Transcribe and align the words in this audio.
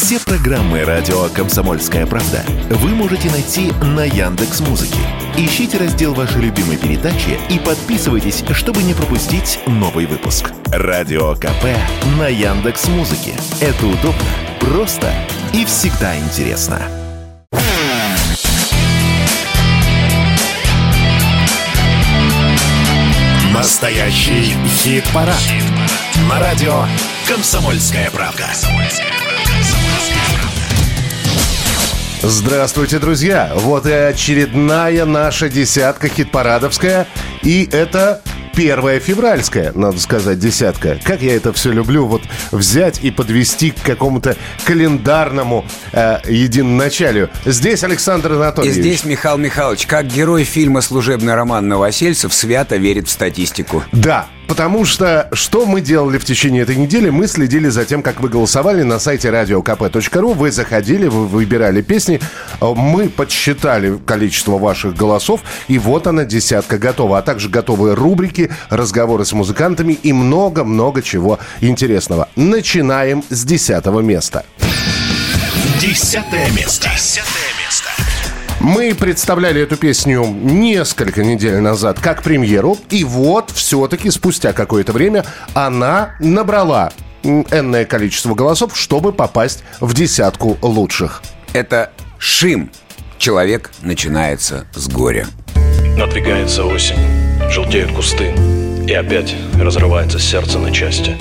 Все 0.00 0.20
программы 0.20 0.84
радио 0.84 1.28
Комсомольская 1.30 2.06
правда 2.06 2.44
вы 2.70 2.90
можете 2.90 3.28
найти 3.32 3.72
на 3.82 4.04
Яндекс 4.04 4.60
Музыке. 4.60 5.00
Ищите 5.36 5.76
раздел 5.76 6.14
вашей 6.14 6.40
любимой 6.40 6.76
передачи 6.76 7.36
и 7.50 7.58
подписывайтесь, 7.58 8.44
чтобы 8.52 8.84
не 8.84 8.94
пропустить 8.94 9.58
новый 9.66 10.06
выпуск. 10.06 10.52
Радио 10.66 11.34
КП 11.34 11.64
на 12.16 12.28
Яндекс 12.28 12.86
Музыке. 12.86 13.32
Это 13.60 13.86
удобно, 13.86 14.22
просто 14.60 15.12
и 15.52 15.64
всегда 15.64 16.16
интересно. 16.16 16.80
Настоящий 23.52 24.54
хит-парад. 24.64 25.34
Хит 25.40 25.64
На 26.28 26.38
радио 26.38 26.84
«Комсомольская 27.26 28.08
правда». 28.12 28.46
Здравствуйте, 32.22 32.98
друзья! 32.98 33.52
Вот 33.54 33.86
и 33.86 33.92
очередная 33.92 35.04
наша 35.04 35.48
десятка 35.48 36.08
хит-парадовская. 36.08 37.06
И 37.42 37.68
это 37.70 38.20
первая 38.54 38.98
февральская, 38.98 39.72
надо 39.72 40.00
сказать, 40.00 40.38
десятка. 40.38 40.98
Как 41.04 41.22
я 41.22 41.36
это 41.36 41.52
все 41.52 41.70
люблю, 41.70 42.06
вот 42.06 42.22
взять 42.50 43.04
и 43.04 43.12
подвести 43.12 43.70
к 43.70 43.80
какому-то 43.82 44.36
календарному 44.64 45.64
э, 45.92 46.18
единоначалию. 46.28 47.30
Здесь 47.44 47.84
Александр 47.84 48.32
Анатольевич. 48.32 48.76
И 48.76 48.80
здесь 48.80 49.04
Михаил 49.04 49.38
Михайлович, 49.38 49.86
как 49.86 50.06
герой 50.06 50.42
фильма 50.42 50.80
«Служебный 50.80 51.34
роман 51.34 51.68
Новосельцев» 51.68 52.34
свято 52.34 52.76
верит 52.76 53.06
в 53.06 53.10
статистику. 53.12 53.84
Да, 53.92 54.26
Потому 54.48 54.86
что 54.86 55.28
что 55.32 55.66
мы 55.66 55.82
делали 55.82 56.16
в 56.16 56.24
течение 56.24 56.62
этой 56.62 56.74
недели? 56.74 57.10
Мы 57.10 57.28
следили 57.28 57.68
за 57.68 57.84
тем, 57.84 58.02
как 58.02 58.20
вы 58.20 58.30
голосовали 58.30 58.82
на 58.82 58.98
сайте 58.98 59.28
radiokp.ru. 59.28 60.34
Вы 60.34 60.50
заходили, 60.50 61.06
вы 61.06 61.26
выбирали 61.26 61.82
песни. 61.82 62.18
Мы 62.60 63.10
подсчитали 63.10 63.98
количество 64.04 64.58
ваших 64.58 64.96
голосов. 64.96 65.42
И 65.68 65.78
вот 65.78 66.06
она, 66.06 66.24
десятка 66.24 66.78
готова. 66.78 67.18
А 67.18 67.22
также 67.22 67.50
готовы 67.50 67.94
рубрики, 67.94 68.50
разговоры 68.70 69.26
с 69.26 69.32
музыкантами 69.34 69.92
и 69.92 70.14
много-много 70.14 71.02
чего 71.02 71.38
интересного. 71.60 72.28
Начинаем 72.34 73.22
с 73.28 73.44
десятого 73.44 74.00
места. 74.00 74.44
Десятое 75.78 76.50
место. 76.52 76.88
Десятое 76.88 77.20
место. 77.20 77.57
Мы 78.60 78.94
представляли 78.94 79.62
эту 79.62 79.76
песню 79.76 80.24
несколько 80.24 81.22
недель 81.22 81.58
назад 81.58 82.00
как 82.00 82.22
премьеру, 82.22 82.76
и 82.90 83.04
вот 83.04 83.50
все-таки 83.50 84.10
спустя 84.10 84.52
какое-то 84.52 84.92
время 84.92 85.24
она 85.54 86.16
набрала 86.18 86.92
энное 87.22 87.84
количество 87.84 88.34
голосов, 88.34 88.76
чтобы 88.76 89.12
попасть 89.12 89.62
в 89.80 89.94
десятку 89.94 90.58
лучших. 90.60 91.22
Это 91.52 91.92
Шим. 92.18 92.70
Человек 93.16 93.70
начинается 93.82 94.66
с 94.74 94.88
горя. 94.88 95.26
Надвигается 95.96 96.64
осень, 96.64 96.98
желтеют 97.50 97.92
кусты, 97.92 98.32
и 98.86 98.92
опять 98.92 99.34
разрывается 99.60 100.18
сердце 100.20 100.58
на 100.58 100.72
части. 100.72 101.16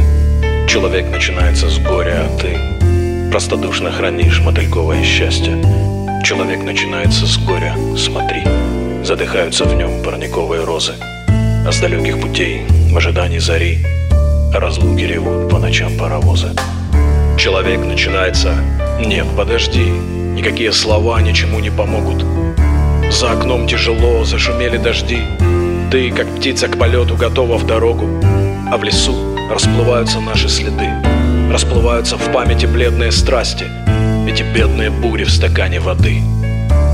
Человек 0.67 1.09
начинается 1.09 1.69
с 1.69 1.79
горя, 1.79 2.27
а 2.27 2.37
ты 2.39 3.31
простодушно 3.31 3.91
хранишь 3.91 4.41
мотыльковое 4.41 5.03
счастье. 5.03 5.55
Человек 6.23 6.63
начинается 6.63 7.25
с 7.25 7.37
горя, 7.37 7.75
смотри, 7.95 8.43
задыхаются 9.03 9.63
в 9.63 9.73
нем 9.73 10.03
парниковые 10.03 10.63
розы. 10.63 10.93
А 11.65 11.71
с 11.71 11.79
далеких 11.79 12.19
путей, 12.19 12.63
в 12.91 12.97
ожидании 12.97 13.39
зари, 13.39 13.79
разлуки 14.53 15.03
ревут 15.03 15.49
по 15.49 15.59
ночам 15.59 15.97
паровозы. 15.97 16.49
Человек 17.37 17.79
начинается 17.85 18.55
«Нет, 18.99 19.25
подожди, 19.37 19.85
никакие 19.85 20.73
слова 20.73 21.21
ничему 21.21 21.59
не 21.59 21.69
помогут». 21.69 22.25
За 23.11 23.31
окном 23.31 23.67
тяжело, 23.67 24.25
зашумели 24.25 24.77
дожди. 24.77 25.19
Ты, 25.91 26.11
как 26.11 26.27
птица 26.35 26.67
к 26.67 26.77
полету, 26.77 27.15
готова 27.15 27.57
в 27.57 27.65
дорогу. 27.65 28.09
А 28.69 28.77
в 28.77 28.83
лесу 28.83 29.37
расплываются 29.49 30.19
наши 30.19 30.49
следы. 30.49 30.89
Расплываются 31.49 32.17
в 32.17 32.31
памяти 32.33 32.65
бледные 32.65 33.13
страсти— 33.13 33.65
эти 34.27 34.43
бедные 34.43 34.89
бури 34.89 35.23
в 35.23 35.31
стакане 35.31 35.79
воды. 35.79 36.21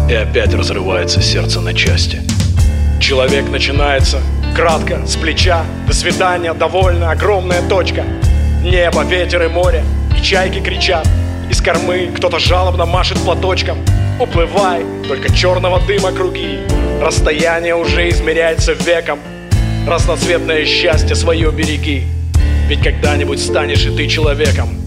И 0.09 0.13
опять 0.13 0.53
разрывается 0.53 1.21
сердце 1.21 1.61
на 1.61 1.73
части. 1.73 2.21
Человек 2.99 3.49
начинается 3.49 4.21
кратко, 4.55 5.05
с 5.05 5.15
плеча, 5.15 5.63
до 5.87 5.93
свидания, 5.93 6.53
довольно, 6.53 7.11
огромная 7.11 7.61
точка. 7.67 8.03
Небо, 8.61 9.03
ветер 9.03 9.43
и 9.43 9.47
море, 9.47 9.83
и 10.17 10.21
чайки 10.21 10.59
кричат. 10.59 11.07
Из 11.49 11.59
кормы 11.61 12.11
кто-то 12.15 12.39
жалобно 12.39 12.85
машет 12.85 13.17
платочком. 13.19 13.77
Уплывай, 14.19 14.85
только 15.07 15.33
черного 15.33 15.79
дыма 15.81 16.11
круги. 16.11 16.59
Расстояние 17.01 17.75
уже 17.75 18.09
измеряется 18.09 18.73
веком. 18.73 19.19
Разноцветное 19.87 20.65
счастье 20.65 21.15
свое 21.15 21.51
береги. 21.51 22.03
Ведь 22.67 22.83
когда-нибудь 22.83 23.39
станешь 23.39 23.85
и 23.85 23.95
ты 23.95 24.07
человеком. 24.07 24.83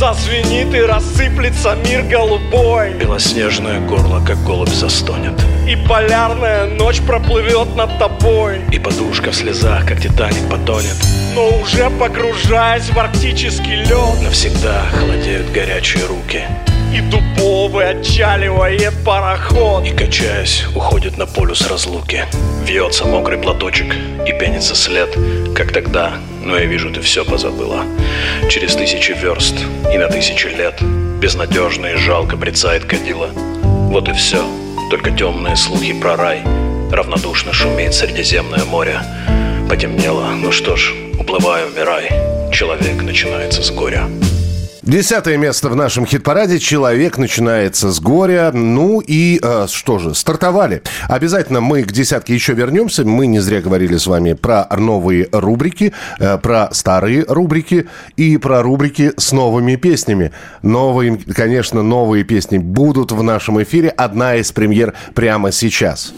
Зазвенит 0.00 0.72
и 0.72 0.80
рассыплется 0.80 1.74
мир 1.74 2.02
голубой. 2.04 2.94
Белоснежное 2.94 3.80
горло, 3.80 4.24
как 4.26 4.42
голубь 4.44 4.70
застонет. 4.70 5.34
И 5.68 5.76
полярная 5.76 6.68
ночь 6.68 7.02
проплывет 7.02 7.76
над 7.76 7.98
тобой. 7.98 8.62
И 8.72 8.78
подушка 8.78 9.30
в 9.30 9.34
слезах, 9.34 9.86
как 9.86 10.00
Титаник, 10.00 10.48
потонет. 10.48 10.96
Но 11.34 11.50
уже 11.60 11.90
погружаясь 11.90 12.88
в 12.88 12.98
арктический 12.98 13.82
лед 13.82 14.22
Навсегда 14.22 14.86
холодеют 14.90 15.52
горячие 15.52 16.06
руки 16.06 16.44
и 16.92 17.00
дубовый 17.00 17.90
отчаливает 17.90 18.92
пароход. 19.04 19.84
И 19.86 19.90
качаясь, 19.90 20.64
уходит 20.74 21.16
на 21.16 21.26
полюс 21.26 21.66
разлуки. 21.68 22.24
Вьется 22.64 23.04
мокрый 23.04 23.38
платочек 23.38 23.94
и 24.26 24.32
пенится 24.32 24.74
след. 24.74 25.16
Как 25.54 25.72
тогда, 25.72 26.14
но 26.44 26.58
я 26.58 26.64
вижу, 26.64 26.90
ты 26.90 27.00
все 27.00 27.24
позабыла. 27.24 27.84
Через 28.48 28.74
тысячи 28.74 29.12
верст 29.12 29.56
и 29.92 29.98
на 29.98 30.08
тысячи 30.08 30.46
лет 30.46 30.80
Безнадежно 31.20 31.86
и 31.86 31.96
жалко 31.96 32.36
брецает 32.36 32.86
кадила. 32.86 33.28
Вот 33.62 34.08
и 34.08 34.12
все, 34.14 34.42
только 34.90 35.10
темные 35.10 35.54
слухи 35.54 35.92
про 35.92 36.16
рай. 36.16 36.42
Равнодушно 36.90 37.52
шумит 37.52 37.92
Средиземное 37.92 38.64
море. 38.64 39.02
Потемнело, 39.68 40.30
ну 40.30 40.50
что 40.50 40.76
ж, 40.76 40.94
уплываю, 41.18 41.68
умирай. 41.68 42.08
Человек 42.52 43.02
начинается 43.02 43.62
с 43.62 43.70
горя 43.70 44.08
Десятое 44.90 45.36
место 45.36 45.68
в 45.68 45.76
нашем 45.76 46.04
хит-параде. 46.04 46.58
Человек 46.58 47.16
начинается 47.16 47.92
с 47.92 48.00
горя. 48.00 48.50
Ну 48.52 48.98
и 48.98 49.38
э, 49.40 49.68
что 49.70 50.00
же, 50.00 50.16
стартовали. 50.16 50.82
Обязательно 51.06 51.60
мы 51.60 51.84
к 51.84 51.92
десятке 51.92 52.34
еще 52.34 52.54
вернемся. 52.54 53.04
Мы 53.04 53.28
не 53.28 53.38
зря 53.38 53.60
говорили 53.60 53.96
с 53.96 54.08
вами 54.08 54.32
про 54.32 54.66
новые 54.76 55.28
рубрики, 55.30 55.92
э, 56.18 56.38
про 56.38 56.70
старые 56.72 57.24
рубрики 57.28 57.88
и 58.16 58.36
про 58.36 58.64
рубрики 58.64 59.12
с 59.16 59.30
новыми 59.30 59.76
песнями. 59.76 60.32
Новые, 60.62 61.16
конечно, 61.36 61.84
новые 61.84 62.24
песни 62.24 62.58
будут 62.58 63.12
в 63.12 63.22
нашем 63.22 63.62
эфире. 63.62 63.90
Одна 63.90 64.34
из 64.34 64.50
премьер 64.50 64.94
прямо 65.14 65.52
сейчас. 65.52 66.12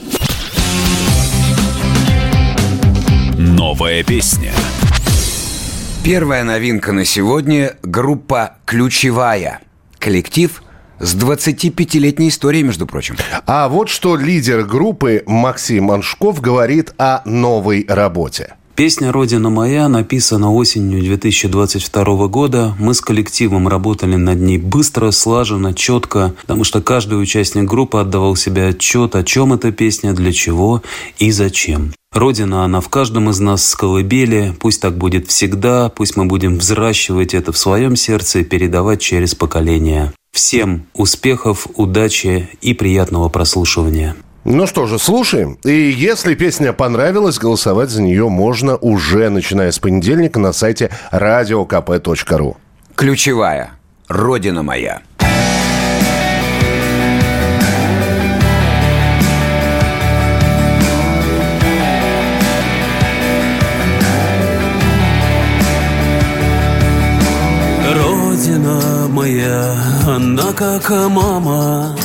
Новая 3.37 4.03
песня. 4.03 4.53
Первая 6.05 6.43
новинка 6.43 6.91
на 6.91 7.05
сегодня– 7.05 7.77
группа 7.85 8.57
«Ключевая». 8.65 9.61
Коллектив 10.01 10.61
с 10.99 11.15
25-летней 11.15 12.31
историей, 12.31 12.65
между 12.65 12.89
прочим. 12.89 13.15
А 13.47 13.69
вот 13.69 13.89
что 13.89 14.17
лидер 14.17 14.65
группы 14.65 15.23
Максим 15.27 15.93
Аншков 15.93 16.41
говорит 16.41 16.93
о 16.99 17.23
новой 17.25 17.87
работе. 17.89 18.55
Песня 18.75 19.13
«Родина 19.13 19.49
моя» 19.49 19.87
написана 19.87 20.53
осенью 20.53 21.01
2022 21.03 22.27
года. 22.27 22.75
Мы 22.81 22.95
с 22.95 23.01
коллективом 23.01 23.69
работали 23.69 24.17
над 24.17 24.41
ней 24.41 24.59
быстро, 24.59 25.13
слаженно, 25.13 25.73
четко, 25.73 26.35
потому 26.41 26.65
что 26.65 26.83
каждый 26.83 27.23
участник 27.23 27.63
группы 27.71 27.99
отдавал 27.99 28.35
себе 28.35 28.71
отчет, 28.71 29.15
о 29.15 29.23
чем 29.23 29.53
эта 29.53 29.71
песня, 29.71 30.15
для 30.15 30.33
чего 30.33 30.83
и 31.21 31.31
зачем. 31.31 31.93
Родина, 32.13 32.65
она 32.65 32.81
в 32.81 32.89
каждом 32.89 33.31
из 33.31 33.41
нас 33.41 33.67
с 33.67 33.75
колыбели. 33.75 34.55
Пусть 34.61 34.83
так 34.83 34.97
будет 34.97 35.29
всегда. 35.29 35.89
Пусть 35.89 36.17
мы 36.17 36.27
будем 36.27 36.59
взращивать 36.59 37.33
это 37.33 37.53
в 37.53 37.59
своем 37.59 37.97
сердце 37.97 38.41
и 38.41 38.45
передавать 38.45 39.01
через 39.01 39.35
поколения. 39.35 40.13
Всем 40.33 40.87
успехов, 40.95 41.67
удачи 41.75 42.51
и 42.61 42.75
приятного 42.75 43.29
прослушивания. 43.29 44.15
Ну 44.45 44.67
что 44.67 44.87
же, 44.87 44.99
слушаем. 44.99 45.59
И 45.65 45.71
если 45.73 46.35
песня 46.35 46.73
понравилась, 46.73 47.39
голосовать 47.39 47.91
за 47.91 48.03
нее 48.03 48.29
можно 48.29 48.77
уже 48.77 49.29
начиная 49.31 49.71
с 49.71 49.79
понедельника 49.79 50.41
на 50.41 50.53
сайте 50.53 50.91
radiokp.ru. 51.13 52.57
Ключевая. 52.95 53.73
Родина 54.09 54.63
моя. 54.63 55.03
Родина 68.53 69.09
моя, 69.09 69.75
она 70.07 70.53
как 70.53 70.91
мама 70.91 71.97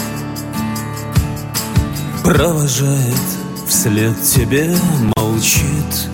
Провожает 2.23 3.27
вслед 3.67 4.15
тебе, 4.21 4.73
молчит. 5.17 6.09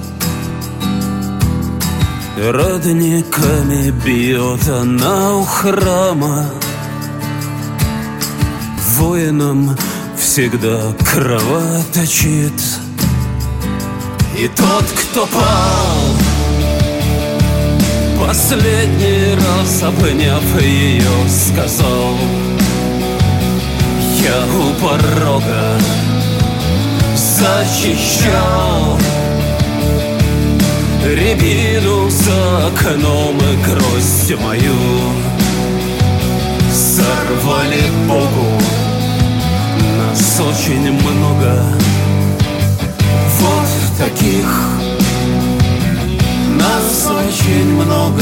Родниками 2.35 3.91
бьет 4.03 4.68
она 4.68 5.35
у 5.35 5.44
храма 5.44 6.50
Воинам 8.97 9.77
всегда 10.18 10.94
кровоточит. 11.12 12.59
И 14.36 14.47
тот, 14.47 14.86
кто 14.86 15.27
пал 15.27 16.22
Последний 18.25 19.35
раз 19.35 19.83
обняв 19.83 20.61
ее, 20.61 21.03
сказал 21.27 22.17
Я 24.17 24.45
у 24.45 24.73
порога 24.81 25.77
защищал 27.15 28.97
Рябину 31.05 32.09
за 32.09 32.67
окном 32.67 33.37
и 33.37 33.65
гроздь 33.65 34.41
мою. 34.41 34.73
Сорвали 36.71 37.83
Богу 38.07 38.61
Нас 39.97 40.39
очень 40.39 40.93
много. 40.93 41.61
Вот 43.41 43.97
таких 43.97 44.92
Нас 47.03 47.11
очень 47.11 47.65
много. 47.73 48.21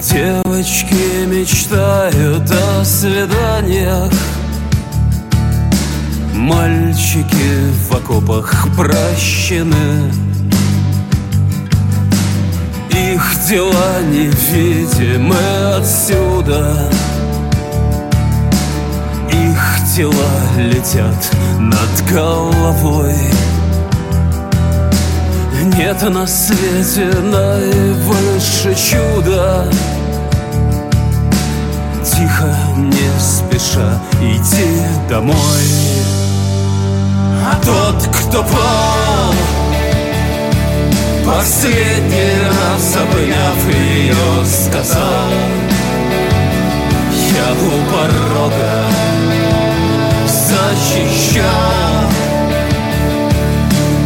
Девочки 0.00 1.26
мечтают 1.26 2.50
о 2.50 2.84
свиданиях. 2.84 4.12
Мальчики 6.34 7.26
в 7.88 7.94
окопах 7.94 8.66
прощены 8.76 10.27
дела 13.48 14.02
невидимы 14.02 15.36
отсюда. 15.74 16.90
Их 19.30 19.78
тела 19.96 20.12
летят 20.58 21.30
над 21.58 22.10
головой. 22.10 23.14
Нет 25.78 26.02
на 26.02 26.26
свете 26.26 27.06
наивысше 27.20 28.74
чуда 28.74 29.66
тихо, 32.04 32.54
не 32.76 33.10
спеша 33.18 33.98
идти 34.20 34.82
домой. 35.08 35.36
А 37.46 37.58
тот, 37.64 38.08
кто 38.14 38.42
пал 38.42 39.57
Последний 41.28 42.32
раз 42.48 42.96
обняв 42.96 43.74
ее, 43.74 44.46
сказал 44.46 45.28
Я 47.12 47.52
у 47.52 47.70
порога 47.92 48.84
защищал 50.26 52.08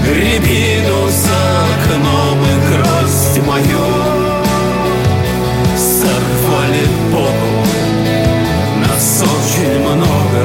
Рябину 0.05 1.09
за 1.09 1.43
окном 1.71 2.39
и 2.43 2.55
гроздь 2.69 3.39
мою. 3.47 3.87
Сорвали 5.77 6.87
Богу 7.13 7.53
нас 8.81 9.23
очень 9.23 9.79
много. 9.79 10.45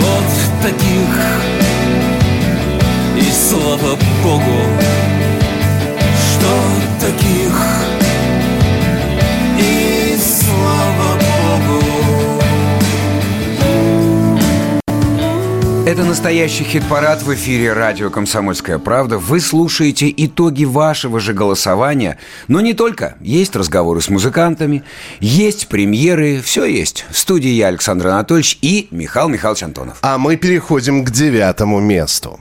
Вот 0.00 0.62
таких 0.62 1.67
слава 3.48 3.96
Богу 4.22 4.60
Что 6.30 7.06
таких 7.06 7.54
И 9.58 10.16
слава 10.18 11.18
Богу 11.66 11.82
Это 15.86 16.04
настоящий 16.04 16.64
хит-парад 16.64 17.22
в 17.22 17.32
эфире 17.32 17.72
радио 17.72 18.10
«Комсомольская 18.10 18.78
правда». 18.78 19.16
Вы 19.16 19.40
слушаете 19.40 20.12
итоги 20.14 20.66
вашего 20.66 21.18
же 21.18 21.32
голосования. 21.32 22.18
Но 22.46 22.60
не 22.60 22.74
только. 22.74 23.16
Есть 23.22 23.56
разговоры 23.56 24.02
с 24.02 24.10
музыкантами, 24.10 24.82
есть 25.20 25.68
премьеры, 25.68 26.42
все 26.42 26.66
есть. 26.66 27.06
В 27.08 27.16
студии 27.16 27.48
я, 27.48 27.68
Александр 27.68 28.08
Анатольевич 28.08 28.58
и 28.60 28.88
Михаил 28.90 29.30
Михайлович 29.30 29.62
Антонов. 29.62 29.96
А 30.02 30.18
мы 30.18 30.36
переходим 30.36 31.06
к 31.06 31.10
девятому 31.10 31.80
месту. 31.80 32.38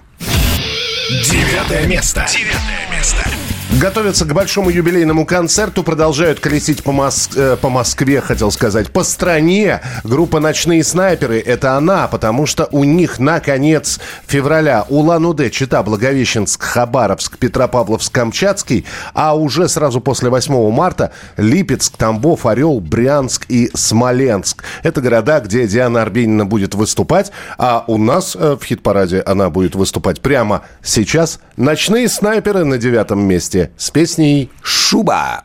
Девятое 1.09 1.87
место. 1.87 2.25
Девятое 2.29 2.85
место. 2.91 3.36
Готовятся 3.79 4.25
к 4.25 4.33
большому 4.33 4.71
юбилейному 4.71 5.23
концерту, 5.23 5.83
продолжают 5.83 6.39
колесить 6.39 6.83
по, 6.83 6.91
Мос... 6.91 7.29
э, 7.35 7.57
по 7.61 7.69
Москве, 7.69 8.21
хотел 8.21 8.49
сказать, 8.49 8.89
по 8.91 9.03
стране. 9.03 9.81
Группа 10.03 10.39
«Ночные 10.39 10.83
снайперы»— 10.83 11.39
это 11.45 11.73
она, 11.75 12.07
потому 12.07 12.47
что 12.47 12.67
у 12.71 12.83
них 12.83 13.19
на 13.19 13.39
конец 13.39 13.99
февраля 14.25 14.83
Улан-Удэ, 14.89 15.51
Чита, 15.51 15.83
Благовещенск, 15.83 16.63
Хабаровск, 16.63 17.37
Петропавловск, 17.37 18.11
Камчатский, 18.11 18.83
а 19.13 19.37
уже 19.37 19.69
сразу 19.69 20.01
после 20.01 20.31
8 20.31 20.71
марта 20.71 21.11
Липецк, 21.37 21.97
Тамбов, 21.97 22.47
Орел, 22.47 22.79
Брянск 22.79 23.45
и 23.47 23.69
Смоленск. 23.75 24.63
Это 24.81 25.01
города, 25.01 25.39
где 25.39 25.67
Диана 25.67 26.01
Арбенина 26.01 26.47
будет 26.47 26.73
выступать, 26.73 27.31
а 27.59 27.83
у 27.85 27.99
нас 27.99 28.35
э, 28.35 28.57
в 28.59 28.65
хит-параде 28.65 29.21
она 29.23 29.51
будет 29.51 29.75
выступать 29.75 30.21
прямо 30.21 30.63
сейчас. 30.81 31.39
«Ночные 31.57 32.09
снайперы» 32.09 32.63
на 32.63 32.79
девятом 32.79 33.19
месте 33.19 33.66
с 33.77 33.89
песней 33.89 34.49
«Шуба». 34.61 35.43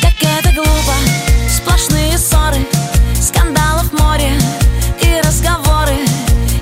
Как 0.00 0.14
это 0.22 0.52
глупо, 0.52 0.94
сплошные 1.48 2.16
ссоры, 2.18 2.58
скандалов 3.20 3.92
море 3.92 4.32
и 5.00 5.20
разговоры. 5.20 5.96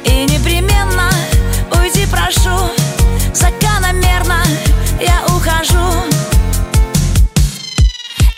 И 0.05 0.25
непременно 0.25 1.11
уйди 1.79 2.07
прошу, 2.07 2.71
закономерно 3.33 4.43
я 5.01 5.25
ухожу. 5.27 6.05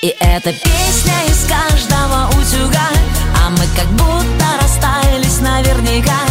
И 0.03 0.15
эта 0.21 0.53
песня 0.53 1.25
из 1.27 1.47
каждого 1.49 2.29
утюга, 2.29 2.89
а 3.43 3.51
мы 3.51 3.67
как 3.77 3.89
будто 3.93 4.47
расстались 4.61 5.41
наверняка. 5.41 6.28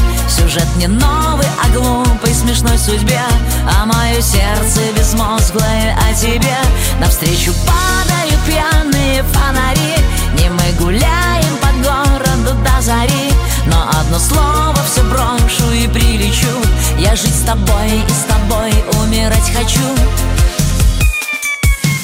Не 0.77 0.85
новый, 0.85 1.47
а 1.59 1.69
глупой, 1.69 2.31
смешной 2.35 2.77
судьбе 2.77 3.19
А 3.67 3.85
мое 3.87 4.21
сердце 4.21 4.81
безмозглое 4.95 5.97
о 5.97 6.13
тебе. 6.13 6.55
Навстречу 6.99 7.51
падают 7.65 8.39
пьяные 8.45 9.23
фонари 9.23 9.95
Не 10.37 10.49
мы 10.49 10.71
гуляем 10.79 11.57
по 11.59 11.69
городу 11.83 12.55
до 12.63 12.79
зари. 12.81 13.33
Но 13.65 13.89
одно 13.99 14.19
слово 14.19 14.77
все 14.85 15.01
брошу 15.05 15.71
и 15.71 15.87
прилечу 15.87 16.61
Я 16.99 17.15
жить 17.15 17.33
с 17.33 17.41
тобой 17.41 18.03
и 18.07 18.11
с 18.11 18.25
тобой 18.31 18.71
умирать 19.01 19.51
хочу. 19.51 19.81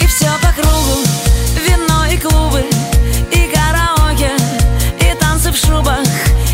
И 0.02 0.08
все 0.08 0.32
по 0.42 0.52
кругу, 0.52 0.98
вино 1.64 2.06
и 2.06 2.18
клубы 2.18 2.66
И 3.32 3.54
караоке, 3.54 4.32
и 5.00 5.14
танцы 5.20 5.52
в 5.52 5.58
шубах 5.58 6.08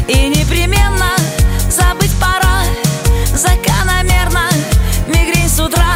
И 0.08 0.28
непременно 0.28 0.39
Закономерно. 3.40 4.50
Мигрень 5.08 5.48
с 5.48 5.62
утра. 5.62 5.96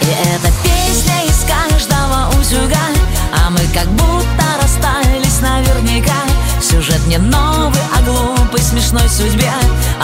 И 0.00 0.06
эта 0.06 0.52
песня 0.62 1.24
из 1.26 1.44
каждого 1.44 2.28
утюга. 2.38 2.86
А 3.34 3.50
мы 3.50 3.58
как 3.74 3.88
будто 3.88 4.44
расстались 4.62 5.40
наверняка. 5.40 6.22
Сюжет 6.60 7.04
не 7.08 7.18
новый, 7.18 7.80
а 7.92 8.00
глупый, 8.02 8.62
смешной 8.62 9.08
судьбе. 9.08 9.50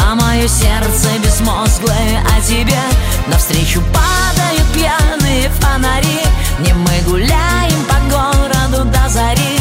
А 0.05 0.17
мое 0.17 0.49
сердце 0.49 1.11
безмозглое 1.23 2.25
о 2.37 2.41
тебе. 2.41 2.81
Навстречу 3.29 3.81
падают 3.93 4.67
пьяные 4.75 5.51
фонари. 5.61 6.23
Не 6.59 6.73
мы 6.73 7.01
гуляем 7.07 7.85
по 7.85 8.01
городу 8.11 8.85
до 8.91 9.09
зари 9.09 9.58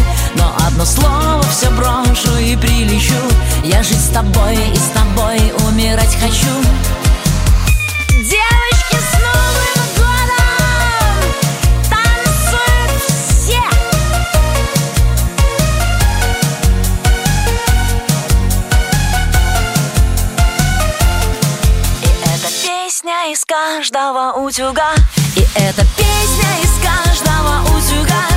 но 0.78 0.86
слово 0.86 1.42
все 1.50 1.72
брошу 1.72 2.38
и 2.38 2.56
прилечу. 2.56 3.16
Я 3.64 3.82
жить 3.82 4.00
с 4.00 4.10
тобой 4.10 4.54
и 4.54 4.76
с 4.76 4.90
тобой 4.94 5.52
умирать 5.68 6.16
хочу. 6.22 6.54
Девочки 8.12 8.96
с 8.96 9.14
Новым 9.18 9.88
годом! 9.98 11.18
Танцуют 11.90 12.92
все! 13.28 13.60
И 22.04 22.10
эта 22.24 22.50
песня 22.62 23.32
из 23.32 23.44
каждого 23.46 24.34
утюга. 24.34 24.94
И 25.36 25.42
эта 25.56 25.84
песня 25.98 26.50
из 26.62 26.72
каждого 26.86 27.64
утюга. 27.76 28.37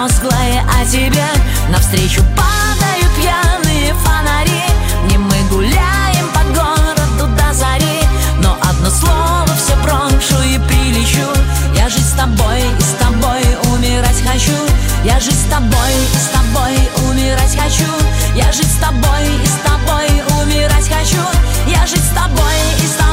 Безмозглое 0.00 0.64
о 0.80 0.84
тебе. 0.84 1.26
Навстречу 1.68 2.22
падают 2.36 3.12
пьяные 3.16 3.94
фонари. 3.94 4.62
Не 5.10 5.18
мы 5.18 5.36
гуляем 5.50 6.28
по 6.32 6.40
городу 6.54 7.36
до 7.36 7.52
зари. 7.52 8.00
Но 8.42 8.56
одно 8.62 8.90
слово 8.90 9.48
все 9.56 9.76
брошу 9.82 10.40
и 10.42 10.58
прилечу. 10.66 11.28
Я 11.74 11.88
жить 11.88 12.06
с 12.06 12.12
тобой 12.12 12.60
и 12.78 12.82
с 12.82 12.94
тобой 12.98 13.42
умирать 13.72 14.22
хочу. 14.26 14.56
Я 15.04 15.20
жить 15.20 15.34
с 15.34 15.50
тобой 15.50 15.92
и 16.14 16.16
с 16.16 16.28
тобой 16.28 17.08
умирать 17.08 17.56
хочу. 17.56 17.90
Я 18.34 18.52
жить 18.52 18.70
с 18.70 18.80
тобой 18.80 19.26
и 19.42 19.46
с 19.46 19.58
тобой 19.64 20.42
умирать 20.42 20.88
хочу. 20.88 21.22
Я 21.66 21.86
жить 21.86 22.04
с 22.04 22.14
тобой 22.14 22.56
и 22.82 22.86
с 22.86 22.92
тобой 22.92 23.09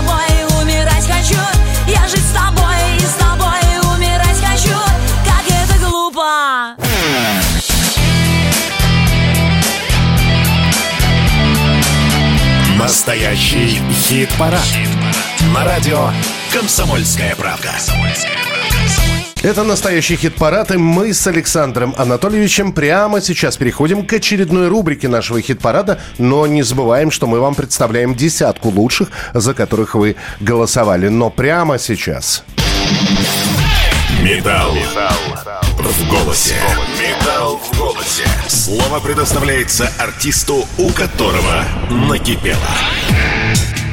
Настоящий 13.07 13.81
хит-парад. 13.93 14.67
На 15.55 15.63
радио 15.63 16.09
«Комсомольская 16.51 17.37
правда». 17.37 17.71
Это 19.41 19.63
настоящий 19.63 20.17
хит-парад, 20.17 20.71
и 20.71 20.77
мы 20.77 21.13
с 21.13 21.25
Александром 21.25 21.95
Анатольевичем 21.97 22.73
прямо 22.73 23.21
сейчас 23.21 23.55
переходим 23.55 24.05
к 24.05 24.11
очередной 24.11 24.67
рубрике 24.67 25.07
нашего 25.07 25.39
хит-парада, 25.39 26.01
но 26.17 26.47
не 26.47 26.63
забываем, 26.63 27.09
что 27.09 27.27
мы 27.27 27.39
вам 27.39 27.55
представляем 27.55 28.13
десятку 28.13 28.67
лучших, 28.67 29.09
за 29.33 29.53
которых 29.53 29.95
вы 29.95 30.17
голосовали. 30.41 31.07
Но 31.07 31.29
прямо 31.29 31.79
сейчас... 31.79 32.43
Металл. 34.21 34.75
В 35.97 36.07
голосе. 36.11 36.53
Металл 36.99 37.57
в 37.57 37.75
голосе. 37.75 38.23
Слово 38.47 38.99
предоставляется 38.99 39.91
артисту, 39.97 40.67
у 40.77 40.89
которого 40.91 41.65
накипело. 41.89 42.69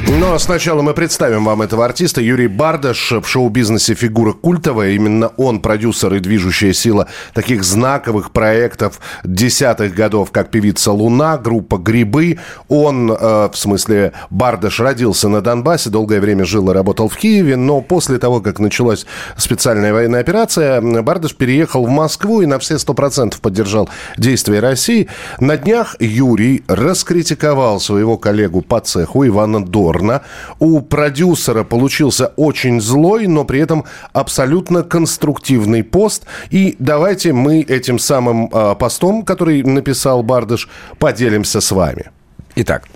Но 0.07 0.37
сначала 0.37 0.83
мы 0.83 0.93
представим 0.93 1.45
вам 1.45 1.63
этого 1.63 1.83
артиста. 1.83 2.21
Юрий 2.21 2.47
Бардаш 2.47 3.11
в 3.11 3.25
шоу-бизнесе 3.25 3.95
фигура 3.95 4.33
культовая. 4.33 4.91
Именно 4.91 5.29
он 5.37 5.61
продюсер 5.61 6.13
и 6.13 6.19
движущая 6.19 6.73
сила 6.73 7.07
таких 7.33 7.63
знаковых 7.63 8.31
проектов 8.31 8.99
десятых 9.23 9.95
годов, 9.95 10.31
как 10.31 10.51
«Певица 10.51 10.91
Луна», 10.91 11.37
группа 11.37 11.77
«Грибы». 11.77 12.37
Он, 12.67 13.11
э, 13.11 13.49
в 13.51 13.55
смысле, 13.55 14.13
Бардаш 14.29 14.79
родился 14.79 15.27
на 15.27 15.41
Донбассе, 15.41 15.89
долгое 15.89 16.21
время 16.21 16.45
жил 16.45 16.69
и 16.69 16.73
работал 16.73 17.09
в 17.09 17.17
Киеве, 17.17 17.55
но 17.55 17.81
после 17.81 18.19
того, 18.19 18.41
как 18.41 18.59
началась 18.59 19.07
специальная 19.37 19.91
военная 19.91 20.21
операция, 20.21 20.81
Бардаш 20.81 21.35
переехал 21.35 21.85
в 21.85 21.89
Москву 21.89 22.41
и 22.41 22.45
на 22.45 22.59
все 22.59 22.77
сто 22.77 22.93
процентов 22.93 23.41
поддержал 23.41 23.89
действия 24.17 24.59
России. 24.59 25.07
На 25.39 25.57
днях 25.57 25.95
Юрий 25.99 26.63
раскритиковал 26.67 27.79
своего 27.79 28.17
коллегу 28.17 28.61
по 28.61 28.79
цеху 28.79 29.25
Ивана 29.25 29.65
Дорна. 29.95 30.21
У 30.59 30.81
продюсера 30.81 31.63
получился 31.63 32.33
очень 32.35 32.81
злой, 32.81 33.27
но 33.27 33.45
при 33.45 33.61
этом 33.61 33.85
абсолютно 34.11 34.83
конструктивный 34.83 35.83
пост. 35.83 36.25
И 36.49 36.75
давайте 36.79 37.31
мы 37.31 37.61
этим 37.61 37.97
самым 37.97 38.49
э, 38.51 38.75
постом, 38.75 39.23
который 39.23 39.63
написал 39.63 40.21
Бардаш, 40.21 40.67
поделимся 40.99 41.61
с 41.61 41.71
вами. 41.71 42.11
Итак, 42.55 42.87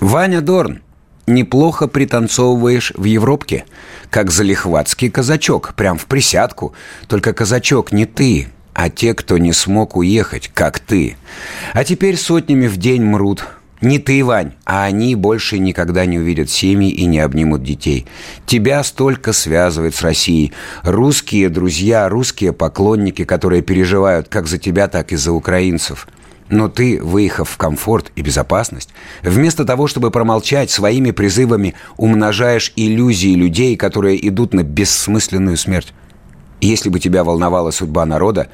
Ваня 0.00 0.40
Дорн, 0.40 0.80
неплохо 1.28 1.86
пританцовываешь 1.86 2.92
в 2.96 3.04
Европке, 3.04 3.64
как 4.10 4.30
залихватский 4.30 5.10
казачок, 5.10 5.74
прям 5.74 5.98
в 5.98 6.06
присядку. 6.06 6.74
Только 7.06 7.32
казачок 7.32 7.92
не 7.92 8.06
ты, 8.06 8.48
а 8.74 8.90
те, 8.90 9.14
кто 9.14 9.38
не 9.38 9.52
смог 9.52 9.96
уехать, 9.96 10.50
как 10.52 10.80
ты. 10.80 11.16
А 11.74 11.84
теперь 11.84 12.16
сотнями 12.16 12.66
в 12.66 12.76
день 12.76 13.04
мрут. 13.04 13.44
Не 13.80 14.00
ты, 14.00 14.24
Вань, 14.24 14.54
а 14.64 14.84
они 14.84 15.14
больше 15.14 15.58
никогда 15.58 16.04
не 16.04 16.18
увидят 16.18 16.50
семьи 16.50 16.90
и 16.90 17.04
не 17.06 17.20
обнимут 17.20 17.62
детей. 17.62 18.06
Тебя 18.44 18.82
столько 18.82 19.32
связывает 19.32 19.94
с 19.94 20.02
Россией. 20.02 20.52
Русские 20.82 21.48
друзья, 21.48 22.08
русские 22.08 22.52
поклонники, 22.52 23.24
которые 23.24 23.62
переживают 23.62 24.28
как 24.28 24.48
за 24.48 24.58
тебя, 24.58 24.88
так 24.88 25.12
и 25.12 25.16
за 25.16 25.32
украинцев. 25.32 26.08
Но 26.48 26.68
ты, 26.68 27.00
выехав 27.00 27.50
в 27.50 27.56
комфорт 27.56 28.10
и 28.16 28.22
безопасность, 28.22 28.90
вместо 29.22 29.64
того, 29.64 29.86
чтобы 29.86 30.10
промолчать, 30.10 30.70
своими 30.70 31.10
призывами 31.10 31.74
умножаешь 31.96 32.72
иллюзии 32.74 33.34
людей, 33.34 33.76
которые 33.76 34.26
идут 34.28 34.54
на 34.54 34.62
бессмысленную 34.62 35.56
смерть. 35.56 35.92
Если 36.60 36.88
бы 36.88 36.98
тебя 36.98 37.22
волновала 37.22 37.70
судьба 37.70 38.06
народа, 38.06 38.48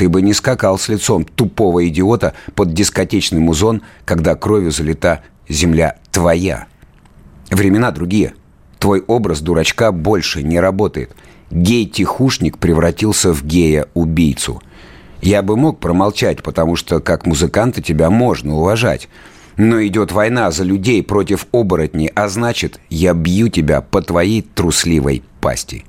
ты 0.00 0.08
бы 0.08 0.22
не 0.22 0.32
скакал 0.32 0.78
с 0.78 0.88
лицом 0.88 1.24
тупого 1.26 1.86
идиота 1.86 2.32
под 2.54 2.72
дискотечный 2.72 3.38
музон, 3.38 3.82
когда 4.06 4.34
кровью 4.34 4.70
залита 4.70 5.20
земля 5.46 5.98
твоя. 6.10 6.68
Времена 7.50 7.90
другие. 7.90 8.32
Твой 8.78 9.02
образ 9.02 9.42
дурачка 9.42 9.92
больше 9.92 10.42
не 10.42 10.58
работает. 10.58 11.14
Гей-тихушник 11.50 12.56
превратился 12.56 13.34
в 13.34 13.44
гея-убийцу. 13.44 14.62
Я 15.20 15.42
бы 15.42 15.58
мог 15.58 15.80
промолчать, 15.80 16.42
потому 16.42 16.76
что 16.76 17.00
как 17.00 17.26
музыканта 17.26 17.82
тебя 17.82 18.08
можно 18.08 18.56
уважать. 18.56 19.06
Но 19.58 19.84
идет 19.86 20.12
война 20.12 20.50
за 20.50 20.64
людей 20.64 21.02
против 21.02 21.46
оборотней, 21.52 22.06
а 22.14 22.30
значит, 22.30 22.80
я 22.88 23.12
бью 23.12 23.48
тебя 23.48 23.82
по 23.82 24.00
твоей 24.00 24.40
трусливой 24.40 25.22
пасти. 25.42 25.84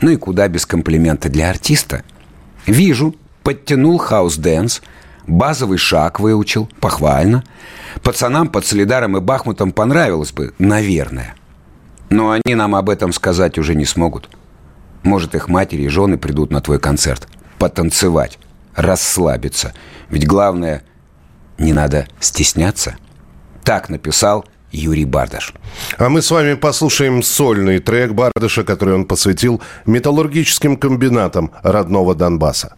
Ну 0.00 0.10
и 0.10 0.16
куда 0.16 0.48
без 0.48 0.66
комплимента 0.66 1.28
для 1.28 1.50
артиста? 1.50 2.02
Вижу, 2.66 3.14
подтянул 3.44 3.98
house 3.98 4.36
dance, 4.36 4.82
базовый 5.28 5.78
шаг 5.78 6.18
выучил, 6.18 6.68
похвально. 6.80 7.44
Пацанам 8.02 8.48
под 8.48 8.66
Солидаром 8.66 9.16
и 9.16 9.20
Бахмутом 9.20 9.70
понравилось 9.70 10.32
бы, 10.32 10.52
наверное. 10.58 11.36
Но 12.10 12.32
они 12.32 12.56
нам 12.56 12.74
об 12.74 12.90
этом 12.90 13.12
сказать 13.12 13.58
уже 13.58 13.74
не 13.74 13.84
смогут. 13.84 14.28
Может, 15.04 15.34
их 15.34 15.48
матери 15.48 15.82
и 15.82 15.88
жены 15.88 16.18
придут 16.18 16.50
на 16.50 16.60
твой 16.60 16.80
концерт. 16.80 17.28
Потанцевать, 17.58 18.38
расслабиться. 18.74 19.74
Ведь 20.08 20.26
главное, 20.26 20.82
не 21.58 21.72
надо 21.72 22.08
стесняться. 22.20 22.96
Так 23.62 23.88
написал 23.88 24.44
Юрий 24.70 25.04
Бардаш. 25.04 25.54
А 25.98 26.08
мы 26.08 26.20
с 26.20 26.30
вами 26.30 26.54
послушаем 26.54 27.22
сольный 27.22 27.78
трек 27.78 28.12
Бардаша, 28.12 28.64
который 28.64 28.94
он 28.94 29.04
посвятил 29.04 29.62
металлургическим 29.86 30.76
комбинатам 30.76 31.52
родного 31.62 32.14
Донбасса. 32.14 32.76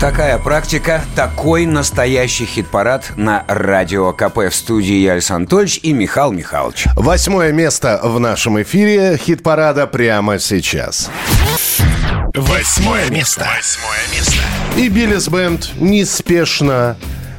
Такая 0.00 0.38
практика, 0.38 1.02
такой 1.14 1.66
настоящий 1.66 2.46
хит-парад 2.46 3.12
на 3.16 3.44
радио 3.46 4.14
КП 4.14 4.38
в 4.50 4.54
студии 4.54 4.94
я, 4.94 5.12
Александр 5.12 5.42
Анатольевич 5.52 5.80
и 5.82 5.92
Михаил 5.92 6.32
Михайлович. 6.32 6.86
Восьмое 6.96 7.52
место 7.52 8.00
в 8.02 8.18
нашем 8.18 8.62
эфире 8.62 9.18
хит-парада 9.18 9.86
прямо 9.86 10.38
сейчас. 10.38 11.10
Восьмое 12.34 13.10
место. 13.10 13.46
Восьмое 13.54 13.98
место. 14.16 14.38
И 14.78 14.88
Биллис 14.88 15.28
Бенд 15.28 15.68
неспешно 15.78 16.96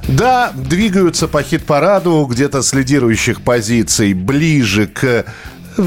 да, 0.08 0.52
двигаются 0.54 1.28
по 1.28 1.42
хит-параду 1.42 2.28
где-то 2.30 2.62
с 2.62 2.74
лидирующих 2.74 3.42
позиций 3.42 4.14
ближе 4.14 4.86
к 4.86 5.26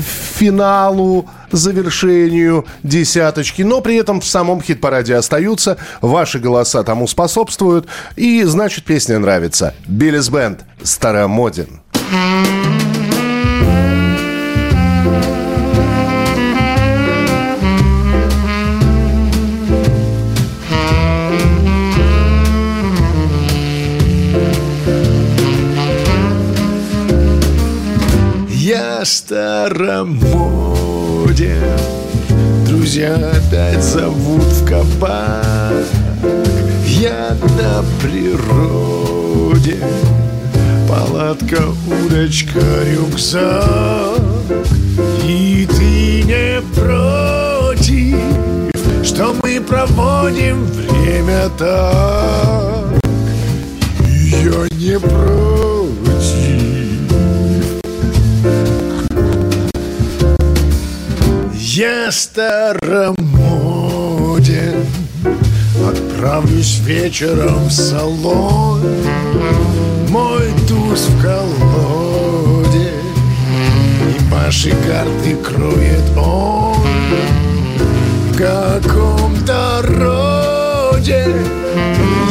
финалу, 0.00 1.28
завершению 1.50 2.66
десяточки, 2.82 3.62
но 3.62 3.80
при 3.80 3.96
этом 3.96 4.20
в 4.20 4.26
самом 4.26 4.60
хит-параде 4.60 5.16
остаются, 5.16 5.76
ваши 6.00 6.38
голоса 6.38 6.82
тому 6.82 7.06
способствуют, 7.06 7.86
и 8.16 8.42
значит 8.44 8.84
песня 8.84 9.18
нравится. 9.18 9.74
Биллис 9.86 10.28
Бенд 10.28 10.64
«Старомоден». 10.82 11.80
Я 29.04 29.08
старомоден 29.08 30.48
Друзья 32.66 33.14
опять 33.16 33.82
зовут 33.82 34.42
в 34.44 34.64
кабак. 34.66 35.84
Я 36.86 37.36
на 37.58 37.84
природе. 38.00 39.76
Палатка, 40.88 41.64
удочка, 41.86 42.62
рюкзак. 42.94 44.22
И 45.22 45.68
ты 45.70 46.22
не 46.22 46.62
против 46.74 48.16
Что 49.04 49.34
мы 49.42 49.60
проводим 49.60 50.64
время 50.64 51.50
так? 51.58 53.02
Я 54.00 54.66
не 54.78 54.98
против 54.98 55.73
Я 61.76 62.12
старомоден 62.12 63.16
Отправлюсь 65.84 66.78
вечером 66.84 67.64
в 67.64 67.72
салон. 67.72 68.80
Мой 70.08 70.52
туз 70.68 71.08
в 71.08 71.20
колоде. 71.20 72.92
И 74.08 74.18
ваши 74.30 74.70
карты 74.86 75.34
кроет 75.42 76.16
он. 76.16 76.76
В 78.30 78.36
каком-то 78.38 79.82
роде. 79.82 81.26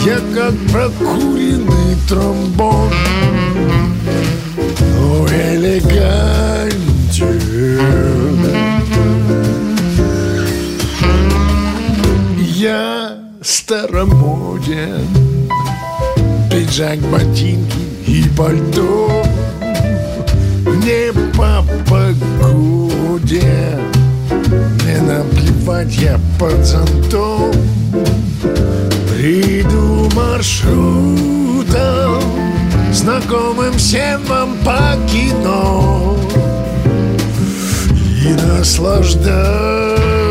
Я 0.05 0.21
как 0.33 0.53
прокуренный 0.71 1.97
тромбон. 2.07 2.93
Но 4.79 5.27
элегантен 5.27 6.33
старомоден. 13.63 15.07
Пиджак, 16.51 16.99
ботинки 16.99 17.79
и 18.05 18.25
пальто 18.37 19.23
Не 20.85 21.13
по 21.37 21.63
погоде. 21.89 23.79
Не 24.85 24.99
наплевать 25.01 25.95
я 25.95 26.19
под 26.37 26.65
зонтом 26.65 27.51
Приду 29.09 30.09
маршрутом 30.13 31.73
Знакомым 32.91 33.73
всем 33.73 34.21
вам 34.25 34.57
по 34.65 34.97
кино. 35.07 36.17
И 38.23 38.33
наслаждаюсь 38.33 40.22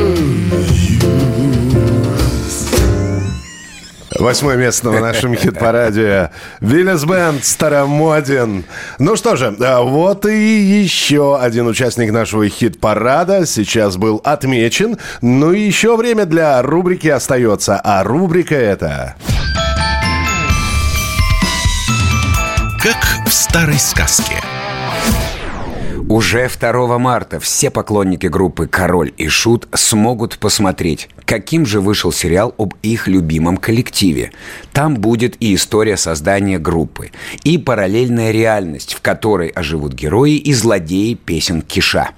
Восьмое 4.23 4.57
место 4.57 4.91
в 4.91 5.01
нашем 5.01 5.35
хит-параде. 5.37 6.31
Виллис 6.61 7.05
Бенд, 7.05 7.45
Старомоден. 7.45 8.65
Ну 9.01 9.17
что 9.17 9.35
же, 9.35 9.53
а 9.59 9.83
вот 9.83 10.27
и 10.27 10.61
еще 10.61 11.41
один 11.41 11.67
участник 11.67 12.13
нашего 12.13 12.49
хит-парада 12.49 13.47
сейчас 13.47 13.97
был 13.97 14.21
отмечен. 14.23 14.97
Ну 15.23 15.53
и 15.53 15.61
еще 15.61 15.97
время 15.97 16.25
для 16.25 16.63
рубрики 16.63 17.09
остается. 17.09 17.81
А 17.83 18.05
рубрика 18.05 18.55
это... 18.55 19.17
Как 22.81 23.27
в 23.27 23.33
старой 23.33 23.79
сказке. 23.81 24.37
Уже 26.13 26.47
2 26.47 26.99
марта 26.99 27.41
все 27.41 27.71
поклонники 27.71 28.27
группы 28.27 28.67
«Король 28.67 29.15
и 29.17 29.29
Шут» 29.29 29.67
смогут 29.73 30.37
посмотреть, 30.37 31.09
каким 31.25 31.65
же 31.65 31.81
вышел 31.81 32.13
сериал 32.13 32.55
об 32.59 32.75
их 32.83 33.09
любимом 33.09 33.57
коллективе. 33.57 34.33
Там 34.75 34.97
будет 34.97 35.39
и 35.41 35.55
история 35.55 35.97
создания 35.97 36.59
группы, 36.59 37.13
и 37.45 37.57
параллельная 37.57 38.31
реальность, 38.31 38.93
в 38.93 39.01
которой 39.01 39.49
оживут 39.49 39.95
герои 39.95 40.37
и 40.37 40.53
злодеи 40.53 41.15
песен 41.15 41.63
Киша. 41.63 42.11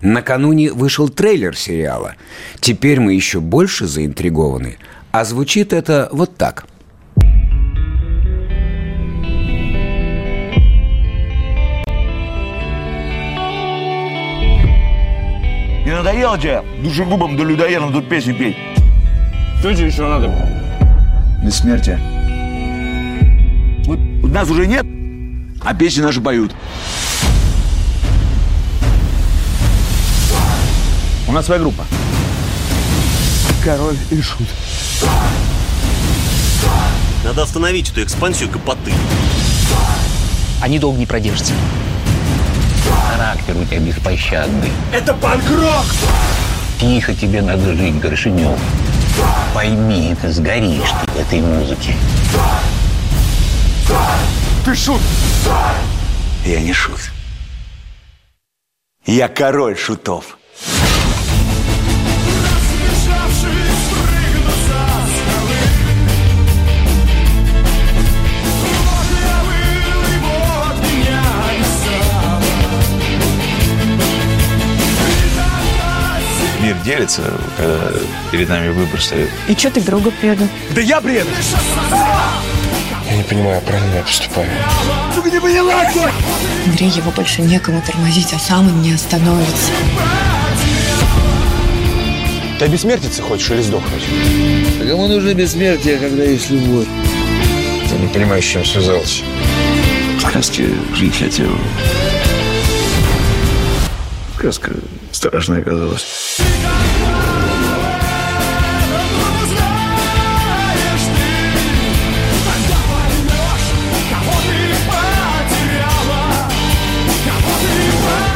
Накануне 0.00 0.72
вышел 0.72 1.10
трейлер 1.10 1.54
сериала. 1.54 2.14
Теперь 2.58 3.00
мы 3.00 3.12
еще 3.12 3.40
больше 3.40 3.86
заинтригованы. 3.86 4.78
А 5.10 5.26
звучит 5.26 5.74
это 5.74 6.08
вот 6.10 6.38
так– 6.38 6.64
Не 15.84 15.90
надоело 15.90 16.38
тебе 16.38 16.62
душегубом 16.80 17.36
да 17.36 17.42
людоедом 17.42 17.92
тут 17.92 18.08
песни 18.08 18.32
петь? 18.32 18.56
Что 19.58 19.74
тебе 19.74 19.88
еще 19.88 20.06
надо? 20.06 20.32
Бессмертие. 21.42 21.98
Вот, 23.86 23.98
вот 24.22 24.32
нас 24.32 24.48
уже 24.48 24.66
нет, 24.66 24.86
а 25.60 25.74
песни 25.74 26.00
наши 26.00 26.20
поют. 26.20 26.54
У 31.26 31.32
нас 31.32 31.46
своя 31.46 31.60
группа. 31.60 31.84
Король 33.64 33.96
и 34.10 34.20
шут. 34.20 34.46
Надо 37.24 37.42
остановить 37.42 37.90
эту 37.90 38.02
экспансию 38.02 38.50
гопоты. 38.50 38.92
Они 40.60 40.78
долго 40.78 40.98
не 40.98 41.06
продержатся. 41.06 41.54
Характер 43.22 43.56
у 43.56 43.64
тебя 43.64 43.78
беспощадный. 43.78 44.72
Это 44.92 45.14
панк-рок! 45.14 45.84
Тихо 46.80 47.14
тебе 47.14 47.40
надо 47.40 47.72
жить, 47.72 48.00
Горшинев. 48.00 48.58
Пойми, 49.54 50.16
ты 50.20 50.32
сгоришь 50.32 50.90
ты 51.06 51.12
в 51.12 51.20
этой 51.20 51.40
музыке. 51.40 51.94
Ты 54.64 54.74
шут! 54.74 55.00
Я 56.44 56.60
не 56.62 56.72
шут. 56.72 56.98
Я 59.06 59.28
король 59.28 59.78
шутов. 59.78 60.36
Делится, 76.82 77.22
когда 77.56 77.80
перед 78.30 78.48
нами 78.48 78.70
выбор 78.70 79.00
стоит. 79.00 79.30
И 79.48 79.54
что 79.54 79.70
ты 79.70 79.80
к 79.80 79.84
другу 79.84 80.10
предан? 80.20 80.48
Да 80.74 80.80
я 80.80 81.00
предан! 81.00 81.28
Я 83.10 83.16
не 83.16 83.22
понимаю, 83.24 83.60
правильно 83.62 83.96
я 83.96 84.02
поступаю. 84.02 84.48
Сука, 85.14 85.30
не 85.30 85.40
поняла? 85.40 85.74
Андрей, 86.66 86.88
его 86.88 87.10
больше 87.10 87.42
некому 87.42 87.82
тормозить, 87.82 88.32
а 88.32 88.38
сам 88.38 88.68
он 88.68 88.80
не 88.80 88.92
остановится. 88.92 89.70
Ты 92.58 92.66
бессмертиться 92.68 93.22
хочешь 93.22 93.50
или 93.50 93.60
сдохнуть? 93.60 94.02
А 94.80 94.88
кому 94.88 95.08
нужно 95.08 95.34
бессмертие, 95.34 95.98
когда 95.98 96.22
есть 96.22 96.48
любовь? 96.50 96.86
Ты 97.90 97.96
не 97.96 98.06
понимаешь, 98.06 98.44
с 98.44 98.48
чем 98.48 98.64
связался. 98.64 99.24
В 100.16 100.20
сказке 100.20 100.68
жить 100.94 101.18
хотел. 101.18 101.50
Сказка 104.38 104.72
страшно 105.22 105.58
оказалось. 105.58 106.40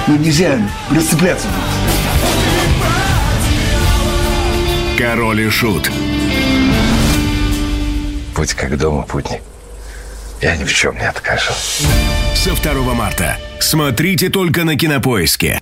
Ну 0.06 0.16
нельзя 0.16 0.60
расцепляться. 0.94 1.48
Король 4.96 5.40
и 5.40 5.50
шут. 5.50 5.90
Путь 8.36 8.54
как 8.54 8.78
дома, 8.78 9.02
путник. 9.02 9.42
Я 10.40 10.56
ни 10.56 10.62
в 10.62 10.72
чем 10.72 10.94
не 10.94 11.08
откажу. 11.08 11.52
Со 12.36 12.54
2 12.54 12.94
марта. 12.94 13.38
Смотрите 13.58 14.28
только 14.28 14.62
на 14.62 14.76
Кинопоиске. 14.76 15.60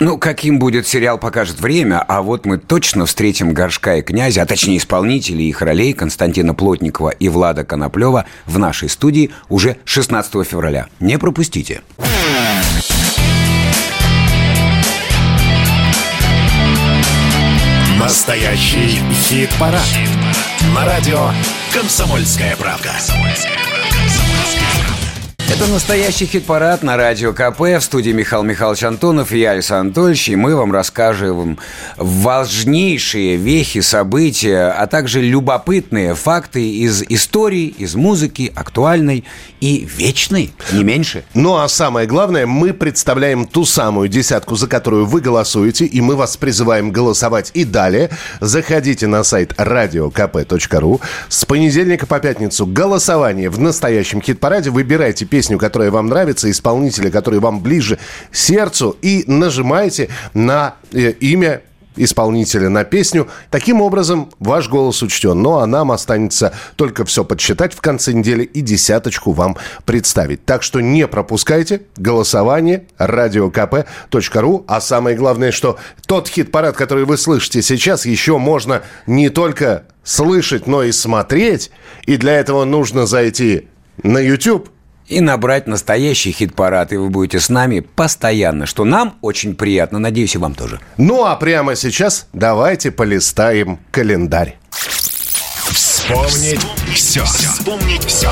Ну, 0.00 0.18
каким 0.18 0.58
будет 0.58 0.88
сериал, 0.88 1.18
покажет 1.18 1.60
время, 1.60 2.00
а 2.00 2.22
вот 2.22 2.46
мы 2.46 2.58
точно 2.58 3.06
встретим 3.06 3.54
Горшка 3.54 3.96
и 3.96 4.02
Князя, 4.02 4.42
а 4.42 4.46
точнее 4.46 4.78
исполнителей 4.78 5.48
их 5.48 5.62
ролей 5.62 5.92
Константина 5.92 6.52
Плотникова 6.54 7.10
и 7.10 7.28
Влада 7.28 7.64
Коноплева 7.64 8.26
в 8.46 8.58
нашей 8.58 8.88
студии 8.88 9.30
уже 9.48 9.76
16 9.84 10.46
февраля. 10.46 10.88
Не 10.98 11.16
пропустите. 11.18 11.82
Настоящий 17.98 18.98
хит-парад. 19.12 19.80
На 20.74 20.84
радио 20.84 21.30
«Комсомольская 21.72 22.56
правда». 22.56 22.92
Это 25.54 25.68
настоящий 25.68 26.26
хит-парад 26.26 26.82
на 26.82 26.96
радио 26.96 27.32
КП. 27.32 27.60
В 27.60 27.80
студии 27.80 28.10
Михаил 28.10 28.42
Михайлович 28.42 28.82
Антонов 28.82 29.30
и 29.30 29.38
я, 29.38 29.52
Александр 29.52 30.00
Анатольевич. 30.00 30.30
И 30.30 30.34
мы 30.34 30.56
вам 30.56 30.72
расскажем 30.72 31.60
важнейшие 31.96 33.36
вехи, 33.36 33.80
события, 33.80 34.74
а 34.76 34.88
также 34.88 35.22
любопытные 35.22 36.16
факты 36.16 36.68
из 36.68 37.04
истории, 37.08 37.68
из 37.68 37.94
музыки, 37.94 38.50
актуальной 38.52 39.24
и 39.60 39.86
вечной, 39.96 40.50
не 40.72 40.82
меньше. 40.82 41.24
Ну 41.34 41.56
а 41.56 41.68
самое 41.68 42.08
главное, 42.08 42.46
мы 42.46 42.72
представляем 42.72 43.46
ту 43.46 43.64
самую 43.64 44.08
десятку, 44.08 44.56
за 44.56 44.66
которую 44.66 45.06
вы 45.06 45.20
голосуете, 45.20 45.84
и 45.86 46.00
мы 46.00 46.16
вас 46.16 46.36
призываем 46.36 46.90
голосовать 46.90 47.52
и 47.54 47.64
далее. 47.64 48.10
Заходите 48.40 49.06
на 49.06 49.22
сайт 49.22 49.52
radiokp.ru. 49.52 51.00
С 51.28 51.44
понедельника 51.44 52.06
по 52.06 52.18
пятницу 52.18 52.66
голосование 52.66 53.50
в 53.50 53.60
настоящем 53.60 54.20
хит-параде. 54.20 54.70
Выбирайте 54.70 55.24
песню, 55.24 55.43
которая 55.58 55.90
вам 55.90 56.08
нравится, 56.08 56.50
исполнителя, 56.50 57.10
который 57.10 57.40
вам 57.40 57.60
ближе 57.60 57.98
сердцу, 58.32 58.96
и 59.02 59.24
нажимаете 59.26 60.08
на 60.32 60.74
э, 60.92 61.10
имя 61.12 61.62
исполнителя 61.96 62.68
на 62.68 62.84
песню. 62.84 63.28
Таким 63.50 63.80
образом, 63.80 64.30
ваш 64.38 64.68
голос 64.68 65.02
учтен. 65.02 65.40
Ну, 65.40 65.58
а 65.58 65.66
нам 65.66 65.92
останется 65.92 66.52
только 66.76 67.04
все 67.04 67.24
подсчитать 67.24 67.74
в 67.74 67.80
конце 67.80 68.12
недели 68.12 68.44
и 68.44 68.60
десяточку 68.60 69.32
вам 69.32 69.56
представить. 69.84 70.44
Так 70.44 70.62
что 70.62 70.80
не 70.80 71.06
пропускайте 71.06 71.82
голосование 71.96 72.86
radiokp.ru. 72.98 74.64
А 74.66 74.80
самое 74.80 75.16
главное, 75.16 75.52
что 75.52 75.78
тот 76.06 76.28
хит-парад, 76.28 76.76
который 76.76 77.04
вы 77.04 77.16
слышите 77.16 77.62
сейчас, 77.62 78.06
еще 78.06 78.38
можно 78.38 78.82
не 79.06 79.28
только 79.28 79.84
слышать, 80.02 80.66
но 80.66 80.82
и 80.82 80.92
смотреть. 80.92 81.70
И 82.06 82.16
для 82.16 82.38
этого 82.38 82.64
нужно 82.64 83.06
зайти 83.06 83.68
на 84.02 84.18
YouTube, 84.18 84.68
и 85.06 85.20
набрать 85.20 85.66
настоящий 85.66 86.32
хит-парад, 86.32 86.92
и 86.92 86.96
вы 86.96 87.10
будете 87.10 87.40
с 87.40 87.48
нами 87.48 87.80
постоянно, 87.80 88.66
что 88.66 88.84
нам 88.84 89.16
очень 89.20 89.54
приятно, 89.54 89.98
надеюсь, 89.98 90.34
и 90.34 90.38
вам 90.38 90.54
тоже. 90.54 90.80
Ну 90.96 91.24
а 91.24 91.36
прямо 91.36 91.76
сейчас 91.76 92.26
давайте 92.32 92.90
полистаем 92.90 93.78
календарь. 93.90 94.56
Вспомнить 94.70 96.60
все. 96.94 97.24
Вспомнить 97.24 98.04
все. 98.04 98.30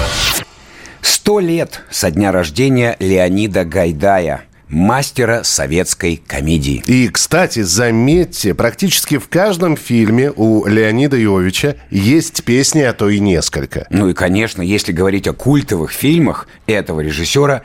Сто 1.00 1.40
лет 1.40 1.82
со 1.90 2.10
дня 2.10 2.32
рождения 2.32 2.96
Леонида 2.98 3.64
Гайдая– 3.64 4.42
мастера 4.72 5.42
советской 5.44 6.20
комедии. 6.26 6.82
И, 6.86 7.08
кстати, 7.08 7.60
заметьте, 7.62 8.54
практически 8.54 9.18
в 9.18 9.28
каждом 9.28 9.76
фильме 9.76 10.32
у 10.34 10.66
Леонида 10.66 11.16
Иовича 11.22 11.76
есть 11.90 12.42
песни, 12.42 12.80
а 12.80 12.92
то 12.92 13.08
и 13.08 13.20
несколько. 13.20 13.86
Ну 13.90 14.08
и, 14.08 14.14
конечно, 14.14 14.62
если 14.62 14.92
говорить 14.92 15.28
о 15.28 15.34
культовых 15.34 15.92
фильмах 15.92 16.48
этого 16.66 17.00
режиссера, 17.00 17.62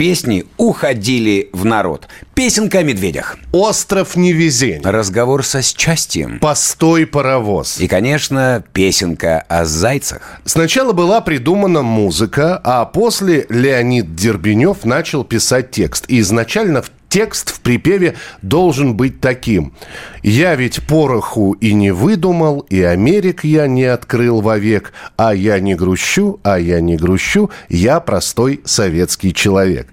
песни 0.00 0.46
уходили 0.56 1.50
в 1.52 1.66
народ. 1.66 2.08
Песенка 2.32 2.78
о 2.78 2.82
медведях. 2.82 3.36
Остров 3.52 4.16
невезения. 4.16 4.80
Разговор 4.82 5.44
со 5.44 5.60
счастьем. 5.60 6.38
Постой 6.38 7.06
паровоз. 7.06 7.78
И, 7.78 7.86
конечно, 7.86 8.64
песенка 8.72 9.44
о 9.46 9.66
зайцах. 9.66 10.40
Сначала 10.46 10.94
была 10.94 11.20
придумана 11.20 11.82
музыка, 11.82 12.58
а 12.64 12.86
после 12.86 13.44
Леонид 13.50 14.14
Дербенев 14.14 14.86
начал 14.86 15.22
писать 15.22 15.70
текст. 15.70 16.06
И 16.08 16.20
изначально 16.20 16.80
в 16.80 16.90
текст 17.10 17.52
в 17.52 17.60
припеве 17.60 18.16
должен 18.40 18.94
быть 18.94 19.20
таким. 19.20 19.74
«Я 20.22 20.54
ведь 20.54 20.86
пороху 20.86 21.52
и 21.52 21.74
не 21.74 21.90
выдумал, 21.90 22.60
и 22.70 22.80
Америк 22.80 23.44
я 23.44 23.66
не 23.66 23.84
открыл 23.84 24.40
вовек, 24.40 24.94
а 25.18 25.34
я 25.34 25.60
не 25.60 25.74
грущу, 25.74 26.40
а 26.42 26.58
я 26.58 26.80
не 26.80 26.96
грущу, 26.96 27.50
я 27.68 28.00
простой 28.00 28.62
советский 28.64 29.34
человек». 29.34 29.88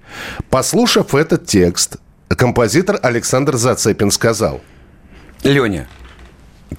Послушав 0.48 1.14
этот 1.14 1.44
текст, 1.44 1.98
композитор 2.28 2.98
Александр 3.02 3.56
Зацепин 3.56 4.10
сказал. 4.10 4.62
Леня, 5.42 5.88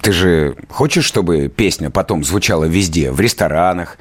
ты 0.00 0.12
же 0.12 0.56
хочешь, 0.68 1.04
чтобы 1.04 1.48
песня 1.48 1.90
потом 1.90 2.24
звучала 2.24 2.64
везде, 2.64 3.10
в 3.10 3.20
ресторанах, 3.20 3.98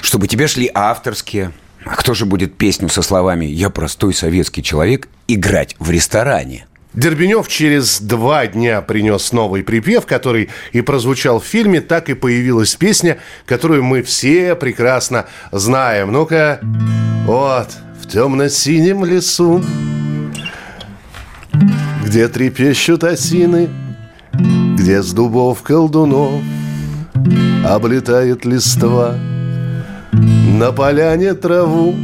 чтобы 0.00 0.28
тебе 0.28 0.46
шли 0.46 0.70
авторские, 0.72 1.52
а 1.84 1.96
кто 1.96 2.14
же 2.14 2.26
будет 2.26 2.56
песню 2.56 2.88
со 2.88 3.02
словами 3.02 3.46
«Я 3.46 3.70
простой 3.70 4.14
советский 4.14 4.62
человек» 4.62 5.08
играть 5.26 5.76
в 5.78 5.90
ресторане? 5.90 6.66
Дербенев 6.94 7.48
через 7.48 8.00
два 8.00 8.46
дня 8.46 8.80
принес 8.80 9.32
новый 9.32 9.62
припев, 9.62 10.06
который 10.06 10.48
и 10.72 10.80
прозвучал 10.80 11.38
в 11.38 11.44
фильме, 11.44 11.80
так 11.80 12.08
и 12.08 12.14
появилась 12.14 12.74
песня, 12.74 13.18
которую 13.46 13.84
мы 13.84 14.02
все 14.02 14.56
прекрасно 14.56 15.26
знаем. 15.52 16.12
Ну-ка, 16.12 16.60
вот, 17.24 17.68
в 18.02 18.08
темно-синем 18.08 19.04
лесу, 19.04 19.62
где 22.04 22.26
трепещут 22.26 23.04
осины, 23.04 23.68
где 24.76 25.02
с 25.02 25.12
дубов 25.12 25.62
колдунов 25.62 26.42
облетает 27.64 28.44
листва– 28.44 29.16
на 30.58 30.72
поляне 30.72 31.34
траву 31.34 31.94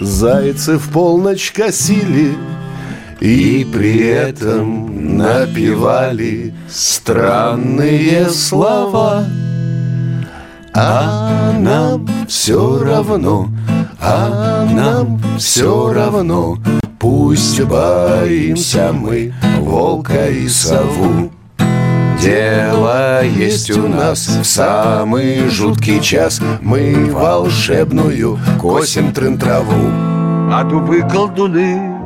Зайцы 0.00 0.76
в 0.76 0.90
полночь 0.90 1.52
косили 1.52 2.36
И 3.20 3.66
при 3.72 4.06
этом 4.06 5.16
напевали 5.16 6.54
Странные 6.68 8.28
слова. 8.28 9.24
А 10.74 11.52
нам 11.58 12.06
все 12.28 12.78
равно 12.84 13.48
А 14.00 14.68
нам 14.70 15.20
все 15.38 15.92
равно 15.92 16.58
Пусть 16.98 17.60
боимся 17.62 18.92
мы 18.92 19.32
Волка 19.60 20.28
и 20.28 20.46
сову 20.46 21.30
Дело 22.20 23.22
есть 23.22 23.70
у 23.70 23.86
нас. 23.86 24.26
В 24.26 24.44
самый 24.44 25.48
жуткий 25.48 26.00
час 26.00 26.40
Мы 26.60 27.10
волшебную 27.12 28.38
косим 28.60 29.12
трын-траву 29.12 29.90
А 30.52 30.64
дубы 30.64 31.02
колдуны 31.02 31.96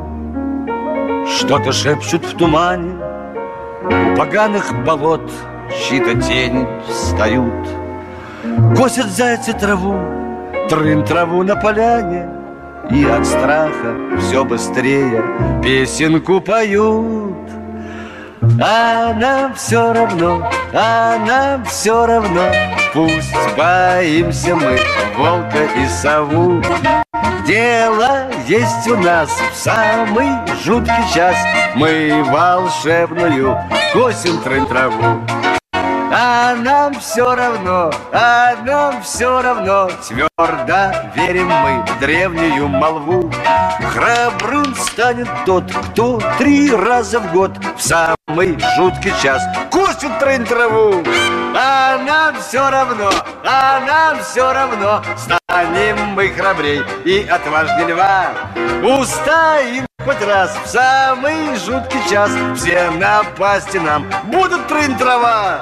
Что-то 1.27 1.71
шепчут 1.71 2.25
в 2.25 2.37
тумане. 2.37 2.93
У 3.85 4.15
поганых 4.15 4.71
болот 4.85 5.31
Чьи-то 5.87 6.21
тени 6.21 6.67
встают. 6.87 7.67
Косят 8.77 9.07
зайцы 9.07 9.53
траву 9.53 9.97
Трын 10.69 11.03
траву 11.03 11.43
на 11.43 11.55
поляне. 11.55 12.29
И 12.91 13.03
от 13.05 13.25
страха 13.25 13.95
все 14.19 14.45
быстрее 14.45 15.23
Песенку 15.63 16.39
поют 16.39 17.42
а 18.61 19.13
нам 19.13 19.53
все 19.55 19.93
равно, 19.93 20.49
а 20.73 21.17
нам 21.17 21.65
все 21.65 22.05
равно. 22.05 22.51
Пусть 22.93 23.33
боимся 23.57 24.55
мы 24.55 24.79
волка 25.17 25.63
и 25.75 25.87
сову. 25.87 26.61
Дело 27.45 28.27
есть 28.47 28.87
у 28.87 28.97
нас 28.97 29.29
в 29.51 29.55
самый 29.55 30.29
жуткий 30.63 31.13
час. 31.13 31.35
Мы 31.75 32.23
волшебную 32.29 33.57
косим 33.93 34.37
траву 34.67 35.19
а 36.15 36.55
нам 36.55 36.93
все 36.99 37.35
равно, 37.35 37.91
а 38.11 38.55
нам 38.63 39.01
все 39.01 39.41
равно. 39.41 39.89
Твердо 40.07 40.93
верим 41.15 41.47
мы 41.47 41.83
в 41.85 41.99
древнюю 41.99 42.67
молву. 42.67 43.31
Храбрым 43.79 44.75
станет 44.75 45.27
тот, 45.45 45.63
кто 45.71 46.19
три 46.37 46.71
раза 46.73 47.19
в 47.19 47.31
год 47.33 47.51
В 47.75 47.81
самый 47.81 48.57
жуткий 48.75 49.13
час 49.21 49.43
Курсит 49.71 50.19
трын 50.19 50.45
траву. 50.45 51.03
А 51.55 51.97
нам 51.97 52.35
все 52.39 52.69
равно, 52.69 53.09
а 53.43 53.79
нам 53.79 54.19
все 54.23 54.53
равно. 54.53 55.03
Станем 55.17 55.97
мы 56.09 56.29
храбрей 56.29 56.83
и 57.05 57.27
отважнее 57.27 57.87
льва. 57.87 58.27
Устоим 58.83 59.85
хоть 60.05 60.21
раз 60.21 60.55
в 60.63 60.67
самый 60.67 61.55
жуткий 61.57 61.99
час 62.09 62.31
Все 62.55 62.89
напасти 62.91 63.77
нам 63.77 64.05
будут 64.31 64.67
трын 64.67 64.97
трава 64.97 65.61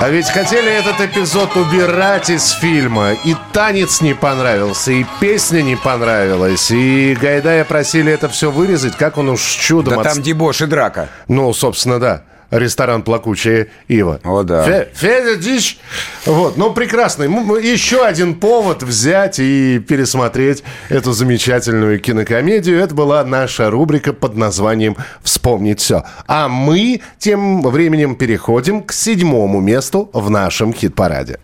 А 0.00 0.10
ведь 0.10 0.28
хотели 0.30 0.70
этот 0.70 1.00
эпизод 1.00 1.56
убирать 1.56 2.30
из 2.30 2.50
фильма. 2.52 3.14
И 3.24 3.34
танец 3.52 4.00
не 4.00 4.14
понравился, 4.14 4.92
и 4.92 5.04
песня 5.18 5.60
не 5.60 5.74
понравилась. 5.74 6.70
И 6.70 7.18
Гайдая 7.20 7.64
просили 7.64 8.12
это 8.12 8.28
все 8.28 8.52
вырезать, 8.52 8.96
как 8.96 9.18
он 9.18 9.28
уж 9.28 9.40
чудом... 9.42 9.94
Да 9.94 10.00
от- 10.02 10.06
там 10.14 10.22
дебош 10.22 10.60
и 10.60 10.66
драка. 10.66 11.08
Ну, 11.26 11.52
собственно, 11.52 11.98
да. 11.98 12.22
Ресторан 12.50 13.02
«Плакучая 13.02 13.68
Ива». 13.88 14.20
О, 14.24 14.42
да. 14.42 14.64
Фе- 14.64 14.88
Федя 14.94 15.36
Дич. 15.36 15.78
Вот, 16.24 16.56
ну, 16.56 16.72
прекрасный. 16.72 17.26
Еще 17.62 18.04
один 18.04 18.34
повод 18.34 18.82
взять 18.82 19.38
и 19.38 19.78
пересмотреть 19.80 20.62
эту 20.88 21.12
замечательную 21.12 22.00
кинокомедию. 22.00 22.80
Это 22.80 22.94
была 22.94 23.22
наша 23.24 23.68
рубрика 23.70 24.12
под 24.14 24.36
названием 24.36 24.96
«Вспомнить 25.22 25.80
все». 25.80 26.04
А 26.26 26.48
мы 26.48 27.02
тем 27.18 27.60
временем 27.62 28.16
переходим 28.16 28.82
к 28.82 28.92
седьмому 28.92 29.60
месту 29.60 30.08
в 30.14 30.30
нашем 30.30 30.72
хит-параде. 30.72 31.38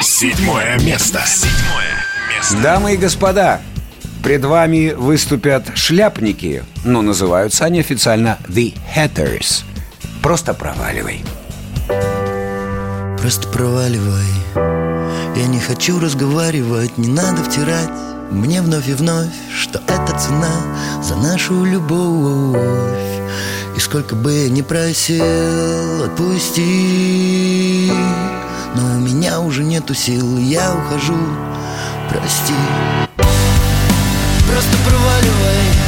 Седьмое 0.00 0.78
место. 0.80 1.20
Седьмое 1.26 2.04
место. 2.36 2.56
Дамы 2.62 2.94
и 2.94 2.96
господа, 2.96 3.60
пред 4.22 4.44
вами 4.44 4.94
выступят 4.96 5.64
шляпники. 5.74 6.62
Ну, 6.84 7.02
называются 7.02 7.64
они 7.64 7.80
официально 7.80 8.38
The 8.48 8.74
Hatters. 8.94 9.64
Просто 10.22 10.52
проваливай. 10.54 11.24
Просто 13.20 13.48
проваливай. 13.48 14.26
Я 15.36 15.46
не 15.46 15.60
хочу 15.60 16.00
разговаривать, 16.00 16.98
не 16.98 17.08
надо 17.08 17.44
втирать 17.44 17.90
Мне 18.30 18.60
вновь 18.60 18.88
и 18.88 18.94
вновь, 18.94 19.28
что 19.54 19.80
это 19.86 20.18
цена 20.18 20.50
За 21.02 21.14
нашу 21.14 21.64
любовь. 21.64 22.58
И 23.76 23.80
сколько 23.80 24.16
бы 24.16 24.32
я 24.32 24.50
ни 24.50 24.62
просил, 24.62 26.04
отпусти. 26.04 27.92
Но 28.74 28.96
у 28.96 28.98
меня 28.98 29.40
уже 29.40 29.62
нету 29.62 29.94
сил, 29.94 30.36
я 30.38 30.74
ухожу. 30.74 31.16
Прости. 32.10 32.54
Просто 34.48 34.76
проваливай 34.84 35.87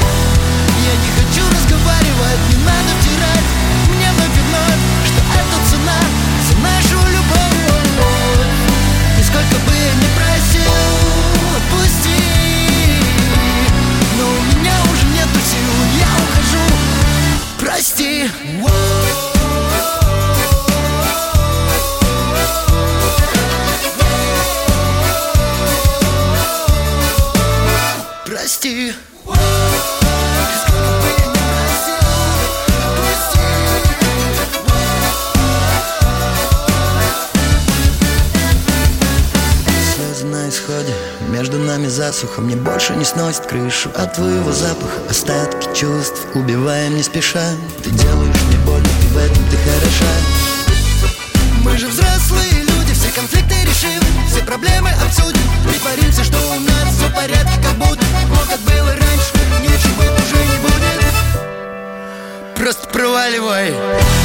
засуха 42.10 42.40
Мне 42.40 42.56
больше 42.56 42.94
не 42.96 43.04
сносит 43.04 43.46
крышу. 43.46 43.90
От 43.94 44.14
твоего 44.14 44.52
запаха 44.52 45.00
Остатки 45.08 45.68
чувств 45.74 46.26
убиваем 46.34 46.96
не 46.96 47.02
спеша. 47.02 47.44
Ты 47.84 47.90
делаешь 47.90 48.42
мне 48.48 48.56
больно, 48.66 48.86
и 48.86 49.14
в 49.14 49.16
этом 49.16 49.44
ты 49.50 49.56
хороша. 49.56 50.12
Мы 51.64 51.76
же 51.76 51.86
взрослые 51.88 52.62
люди, 52.62 52.92
все 52.94 53.10
конфликты 53.14 53.54
решим 53.62 54.02
Все 54.28 54.42
проблемы 54.42 54.90
обсудим, 55.04 55.40
притворимся, 55.68 56.24
что 56.24 56.38
у 56.38 56.60
нас 56.60 56.96
все 56.96 57.06
в 57.06 57.14
порядке 57.14 57.62
Как 57.62 57.76
будто, 57.76 58.04
но 58.28 58.36
как 58.48 58.60
было 58.60 58.90
раньше, 58.90 59.32
ничего 59.62 60.02
уже 60.02 60.38
не 60.50 60.58
будет. 60.62 61.14
Просто 62.56 62.88
проваливай. 62.88 63.72
Я 63.72 64.19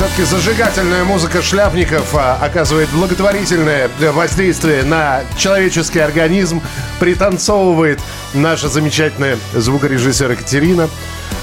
Все-таки 0.00 0.22
зажигательная 0.22 1.04
музыка 1.04 1.42
шляпников 1.42 2.14
а, 2.14 2.38
оказывает 2.40 2.88
благотворительное 2.88 3.90
воздействие 4.14 4.82
на 4.82 5.20
человеческий 5.36 5.98
организм. 5.98 6.62
Пританцовывает 6.98 8.00
наша 8.32 8.70
замечательная 8.70 9.36
звукорежиссер 9.52 10.30
Екатерина. 10.30 10.88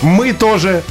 Мы 0.01 0.33
тоже... 0.33 0.81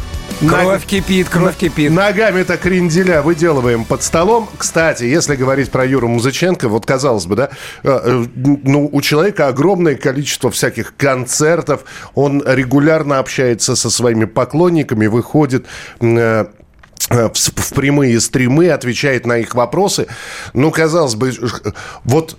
Кровь 0.46 0.86
кипит, 0.86 1.28
кровь 1.28 1.56
кипит. 1.56 1.90
Ногами-то 1.90 2.56
кренделя 2.56 3.20
выделываем 3.20 3.84
под 3.84 4.04
столом. 4.04 4.48
Кстати, 4.56 5.02
если 5.02 5.34
говорить 5.34 5.72
про 5.72 5.84
Юру 5.84 6.06
Музыченко, 6.06 6.68
вот 6.68 6.86
казалось 6.86 7.26
бы, 7.26 7.34
да, 7.34 7.50
э, 7.82 8.00
э, 8.04 8.26
ну, 8.36 8.88
у 8.92 9.00
человека 9.02 9.48
огромное 9.48 9.96
количество 9.96 10.52
всяких 10.52 10.94
концертов, 10.96 11.82
он 12.14 12.44
регулярно 12.46 13.18
общается 13.18 13.74
со 13.74 13.90
своими 13.90 14.24
поклонниками, 14.24 15.08
выходит 15.08 15.66
э, 16.00 16.06
э, 16.06 16.46
в, 17.08 17.34
с- 17.34 17.50
в 17.54 17.72
прямые 17.74 18.20
стримы, 18.20 18.70
отвечает 18.70 19.26
на 19.26 19.38
их 19.38 19.54
вопросы. 19.54 20.06
Ну, 20.54 20.70
казалось 20.70 21.14
бы, 21.14 21.32
вот 22.04 22.36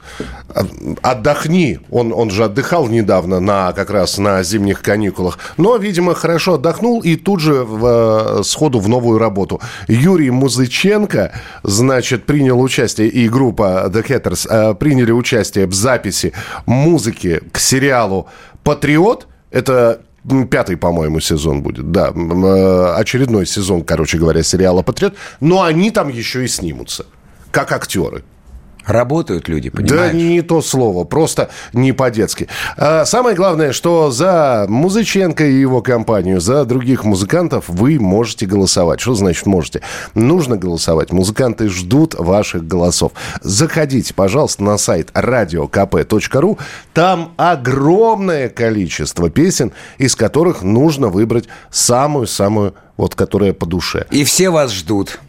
э, 0.53 0.62
отдохни. 1.01 1.80
Он, 1.89 2.12
он 2.13 2.30
же 2.30 2.43
отдыхал 2.45 2.88
недавно 2.88 3.39
на, 3.39 3.73
как 3.73 3.89
раз 3.89 4.17
на 4.17 4.43
зимних 4.43 4.82
каникулах. 4.82 5.39
Но, 5.58 5.77
видимо, 5.77 6.15
хорошо 6.15 6.56
отдохнул 6.56 7.01
и 7.01 7.15
тут 7.15 7.39
же 7.39 7.63
в, 7.63 8.39
э, 8.39 8.43
сходу 8.43 8.80
в 8.80 8.89
новую 8.89 9.19
работу. 9.19 9.62
Юрий 9.88 10.32
Музыченко, 10.32 11.32
значит, 11.63 12.25
принял 12.25 12.60
участие, 12.62 13.08
и 13.08 13.30
группа 13.30 13.86
The 13.88 14.06
Hatters 14.06 14.47
э, 14.49 14.75
приняли 14.75 15.12
участие 15.12 15.65
в 15.67 15.73
записи 15.73 16.34
музыки 16.65 17.41
к 17.51 17.60
сериалу 17.60 18.27
«Патриот». 18.63 19.27
Это 19.49 20.01
пятый, 20.50 20.78
по-моему, 20.78 21.20
сезон 21.20 21.62
будет. 21.62 21.92
Да, 21.92 22.12
э, 22.13 22.94
очередной 22.98 23.46
сезон, 23.46 23.84
короче 23.84 24.18
говоря, 24.18 24.44
сериала 24.44 24.82
«Патриот». 24.82 25.16
Но 25.40 25.63
они 25.63 25.92
там 25.92 26.10
еще 26.10 26.44
и 26.44 26.48
снимутся, 26.48 27.06
как 27.52 27.72
актеры. 27.72 28.24
Работают 28.88 29.47
люди, 29.50 29.69
Да 29.69 29.78
понимаешь? 29.78 30.13
не 30.13 30.41
то 30.41 30.62
слово, 30.62 31.04
просто 31.04 31.50
не 31.73 31.91
по-детски. 31.91 32.47
А 32.78 33.06
самое 33.06 33.36
главное, 33.36 33.73
что 33.73 34.12
за 34.12 34.65
Музыченко 34.69 35.45
и 35.45 35.60
его 35.60 35.82
компанию, 35.82 36.39
за 36.39 36.63
других 36.65 37.04
музыкантов 37.04 37.65
вы 37.67 38.00
можете 38.00 38.45
голосовать. 38.45 39.02
Что 39.02 39.13
значит 39.13 39.45
можете? 39.45 39.82
Нужно 40.15 40.58
голосовать. 40.58 41.12
Музыканты 41.12 41.67
ждут 41.69 42.15
ваших 42.15 42.65
голосов. 42.65 43.12
Заходите, 43.41 44.13
пожалуйста, 44.13 44.63
на 44.63 44.78
сайт 44.78 45.12
radiokp.ru. 45.13 46.58
Там 46.93 47.34
огромное 47.38 48.50
количество 48.50 49.30
песен, 49.30 49.73
из 49.97 50.15
которых 50.15 50.62
нужно 50.63 51.10
выбрать 51.10 51.50
самую-самую, 51.71 52.73
вот 52.95 53.15
которая 53.15 53.54
по 53.54 53.65
душе. 53.65 54.06
И 54.12 54.23
все 54.23 54.50
вас 54.50 54.71
ждут. 54.71 55.19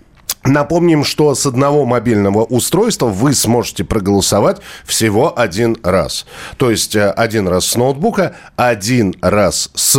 Напомним, 0.48 1.04
что 1.04 1.34
с 1.34 1.44
одного 1.44 1.84
мобильного 1.84 2.42
устройства 2.42 3.06
вы 3.06 3.34
сможете 3.34 3.84
проголосовать 3.84 4.62
всего 4.86 5.38
один 5.38 5.76
раз. 5.82 6.24
То 6.56 6.70
есть 6.70 6.96
э, 6.96 7.10
один 7.10 7.46
раз 7.48 7.66
с 7.66 7.76
ноутбука, 7.76 8.34
один 8.56 9.14
раз 9.20 9.70
с 9.74 9.92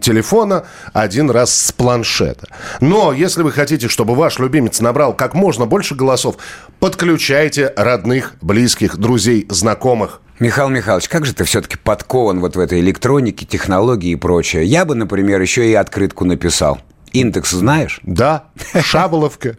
телефона, 0.00 0.64
один 0.94 1.30
раз 1.30 1.54
с 1.54 1.72
планшета. 1.72 2.48
Но 2.80 3.12
если 3.12 3.42
вы 3.42 3.52
хотите, 3.52 3.88
чтобы 3.88 4.14
ваш 4.14 4.38
любимец 4.38 4.80
набрал 4.80 5.12
как 5.12 5.34
можно 5.34 5.66
больше 5.66 5.94
голосов, 5.94 6.36
подключайте 6.80 7.74
родных, 7.76 8.32
близких, 8.40 8.96
друзей, 8.96 9.46
знакомых. 9.50 10.22
Михаил 10.38 10.70
Михайлович, 10.70 11.10
как 11.10 11.26
же 11.26 11.34
ты 11.34 11.44
все-таки 11.44 11.76
подкован 11.76 12.40
вот 12.40 12.56
в 12.56 12.60
этой 12.60 12.80
электронике, 12.80 13.44
технологии 13.44 14.12
и 14.12 14.16
прочее? 14.16 14.64
Я 14.64 14.86
бы, 14.86 14.94
например, 14.94 15.38
еще 15.42 15.70
и 15.70 15.74
открытку 15.74 16.24
написал. 16.24 16.80
Индекс 17.20 17.50
знаешь? 17.50 18.00
Да, 18.02 18.44
Шаболовка, 18.82 19.56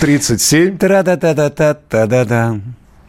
37. 0.00 0.78
Тра-да-да-да-да-да-да. 0.78 2.60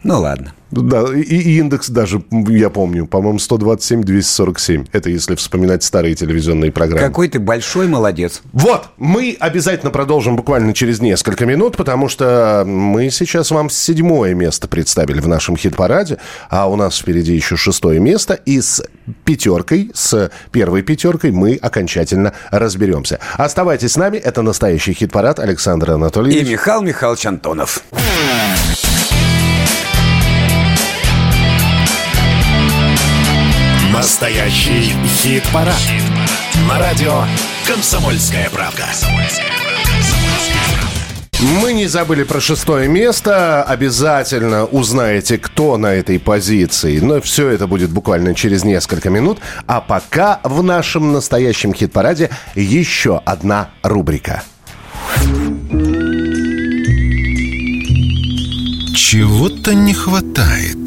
Ну 0.04 0.20
ладно. 0.20 0.52
Да, 0.72 1.04
и, 1.14 1.20
и 1.20 1.58
индекс 1.58 1.90
даже, 1.90 2.24
я 2.30 2.70
помню, 2.70 3.06
по-моему, 3.06 3.38
127-247. 3.38 4.88
Это 4.92 5.10
если 5.10 5.34
вспоминать 5.34 5.84
старые 5.84 6.14
телевизионные 6.14 6.72
программы. 6.72 7.06
Какой 7.06 7.28
ты 7.28 7.38
большой 7.38 7.88
молодец. 7.88 8.40
Вот, 8.52 8.86
мы 8.96 9.36
обязательно 9.38 9.90
продолжим 9.90 10.34
буквально 10.34 10.72
через 10.72 11.00
несколько 11.00 11.44
минут, 11.44 11.76
потому 11.76 12.08
что 12.08 12.64
мы 12.66 13.10
сейчас 13.10 13.50
вам 13.50 13.68
седьмое 13.68 14.32
место 14.34 14.66
представили 14.66 15.20
в 15.20 15.28
нашем 15.28 15.58
хит-параде, 15.58 16.16
а 16.48 16.70
у 16.70 16.76
нас 16.76 16.98
впереди 16.98 17.34
еще 17.34 17.56
шестое 17.56 18.00
место, 18.00 18.32
и 18.32 18.62
с 18.62 18.82
пятеркой, 19.24 19.90
с 19.92 20.30
первой 20.52 20.80
пятеркой 20.82 21.32
мы 21.32 21.58
окончательно 21.60 22.32
разберемся. 22.50 23.20
Оставайтесь 23.34 23.92
с 23.92 23.96
нами, 23.98 24.16
это 24.16 24.40
настоящий 24.40 24.94
хит-парад 24.94 25.38
Александра 25.38 25.92
И 25.92 25.94
Анатольевич. 25.96 26.48
Михаил 26.48 26.80
Михайлович 26.80 27.26
Антонов. 27.26 27.82
Настоящий 33.92 34.94
хит-парад. 35.06 35.76
На 36.66 36.78
радио 36.78 37.24
«Комсомольская 37.66 38.48
правка». 38.48 38.84
Мы 41.60 41.74
не 41.74 41.86
забыли 41.86 42.22
про 42.22 42.40
шестое 42.40 42.88
место. 42.88 43.62
Обязательно 43.62 44.64
узнаете, 44.64 45.36
кто 45.36 45.76
на 45.76 45.88
этой 45.88 46.18
позиции. 46.18 47.00
Но 47.00 47.20
все 47.20 47.50
это 47.50 47.66
будет 47.66 47.90
буквально 47.90 48.34
через 48.34 48.64
несколько 48.64 49.10
минут. 49.10 49.40
А 49.66 49.82
пока 49.82 50.40
в 50.42 50.62
нашем 50.62 51.12
настоящем 51.12 51.74
хит-параде 51.74 52.30
еще 52.54 53.20
одна 53.26 53.68
рубрика. 53.82 54.42
Чего-то 58.96 59.74
не 59.74 59.92
хватает. 59.92 60.78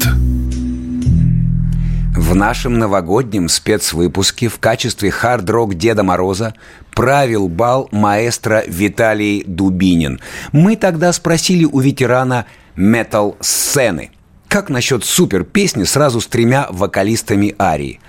В 2.26 2.34
нашем 2.34 2.80
новогоднем 2.80 3.48
спецвыпуске 3.48 4.48
в 4.48 4.58
качестве 4.58 5.12
хард-рок 5.12 5.76
Деда 5.76 6.02
Мороза 6.02 6.54
правил 6.92 7.46
бал 7.46 7.88
маэстро 7.92 8.64
Виталий 8.66 9.44
Дубинин. 9.46 10.20
Мы 10.50 10.74
тогда 10.74 11.12
спросили 11.12 11.64
у 11.64 11.78
ветерана 11.78 12.46
метал-сцены, 12.74 14.10
как 14.48 14.70
насчет 14.70 15.04
супер-песни 15.04 15.84
сразу 15.84 16.20
с 16.20 16.26
тремя 16.26 16.66
вокалистами 16.68 17.54
арии. 17.60 18.00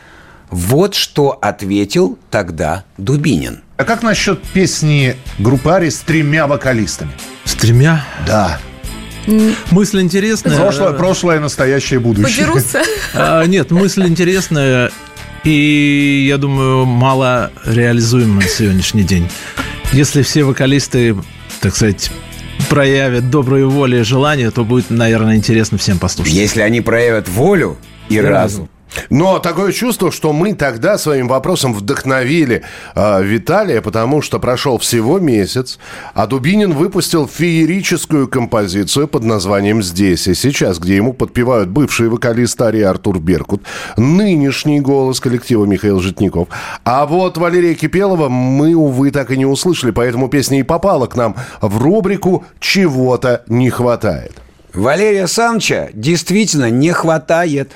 Вот 0.50 0.96
что 0.96 1.38
ответил 1.40 2.18
тогда 2.32 2.86
Дубинин. 2.98 3.62
А 3.78 3.84
как 3.84 4.02
насчет 4.02 4.42
песни 4.42 5.16
группы 5.38 5.70
Ари 5.70 5.90
с 5.90 6.00
тремя 6.00 6.48
вокалистами? 6.48 7.12
С 7.44 7.54
тремя? 7.54 8.04
Да. 8.26 8.58
Мысль 9.72 10.02
интересная. 10.02 10.58
Прошлое, 10.58 10.94
прошлое, 10.94 11.40
настоящее, 11.40 12.00
будущее. 12.00 12.46
Подерутся. 12.46 12.82
А, 13.14 13.44
Нет, 13.46 13.72
мысль 13.72 14.06
интересная 14.08 14.92
и, 15.44 16.26
я 16.28 16.38
думаю, 16.38 16.86
мало 16.86 17.52
реализуема 17.66 18.42
на 18.42 18.48
сегодняшний 18.48 19.04
день. 19.04 19.30
Если 19.94 20.22
все 20.22 20.44
вокалисты, 20.44 21.16
так 21.62 21.74
сказать, 21.74 22.12
проявят 22.70 23.30
добрую 23.30 23.70
волю 23.70 24.02
и 24.02 24.04
желание, 24.04 24.52
то 24.52 24.66
будет, 24.66 24.90
наверное, 24.90 25.36
интересно 25.38 25.78
всем 25.78 26.00
послушать. 26.00 26.34
Если 26.34 26.62
они 26.62 26.82
проявят 26.82 27.30
волю 27.30 27.78
и 28.10 28.20
разум, 28.20 28.70
Но 29.10 29.40
такое 29.40 29.72
чувство, 29.72 30.12
что 30.12 30.34
мы 30.34 30.54
тогда 30.54 30.98
своим 30.98 31.28
вопросом 31.28 31.74
вдохновили 31.74 32.64
э, 32.96 33.24
Виталия, 33.24 33.82
потому 33.82 34.22
что 34.22 34.40
прошел 34.40 34.78
всего 34.78 35.20
месяц, 35.20 35.80
а 36.14 36.28
Дубинин 36.28 36.74
выпустил 36.74 37.28
феерическую 37.28 38.28
композицию 38.28 39.08
под 39.08 39.24
названием 39.24 39.82
«Здесь 39.84 40.28
и 40.28 40.34
сейчас», 40.34 40.80
где 40.80 40.96
ему 40.96 41.14
подпевают 41.14 41.70
бывший 41.70 42.10
вокалист 42.10 42.62
Арии 42.62 42.82
Артур 42.82 43.20
Беркут, 43.20 43.64
нынешний 43.98 44.80
голос 44.80 45.20
коллектива 45.20 45.66
Михаил 45.66 46.00
Житников. 46.00 46.48
А 46.84 47.06
вот 47.06 47.38
Валерия 47.38 47.76
Кипелова 47.76 48.30
мы, 48.30 48.74
увы, 48.74 49.12
так 49.12 49.32
и 49.32 49.38
не 49.38 49.46
услышали, 49.46 49.92
поэтому 49.92 50.30
песня 50.30 50.60
и 50.60 50.64
попала 50.64 51.08
к 51.08 51.16
нам 51.16 51.36
в 51.62 51.78
рубрику 51.82 52.46
«Чего-то 52.60 53.44
не 53.48 53.70
хватает». 53.70 54.34
Валерия 54.78 55.26
Санча 55.26 55.90
действительно 55.94 56.70
не 56.70 56.92
хватает. 56.92 57.72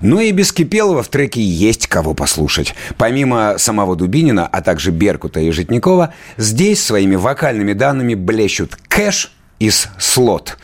Ну 0.00 0.20
и 0.20 0.30
без 0.32 0.52
Кипелова 0.52 1.02
в 1.02 1.08
треке 1.08 1.42
есть 1.42 1.86
кого 1.86 2.14
послушать. 2.14 2.74
Помимо 2.96 3.56
самого 3.58 3.96
Дубинина, 3.96 4.46
а 4.46 4.60
также 4.60 4.90
Беркута 4.90 5.40
и 5.40 5.50
Житникова, 5.50 6.14
здесь 6.36 6.82
своими 6.82 7.16
вокальными 7.16 7.72
данными 7.72 8.14
блещут 8.14 8.76
Кэш 8.88 9.32
из 9.58 9.88
«Слот», 9.98 10.56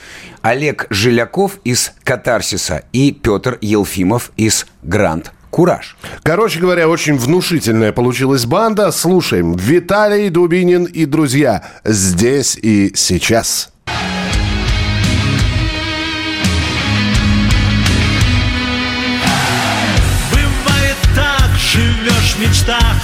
Олег 0.43 0.87
Жиляков 0.91 1.59
из 1.64 1.93
«Катарсиса» 2.05 2.85
и 2.93 3.12
Петр 3.12 3.59
Елфимов 3.61 4.30
из 4.37 4.66
«Гранд 4.82 5.32
Кураж». 5.51 5.97
Короче 6.22 6.61
говоря, 6.61 6.89
очень 6.89 7.16
внушительная 7.16 7.93
получилась 7.93 8.45
банда. 8.45 8.93
Слушаем. 8.93 9.55
Виталий 9.55 10.28
Дубинин 10.28 10.85
и 10.85 11.07
друзья. 11.07 11.64
Здесь 11.85 12.57
и 12.61 12.93
сейчас. 12.95 13.73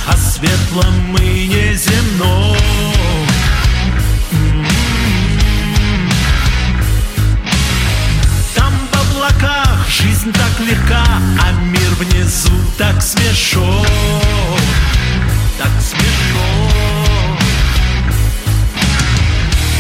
О 0.07 0.17
светлом 0.17 1.17
и 1.17 1.47
неземном. 1.49 2.57
Там 8.55 8.73
в 8.93 9.15
облаках 9.15 9.89
жизнь 9.89 10.33
так 10.33 10.67
легка, 10.67 11.05
а 11.43 11.53
мир 11.63 11.91
внизу 11.99 12.53
так 12.79 13.03
смешон. 13.03 13.87
Так 15.59 15.73
смешон. 15.81 17.39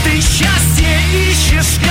Ты 0.05 0.21
счастье 0.21 0.99
ищешь 1.12 1.64
в 1.64 1.83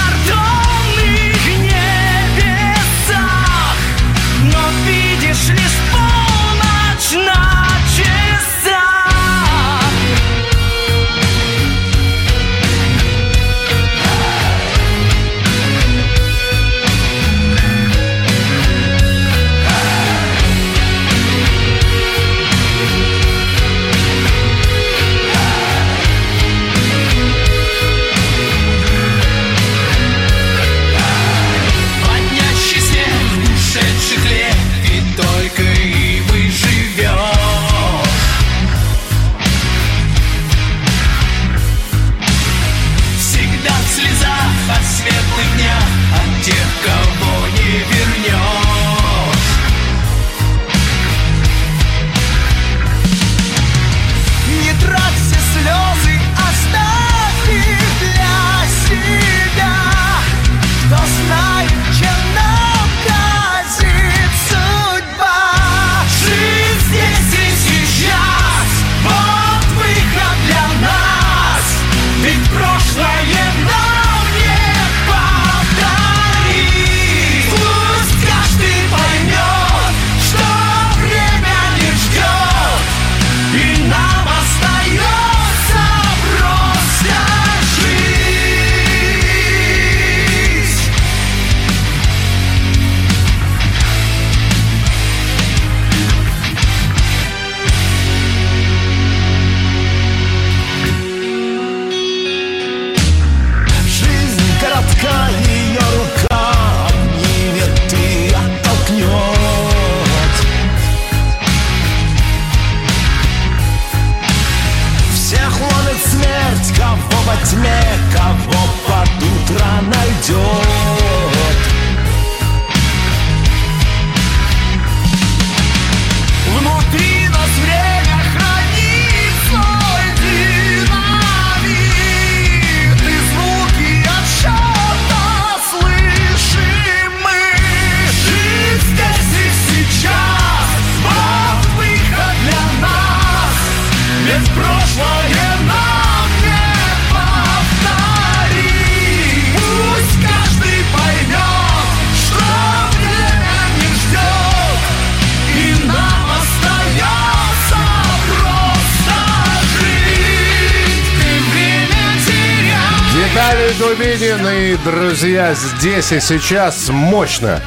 друзья 165.20 165.53
здесь 165.53 166.13
и 166.13 166.22
сейчас 166.22 166.88
мощно. 166.88 167.59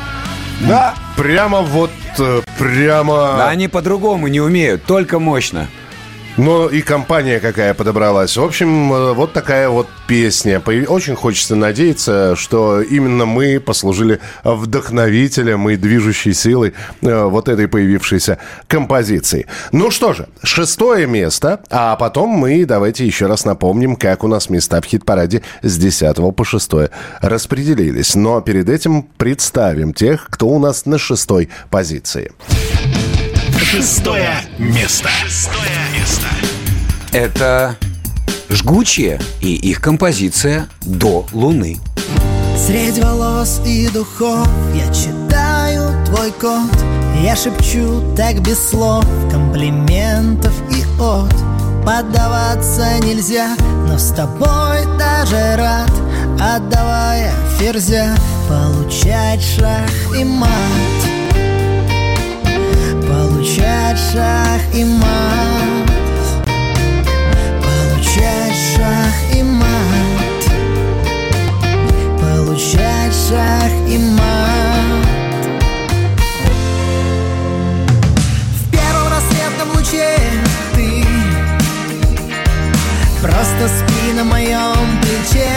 Да, 0.61 0.95
прямо 1.19 1.61
вот, 1.61 1.91
э, 2.19 2.41
прямо... 2.59 3.35
Да 3.37 3.49
они 3.51 3.69
по-другому 3.69 4.29
не 4.29 4.41
умеют, 4.41 4.85
только 4.85 5.19
мощно. 5.19 5.69
Но 6.37 6.69
и 6.69 6.81
компания 6.81 7.41
какая 7.41 7.75
подобралась. 7.75 8.37
В 8.37 8.43
общем, 8.43 8.93
э, 8.93 9.13
вот 9.13 9.33
такая 9.33 9.69
вот 9.69 9.87
песня. 10.07 10.61
Очень 10.61 11.15
хочется 11.15 11.57
надеяться, 11.57 12.37
что 12.37 12.81
именно 12.81 13.27
мы 13.27 13.61
послужили 13.61 14.19
вдохновителем 14.43 15.69
и 15.69 15.77
движущей 15.77 16.33
силой 16.33 16.73
э, 17.03 17.25
вот 17.25 17.49
этой 17.49 17.69
появившейся 17.69 18.39
композиции. 18.67 19.47
Ну 19.73 19.91
что 19.91 20.15
же, 20.15 20.29
шестое 20.43 21.07
место, 21.07 21.61
а 21.71 21.97
потом 21.97 22.31
мы 22.31 22.65
давайте 22.65 23.05
еще 23.05 23.27
раз 23.27 23.45
напомним, 23.45 23.97
как 23.97 24.25
у 24.25 24.29
нас 24.29 24.49
места 24.49 24.81
в 24.81 24.87
хит-параде 24.87 25.43
с 25.63 25.77
10 25.77 26.17
по 26.35 26.45
6 26.45 26.71
распределились. 27.21 28.15
Но 28.15 28.41
перед 28.41 28.71
этим 28.71 29.03
представим 29.03 29.93
тех, 29.93 30.29
кто 30.31 30.49
у 30.49 30.59
нас 30.59 30.87
на 30.87 30.99
шестой 30.99 31.51
позиции. 31.71 32.33
Шестое 33.59 34.35
место. 34.59 35.09
Шестое 35.25 35.92
место. 36.03 36.27
Это 37.13 37.77
жгучие 38.49 39.21
и 39.41 39.55
их 39.55 39.81
композиция 39.81 40.69
«До 40.83 41.27
Луны». 41.33 41.79
Средь 42.57 42.99
волос 43.03 43.61
и 43.65 43.89
духов 43.89 44.49
я 44.75 44.93
читаю 44.93 45.91
твой 46.07 46.31
код. 46.33 46.71
Я 47.23 47.35
шепчу 47.35 48.03
так 48.17 48.41
без 48.41 48.59
слов 48.69 49.05
комплиментов 49.31 50.53
и 50.71 50.85
от. 51.01 51.33
Поддаваться 51.85 52.99
нельзя, 53.03 53.57
но 53.89 53.99
с 53.99 54.13
тобой 54.13 54.85
даже 54.99 55.57
рад. 55.57 55.91
Отдавая 56.41 57.33
ферзя, 57.59 58.15
получать 58.49 59.43
шах 59.43 60.17
и 60.17 60.25
мат. 60.25 60.51
Получать 63.03 63.99
шах 64.13 64.61
и 64.75 64.85
мат 64.85 65.72
Получать 68.15 68.55
шах 68.77 69.15
и 69.35 69.43
мат. 69.43 70.43
Получать 72.21 73.15
шах 73.15 73.73
и 73.89 73.97
мат. 73.97 75.07
В 78.59 78.71
первом 78.71 79.09
рассветном 79.09 79.71
луче 79.75 80.19
ты 80.75 81.07
Просто 83.23 83.69
спи 83.79 84.13
на 84.15 84.25
моем 84.25 85.01
плече. 85.01 85.49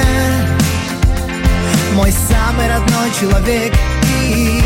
Мой 1.94 2.14
самый 2.30 2.70
родной 2.70 3.12
человек 3.20 3.74
и 4.24 4.62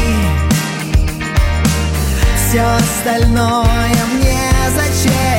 все 2.38 2.62
остальное 2.62 4.06
мне 4.14 4.38
зачем? 4.76 5.39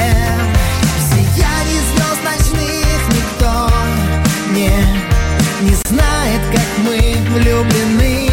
Не, 4.60 5.70
не 5.70 5.74
знает, 5.74 6.40
как 6.52 6.66
мы 6.84 6.98
влюблены. 7.30 8.30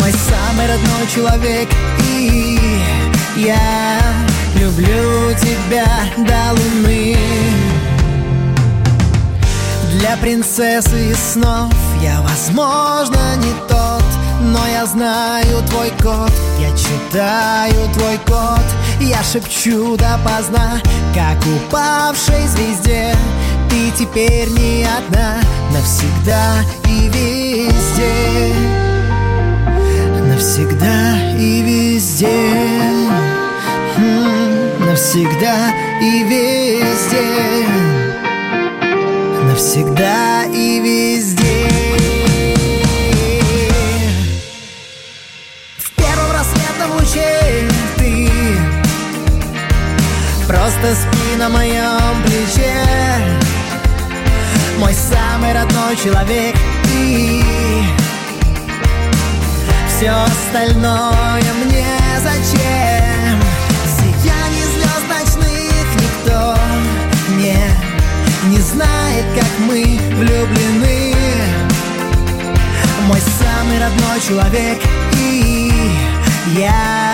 Мой 0.00 0.12
самый 0.12 0.66
родной 0.66 1.06
человек 1.14 1.68
и 1.98 2.58
я 3.36 4.00
люблю 4.56 5.34
тебя 5.38 5.86
до 6.16 6.52
луны. 6.52 7.16
Для 9.92 10.16
принцессы 10.16 11.14
снов 11.14 11.72
я, 12.00 12.22
возможно, 12.22 13.36
не 13.36 13.52
тот 13.68 14.02
но 14.42 14.66
я 14.66 14.84
знаю 14.86 15.62
твой 15.68 15.90
код, 16.02 16.32
я 16.58 16.76
читаю 16.76 17.88
твой 17.94 18.18
код 18.26 18.64
Я 19.00 19.22
шепчу 19.22 19.96
допоздна, 19.96 20.80
как 21.14 21.38
упавшей 21.46 22.46
звезде 22.48 23.14
Ты 23.72 23.90
теперь 23.98 24.50
не 24.50 24.84
одна, 24.84 25.40
навсегда 25.72 26.62
и 26.86 27.08
везде. 27.08 28.52
Навсегда 30.28 31.16
и 31.38 31.62
везде. 31.62 32.26
М, 33.96 34.86
Навсегда 34.86 35.72
и 36.02 36.22
везде. 36.24 37.66
Навсегда 39.42 40.44
и 40.52 40.78
везде. 40.80 41.70
В 45.78 45.90
первом 45.96 46.30
рассветном 46.30 46.90
луче 46.98 47.70
ты. 47.96 48.30
Просто 50.46 50.94
спи 50.94 51.36
на 51.38 51.48
моем 51.48 52.22
плече 52.26 53.41
Мой 54.82 54.94
самый 54.94 55.52
родной 55.52 55.94
человек. 55.94 56.56
И 56.92 57.40
Все 59.86 60.10
остальное 60.10 61.40
мне 61.64 61.86
зачем? 62.20 63.40
В 63.84 64.00
сиянии 64.00 64.64
звезд 64.74 65.06
ночных 65.08 65.86
никто 65.94 66.56
не, 67.36 67.56
не 68.50 68.60
знает, 68.60 69.24
как 69.36 69.68
мы 69.68 70.00
влюблены. 70.16 71.14
Мой 73.06 73.20
самый 73.20 73.78
родной 73.78 74.20
человек. 74.26 74.82
И 75.16 75.72
я 76.56 77.12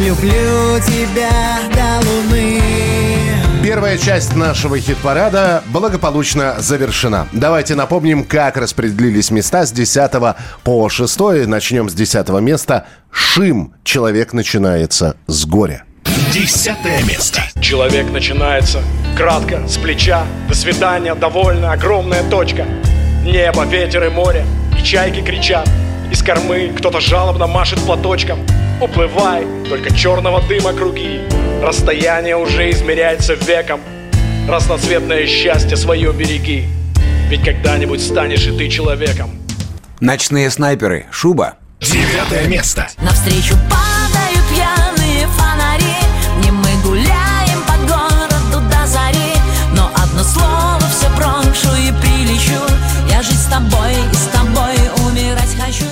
люблю 0.00 0.80
тебя 0.80 1.60
до 1.76 2.08
луны 2.08 3.53
Первая 3.64 3.96
часть 3.96 4.36
нашего 4.36 4.78
хит-парада 4.78 5.62
благополучно 5.68 6.56
завершена. 6.58 7.28
Давайте 7.32 7.74
напомним, 7.74 8.22
как 8.22 8.58
распределились 8.58 9.30
места 9.30 9.64
с 9.64 9.72
10 9.72 10.10
по 10.64 10.86
6. 10.90 11.18
Начнем 11.46 11.88
с 11.88 11.94
10 11.94 12.28
места. 12.40 12.86
Шим. 13.10 13.72
Человек 13.82 14.34
начинается 14.34 15.16
с 15.28 15.46
горя. 15.46 15.84
Десятое 16.30 17.02
место. 17.04 17.40
Человек 17.62 18.10
начинается 18.10 18.82
кратко, 19.16 19.66
с 19.66 19.78
плеча 19.78 20.26
До 20.46 20.54
свидания, 20.54 21.14
довольно, 21.14 21.72
огромная 21.72 22.22
точка 22.28 22.66
Небо, 23.24 23.64
ветер 23.64 24.04
и 24.04 24.10
море, 24.10 24.44
и 24.78 24.84
чайки 24.84 25.22
кричат 25.22 25.66
Из 26.12 26.22
кормы 26.22 26.70
кто-то 26.76 27.00
жалобно 27.00 27.46
машет 27.46 27.78
платочком 27.80 28.40
Уплывай, 28.82 29.46
только 29.70 29.90
черного 29.96 30.42
дыма 30.42 30.74
круги 30.74 31.22
Расстояние 31.64 32.36
уже 32.36 32.70
измеряется 32.72 33.32
веком 33.32 33.80
Разноцветное 34.46 35.26
счастье 35.26 35.78
свое 35.78 36.12
береги 36.12 36.66
Ведь 37.30 37.42
когда-нибудь 37.42 38.02
станешь 38.02 38.46
и 38.46 38.54
ты 38.54 38.68
человеком 38.68 39.30
Ночные 39.98 40.50
снайперы. 40.50 41.06
Шуба. 41.10 41.54
Девятое 41.80 42.48
место. 42.48 42.86
Навстречу 42.98 43.54
падают 43.70 44.44
пьяные 44.52 45.26
фонари 45.28 45.96
Не 46.44 46.50
мы 46.50 46.68
гуляем 46.82 47.62
по 47.66 47.78
городу 47.88 48.68
до 48.70 48.86
зари 48.86 49.32
Но 49.74 49.90
одно 49.96 50.22
слово 50.22 50.80
все 50.90 51.08
брошу 51.16 51.74
и 51.76 51.92
прилечу 52.02 52.60
Я 53.08 53.22
жить 53.22 53.38
с 53.38 53.46
тобой 53.46 53.94
и 54.12 54.14
с 54.14 54.26
тобой 54.26 54.74
умирать 55.08 55.56
хочу 55.58 55.86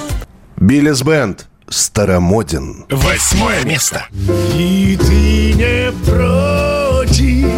Биллис 0.59 1.03
Бенд. 1.03 1.47
Старомоден. 1.73 2.85
Восьмое 2.91 3.65
место. 3.65 4.07
И 4.55 4.99
ты 5.01 5.55
не 5.55 5.91
против, 6.05 7.49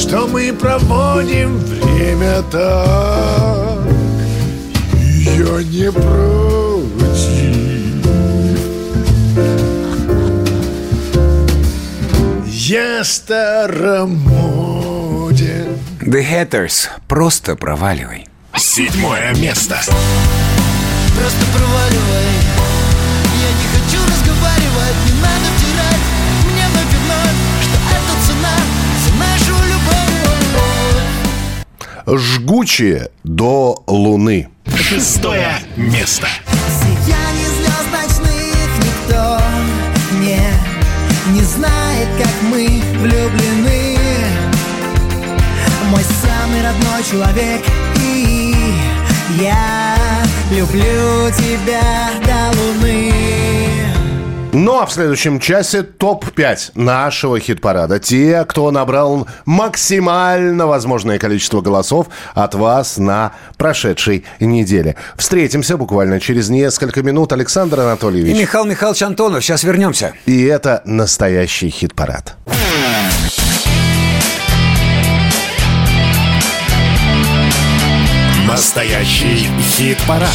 что 0.00 0.26
мы 0.26 0.54
проводим 0.54 1.58
время 1.58 2.40
так 2.50 3.80
Ее 4.94 5.62
не 5.64 5.92
против 5.92 6.86
Я 12.46 13.04
старомоден 13.04 14.16
The 16.00 16.24
Hatters. 16.24 16.88
Просто 17.06 17.54
проваливай. 17.54 18.26
Седьмое 18.56 19.34
место. 19.34 19.78
Просто 21.14 21.44
проваливай 21.54 22.55
Жгучие 32.08 33.10
до 33.24 33.82
луны. 33.88 34.48
Шестое 34.76 35.58
место. 35.74 36.28
Сияние 36.80 37.48
звезд 37.48 37.88
ночных 37.90 38.68
никто 38.78 39.40
не, 40.20 40.38
не 41.34 41.40
знает, 41.40 42.08
как 42.16 42.30
мы 42.48 42.80
влюблены 43.00 43.98
Мой 45.90 46.02
самый 46.22 46.62
родной 46.62 47.02
человек 47.10 47.64
и 48.00 48.54
я 49.40 49.96
люблю 50.52 51.32
тебя 51.32 52.10
до 52.24 52.56
луны 52.56 53.15
Ну 54.58 54.80
а 54.80 54.86
в 54.86 54.92
следующем 54.92 55.38
часе 55.38 55.82
топ-5 55.82 56.70
нашего 56.76 57.38
хит-парада. 57.38 58.00
Те, 58.00 58.42
кто 58.48 58.70
набрал 58.70 59.28
максимально 59.44 60.66
возможное 60.66 61.18
количество 61.18 61.60
голосов 61.60 62.06
от 62.32 62.54
вас 62.54 62.96
на 62.96 63.32
прошедшей 63.58 64.24
неделе. 64.40 64.96
Встретимся 65.14 65.76
буквально 65.76 66.20
через 66.20 66.48
несколько 66.48 67.02
минут. 67.02 67.34
Александр 67.34 67.80
И 67.80 67.82
Анатольевич. 67.82 68.34
Михаил 68.34 68.64
Михайлович 68.64 69.02
Антонов. 69.02 69.44
Сейчас 69.44 69.62
вернемся. 69.62 70.14
И 70.24 70.44
это 70.44 70.80
настоящий 70.86 71.68
хит-парад. 71.68 72.36
Настоящий 78.48 79.50
хит-парад. 79.76 80.30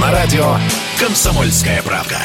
На 0.00 0.12
радио 0.12 0.56
«Комсомольская 1.00 1.82
правда». 1.82 2.18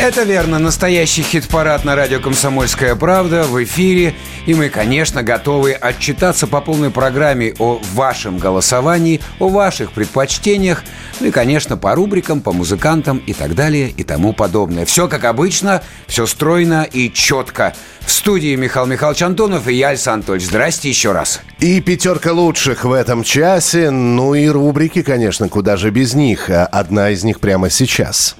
Это 0.00 0.22
верно. 0.22 0.60
Настоящий 0.60 1.22
хит-парад 1.22 1.84
на 1.84 1.96
радио 1.96 2.20
«Комсомольская 2.20 2.94
правда» 2.94 3.42
в 3.42 3.60
эфире. 3.64 4.14
И 4.46 4.54
мы, 4.54 4.68
конечно, 4.68 5.24
готовы 5.24 5.72
отчитаться 5.72 6.46
по 6.46 6.60
полной 6.60 6.90
программе 6.90 7.52
о 7.58 7.80
вашем 7.94 8.38
голосовании, 8.38 9.20
о 9.40 9.48
ваших 9.48 9.90
предпочтениях, 9.90 10.84
ну 11.18 11.26
и, 11.26 11.30
конечно, 11.32 11.76
по 11.76 11.96
рубрикам, 11.96 12.42
по 12.42 12.52
музыкантам 12.52 13.18
и 13.18 13.32
так 13.32 13.56
далее 13.56 13.90
и 13.90 14.04
тому 14.04 14.32
подобное. 14.32 14.86
Все 14.86 15.08
как 15.08 15.24
обычно, 15.24 15.82
все 16.06 16.26
стройно 16.26 16.86
и 16.90 17.12
четко. 17.12 17.74
В 18.00 18.12
студии 18.12 18.54
Михаил 18.54 18.86
Михайлович 18.86 19.22
Антонов 19.22 19.66
и 19.66 19.74
я, 19.74 19.88
Александр 19.88 20.30
Анатольевич. 20.30 20.48
Здрасте 20.48 20.88
еще 20.88 21.10
раз. 21.10 21.40
И 21.58 21.80
пятерка 21.80 22.32
лучших 22.32 22.84
в 22.84 22.92
этом 22.92 23.24
часе. 23.24 23.90
Ну 23.90 24.34
и 24.34 24.46
рубрики, 24.46 25.02
конечно, 25.02 25.48
куда 25.48 25.76
же 25.76 25.90
без 25.90 26.14
них. 26.14 26.48
Одна 26.50 27.10
из 27.10 27.24
них 27.24 27.40
прямо 27.40 27.68
сейчас. 27.68 28.36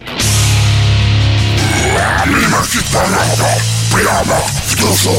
Мимо 2.26 2.62
хит-парада, 2.64 3.50
прямо 3.92 4.36
в 4.66 4.80
душу. 4.80 5.10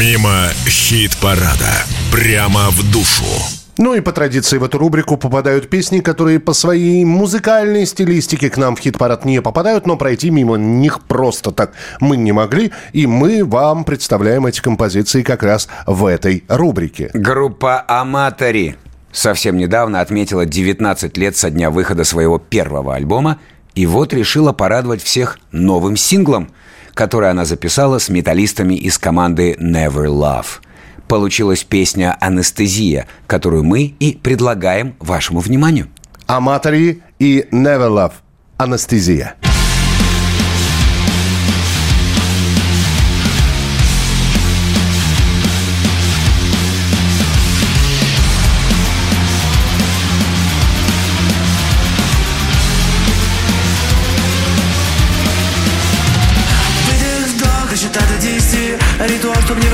Мимо 0.00 0.48
хит-парада, 0.66 1.84
прямо 2.10 2.70
в 2.70 2.90
душу. 2.90 3.24
Ну 3.78 3.94
и 3.94 4.00
по 4.00 4.12
традиции 4.12 4.56
в 4.56 4.64
эту 4.64 4.78
рубрику 4.78 5.18
попадают 5.18 5.68
песни, 5.68 6.00
которые 6.00 6.40
по 6.40 6.54
своей 6.54 7.04
музыкальной 7.04 7.84
стилистике 7.84 8.48
к 8.48 8.56
нам 8.56 8.76
в 8.76 8.80
хит-парад 8.80 9.26
не 9.26 9.42
попадают, 9.42 9.86
но 9.86 9.98
пройти 9.98 10.30
мимо 10.30 10.56
них 10.56 11.02
просто 11.02 11.50
так 11.50 11.72
мы 12.00 12.16
не 12.16 12.32
могли, 12.32 12.72
и 12.94 13.06
мы 13.06 13.44
вам 13.44 13.84
представляем 13.84 14.46
эти 14.46 14.62
композиции 14.62 15.22
как 15.22 15.42
раз 15.42 15.68
в 15.86 16.06
этой 16.06 16.44
рубрике. 16.48 17.10
Группа 17.12 17.84
«Аматори» 17.86 18.76
совсем 19.12 19.56
недавно 19.58 20.00
отметила 20.00 20.46
19 20.46 21.16
лет 21.18 21.36
со 21.36 21.50
дня 21.50 21.70
выхода 21.70 22.04
своего 22.04 22.38
первого 22.38 22.94
альбома 22.94 23.38
и 23.76 23.86
вот 23.86 24.12
решила 24.12 24.52
порадовать 24.52 25.02
всех 25.02 25.38
новым 25.52 25.96
синглом, 25.96 26.48
который 26.94 27.30
она 27.30 27.44
записала 27.44 27.98
с 27.98 28.08
металлистами 28.08 28.74
из 28.74 28.98
команды 28.98 29.56
Never 29.60 30.06
Love. 30.06 30.46
Получилась 31.06 31.62
песня 31.62 32.16
«Анестезия», 32.20 33.06
которую 33.28 33.62
мы 33.62 33.94
и 34.00 34.18
предлагаем 34.20 34.96
вашему 34.98 35.38
вниманию. 35.38 35.88
Аматори 36.26 37.02
и 37.20 37.46
Never 37.52 37.90
Love. 37.90 38.12
Анестезия. 38.56 39.36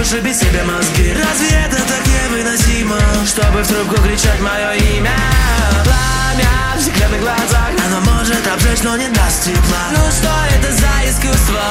Вышибить 0.02 0.36
себе 0.36 0.64
мозги. 0.64 1.14
Разве 1.14 1.48
это 1.64 1.76
так 1.76 2.04
невыносимо? 2.04 2.98
Чтобы 3.24 3.62
в 3.62 3.68
трубку 3.68 4.02
кричать 4.02 4.40
мое 4.40 4.72
имя? 4.72 5.14
Пламя 5.84 6.76
в 6.76 6.80
стеклянных 6.80 7.20
глазах. 7.20 7.70
Оно 7.86 8.00
может 8.00 8.44
обжечь, 8.48 8.82
но 8.82 8.96
не 8.96 9.08
даст 9.10 9.44
тепла. 9.44 9.92
Ну 9.92 10.10
что 10.10 10.28
это 10.56 10.72
за 10.72 11.08
искусство? 11.08 11.62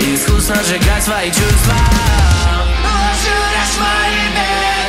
Искусно 0.00 0.56
сжигать 0.64 1.02
свои 1.02 1.28
чувства. 1.28 1.76
Ложишь 2.84 3.78
мои 3.80 4.87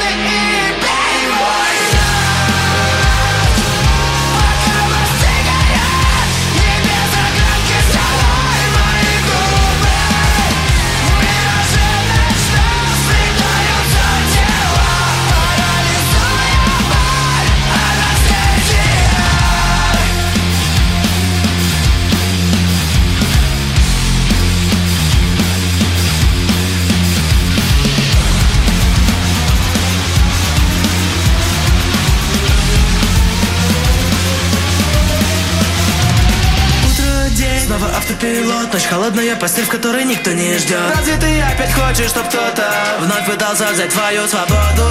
автопилот 38.20 38.74
Ночь 38.74 38.86
холодная, 38.86 39.36
постель, 39.36 39.66
в 39.66 39.70
которой 39.70 40.04
никто 40.04 40.32
не 40.32 40.58
ждет 40.58 40.80
Разве 40.96 41.16
ты 41.18 41.42
опять 41.42 41.74
хочешь, 41.74 42.10
чтоб 42.10 42.28
кто-то 42.28 42.72
Вновь 43.00 43.26
пытался 43.26 43.68
взять 43.68 43.90
твою 43.90 44.28
свободу? 44.28 44.84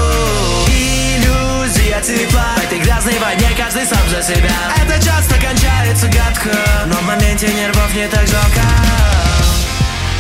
Иллюзия 0.69 2.01
тепла 2.01 2.55
В 2.57 2.65
этой 2.65 2.79
грязной 2.79 3.19
воде 3.19 3.49
каждый 3.57 3.87
сам 3.87 4.09
за 4.09 4.23
себя. 4.23 4.51
Это 4.83 5.05
часто 5.05 5.35
кончается 5.35 6.07
гадко 6.07 6.57
Но 6.87 6.97
в 6.97 7.03
моменте 7.03 7.49
нервов 7.49 7.95
не 7.95 8.09
так 8.09 8.27
жалко 8.27 8.63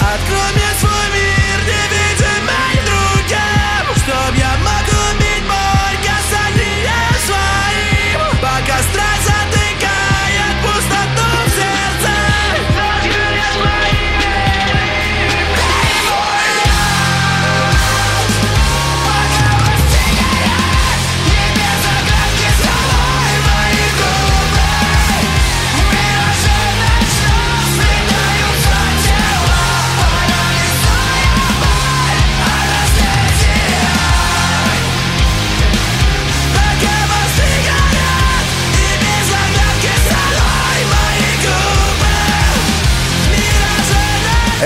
Открой 0.01 0.53
мне 0.55 0.71
свой 0.81 1.07
мир, 1.13 1.61
невидимый 1.65 2.88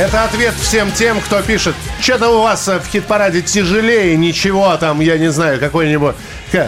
Это 0.03 0.25
ответ 0.25 0.53
всем 0.55 0.91
тем, 0.91 1.21
кто 1.21 1.41
пишет, 1.43 1.77
что-то 2.01 2.31
у 2.31 2.43
вас 2.43 2.67
э, 2.67 2.81
в 2.81 2.87
хит-параде 2.89 3.41
тяжелее, 3.41 4.17
ничего 4.17 4.77
там, 4.77 4.99
я 4.99 5.17
не 5.17 5.31
знаю, 5.31 5.61
какой-нибудь 5.61 6.17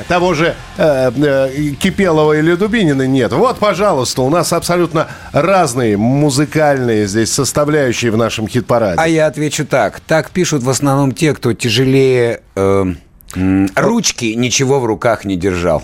того 0.07 0.35
же 0.35 0.55
э, 0.79 1.11
э, 1.17 1.71
Кипелова 1.81 2.35
или 2.35 2.55
Дубинина 2.55 3.09
нет. 3.09 3.33
Вот, 3.33 3.59
пожалуйста, 3.59 4.23
у 4.23 4.31
нас 4.31 4.53
абсолютно 4.53 5.09
разные 5.33 5.97
музыкальные 5.97 7.09
здесь 7.09 7.33
составляющие 7.33 8.13
в 8.13 8.17
нашем 8.17 8.47
хит-параде. 8.47 9.01
А 9.01 9.09
я 9.09 9.27
отвечу 9.27 9.67
так. 9.67 9.99
Так 9.99 10.31
пишут 10.31 10.63
в 10.63 10.71
основном 10.71 11.11
те, 11.11 11.35
кто 11.35 11.55
тяжелее 11.55 12.41
э, 12.55 12.85
ручки, 13.75 14.27
ничего 14.37 14.79
в 14.79 14.87
руках 14.87 15.25
не 15.25 15.35
держал. 15.35 15.83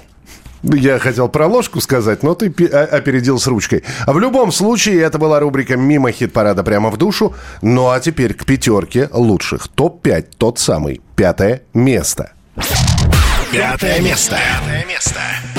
Я 0.63 0.99
хотел 0.99 1.29
про 1.29 1.47
ложку 1.47 1.81
сказать, 1.81 2.23
но 2.23 2.35
ты 2.35 2.53
о- 2.67 2.85
опередил 2.85 3.39
с 3.39 3.47
ручкой. 3.47 3.83
А 4.07 4.13
в 4.13 4.19
любом 4.19 4.53
случае, 4.53 5.01
это 5.01 5.19
была 5.19 5.41
рубрика 5.41 5.77
«Мимо 5.77 6.13
хит-парада 6.13 6.63
прямо 6.63 6.91
в 6.91 6.97
душу». 6.97 7.35
Ну 7.63 7.89
а 7.89 8.01
теперь 8.01 8.35
к 8.35 8.45
пятерке 8.45 9.09
лучших. 9.13 9.69
Топ-5, 9.69 10.27
тот 10.37 10.59
самый. 10.59 11.01
Пятое 11.17 11.63
место. 11.73 12.33
Пятое 13.53 14.01
место. 14.01 14.37
Пятое 14.37 14.85
место. 14.87 15.19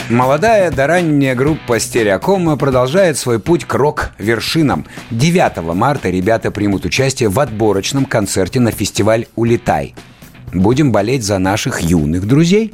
Молодая 0.09 0.71
до 0.71 0.87
ранняя 0.87 1.35
группа 1.35 1.79
«Стереокома» 1.79 2.55
продолжает 2.57 3.17
свой 3.17 3.39
путь 3.39 3.65
к 3.65 3.73
рок-вершинам. 3.73 4.85
9 5.09 5.73
марта 5.73 6.09
ребята 6.09 6.51
примут 6.51 6.85
участие 6.85 7.29
в 7.29 7.39
отборочном 7.39 8.05
концерте 8.05 8.59
на 8.59 8.71
фестиваль 8.71 9.25
«Улетай». 9.35 9.95
Будем 10.53 10.91
болеть 10.91 11.23
за 11.23 11.37
наших 11.39 11.81
юных 11.81 12.27
друзей. 12.27 12.73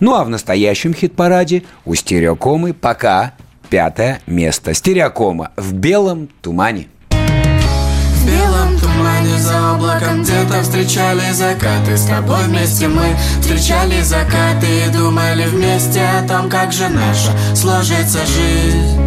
Ну 0.00 0.14
а 0.14 0.24
в 0.24 0.28
настоящем 0.28 0.94
хит-параде 0.94 1.64
у 1.84 1.94
«Стереокомы» 1.94 2.72
пока 2.72 3.32
пятое 3.68 4.20
место. 4.26 4.72
«Стереокома» 4.74 5.50
в 5.56 5.72
белом 5.72 6.28
тумане. 6.40 6.88
В 7.10 8.26
белом 8.26 8.78
тумане 8.78 9.38
за 9.38 9.74
облаком 9.74 10.22
где-то 10.22 10.62
встречали 10.62 11.32
закаты 11.32 11.96
С 11.96 12.04
тобой 12.04 12.44
вместе 12.44 12.88
мы 12.88 13.16
встречали 13.40 14.00
закаты 14.02 14.66
И 14.86 14.92
думали 14.92 15.44
вместе 15.44 16.02
о 16.02 16.26
том, 16.28 16.50
как 16.50 16.72
же 16.72 16.88
наша 16.88 17.32
сложится 17.54 18.18
жизнь 18.26 19.00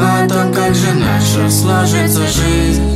О 0.00 0.28
том, 0.28 0.52
как 0.52 0.74
же 0.74 0.92
наша 0.94 1.50
сложится 1.50 2.26
жизнь 2.26 2.91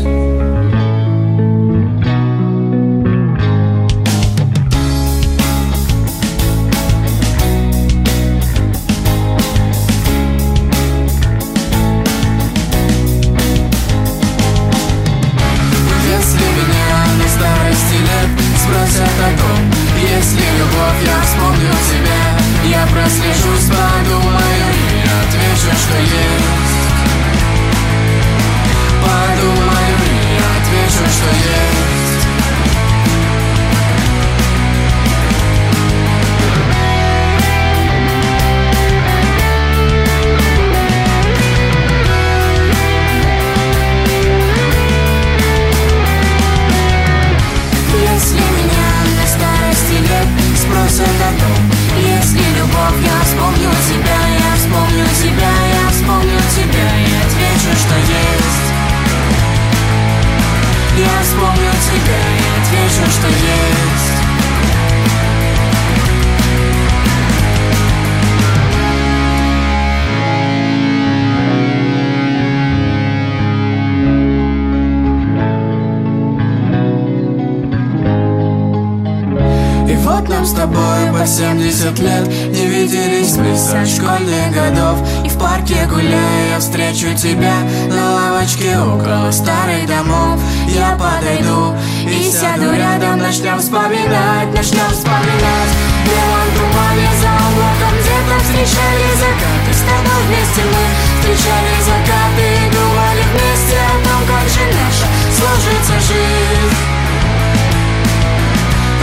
встречу 86.97 87.15
тебя 87.17 87.55
На 87.89 88.15
лавочке 88.15 88.79
около 88.79 89.31
старых 89.31 89.87
домов. 89.87 90.41
Я 90.69 90.97
подойду 90.97 91.75
и 92.05 92.31
сяду 92.31 92.73
рядом 92.75 93.19
Начнем 93.19 93.59
вспоминать, 93.59 94.53
начнем 94.55 94.89
вспоминать. 94.91 95.73
В 96.03 96.09
белом 96.09 96.49
тумане 96.57 97.09
за 97.21 97.29
облаком 97.29 97.93
Где-то 98.01 98.35
встречали 98.43 99.09
закаты. 99.21 99.73
С 99.73 99.83
тобой 99.85 100.23
вместе 100.27 100.63
мы 100.65 100.85
встречали 101.21 101.75
закаты 101.85 102.47
И 102.47 102.71
думали 102.71 103.25
вместе. 103.33 103.77
О 103.77 103.99
том, 104.05 104.23
как 104.27 104.49
же 104.49 104.65
наша 104.73 105.07
сложится 105.37 105.95
жизнь. 106.09 106.77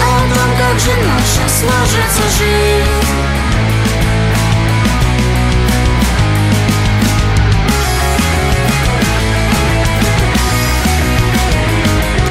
О 0.01 0.19
том, 0.33 0.49
как 0.57 0.79
же 0.79 0.91
наша 1.05 1.49
сложится 1.49 2.23
жизнь 2.39 3.02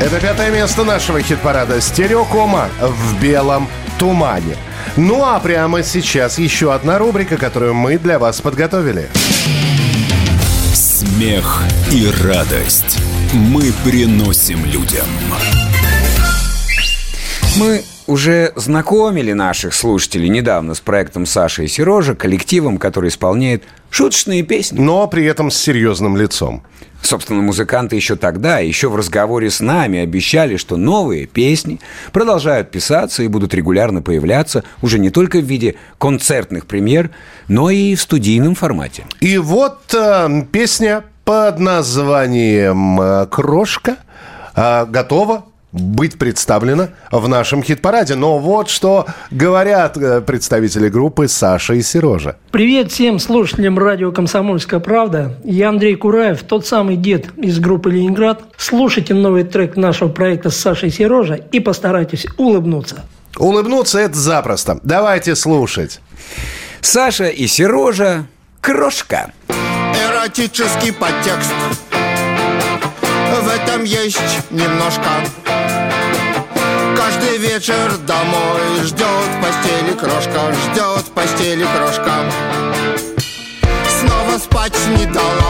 Это 0.02 0.18
пятое 0.18 0.50
место 0.50 0.82
нашего 0.82 1.22
хит-парада 1.22 1.80
«Стереокома» 1.80 2.68
в 2.80 3.20
белом 3.20 3.68
тумане. 4.00 4.56
Ну 4.96 5.22
а 5.22 5.38
прямо 5.38 5.84
сейчас 5.84 6.40
еще 6.40 6.74
одна 6.74 6.98
рубрика, 6.98 7.36
которую 7.36 7.74
мы 7.74 7.98
для 7.98 8.18
вас 8.18 8.40
подготовили. 8.40 9.08
Смех 10.74 11.62
и 11.92 12.10
радость 12.24 12.98
мы 13.32 13.72
приносим 13.84 14.64
людям. 14.64 15.06
Мы 17.56 17.84
уже 18.06 18.52
знакомили 18.56 19.32
наших 19.32 19.74
слушателей 19.74 20.28
недавно 20.28 20.74
с 20.74 20.80
проектом 20.80 21.26
Саши 21.26 21.64
и 21.64 21.68
Сережа, 21.68 22.14
коллективом, 22.14 22.78
который 22.78 23.08
исполняет 23.08 23.64
шуточные 23.90 24.42
песни. 24.42 24.80
Но 24.80 25.06
при 25.06 25.24
этом 25.24 25.50
с 25.50 25.56
серьезным 25.56 26.16
лицом. 26.16 26.62
Собственно, 27.02 27.42
музыканты 27.42 27.96
еще 27.96 28.14
тогда, 28.14 28.60
еще 28.60 28.88
в 28.88 28.96
разговоре 28.96 29.50
с 29.50 29.60
нами 29.60 29.98
обещали, 29.98 30.56
что 30.56 30.76
новые 30.76 31.26
песни 31.26 31.80
продолжают 32.12 32.70
писаться 32.70 33.24
и 33.24 33.28
будут 33.28 33.54
регулярно 33.54 34.02
появляться 34.02 34.62
уже 34.82 35.00
не 35.00 35.10
только 35.10 35.38
в 35.38 35.44
виде 35.44 35.74
концертных 35.98 36.66
премьер, 36.66 37.10
но 37.48 37.70
и 37.70 37.96
в 37.96 38.00
студийном 38.00 38.54
формате. 38.54 39.04
И 39.20 39.36
вот 39.36 39.92
э, 39.94 40.44
песня 40.52 41.04
под 41.24 41.58
названием 41.58 43.00
э, 43.00 43.26
«Крошка» 43.26 43.96
э, 44.54 44.86
готова 44.86 45.46
быть 45.72 46.18
представлена 46.18 46.90
в 47.10 47.28
нашем 47.28 47.62
хит-параде. 47.62 48.14
Но 48.14 48.38
вот 48.38 48.68
что 48.68 49.06
говорят 49.30 49.96
э, 49.96 50.20
представители 50.20 50.88
группы 50.88 51.28
Саша 51.28 51.74
и 51.74 51.82
Сережа. 51.82 52.36
Привет 52.50 52.92
всем 52.92 53.18
слушателям 53.18 53.78
радио 53.78 54.12
«Комсомольская 54.12 54.80
правда». 54.80 55.36
Я 55.44 55.70
Андрей 55.70 55.96
Кураев, 55.96 56.42
тот 56.42 56.66
самый 56.66 56.96
дед 56.96 57.26
из 57.38 57.58
группы 57.58 57.90
«Ленинград». 57.90 58.42
Слушайте 58.58 59.14
новый 59.14 59.44
трек 59.44 59.76
нашего 59.76 60.08
проекта 60.08 60.50
с 60.50 60.56
Сашей 60.56 60.90
и 60.90 60.92
Сережа 60.92 61.34
и 61.34 61.58
постарайтесь 61.58 62.26
улыбнуться. 62.36 63.02
Улыбнуться 63.38 63.98
это 63.98 64.16
запросто. 64.16 64.78
Давайте 64.82 65.34
слушать. 65.34 66.00
Саша 66.82 67.28
и 67.28 67.46
Сережа 67.46 68.26
«Крошка». 68.60 69.32
Эротический 69.48 70.92
подтекст 70.92 71.52
В 73.40 73.48
этом 73.48 73.84
есть 73.84 74.18
немножко 74.50 75.08
вечер 77.54 77.98
домой. 78.06 78.82
Ждет 78.82 79.06
в 79.06 79.42
постели 79.42 79.92
крошка 79.98 80.54
Ждет 80.54 81.04
в 81.06 81.10
постели 81.10 81.66
крошка. 81.76 82.12
Снова 84.00 84.38
спать 84.38 84.78
не 84.96 85.04
дала 85.06 85.41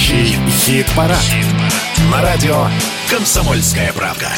Настоящий 0.00 0.34
хит-парад. 0.48 1.22
На 2.10 2.22
радио 2.22 2.66
«Комсомольская 3.10 3.92
правда». 3.92 4.28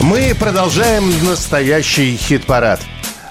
Мы 0.00 0.36
продолжаем 0.38 1.02
настоящий 1.24 2.16
хит-парад. 2.16 2.80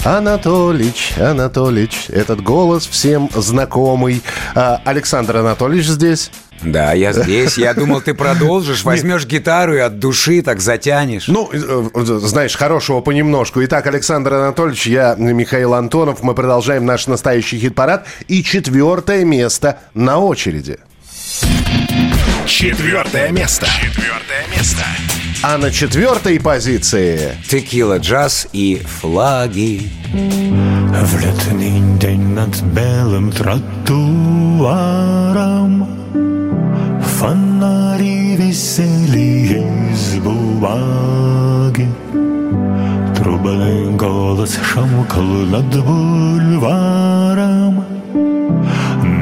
Анатолич, 0.04 1.14
Анатолич, 1.18 2.10
этот 2.10 2.44
голос 2.44 2.86
всем 2.86 3.30
знакомый. 3.34 4.22
А, 4.56 4.82
Александр 4.84 5.38
Анатольевич 5.38 5.86
здесь. 5.88 6.32
Да, 6.64 6.94
я 6.94 7.14
здесь. 7.14 7.58
Я 7.58 7.74
думал, 7.74 8.02
ты 8.02 8.14
продолжишь, 8.14 8.84
возьмешь 8.86 9.26
гитару 9.26 9.76
и 9.76 9.80
от 9.80 10.00
души 10.00 10.42
так 10.42 10.60
затянешь. 10.60 11.28
Ну, 11.28 11.50
э, 11.52 11.90
э, 11.94 12.20
знаешь, 12.20 12.56
хорошего 12.56 13.02
понемножку. 13.02 13.64
Итак, 13.64 13.88
Александр 13.88 14.34
Анатольевич, 14.34 14.88
я 14.88 15.16
Михаил 15.16 15.74
Антонов. 15.74 16.24
Мы 16.24 16.34
продолжаем 16.34 16.86
наш 16.86 17.08
настоящий 17.08 17.60
хит-парад. 17.60 18.06
И 18.28 18.44
четвертое 18.44 19.24
место 19.26 19.80
на 19.94 20.20
очереди. 20.20 20.80
Четвертое 22.46 23.32
место. 23.32 23.66
Четвертое 23.66 24.46
место. 24.56 24.84
А 25.44 25.58
на 25.58 25.70
четвертой 25.70 26.40
позиции... 26.40 27.38
Текила, 27.48 28.00
джаз 28.00 28.48
и 28.54 28.82
флаги. 29.00 29.92
В 30.12 31.20
летний 31.22 32.00
день 32.00 32.30
над 32.30 32.60
белым 32.62 33.32
тротуаром 33.32 33.98
Фонари 37.18 38.36
висели 38.36 39.60
из 39.92 40.20
бумаги. 40.20 41.90
Трубный 43.16 43.92
голос 43.96 44.56
шамкал 44.64 45.24
над 45.24 45.84
бульваром. 45.84 47.84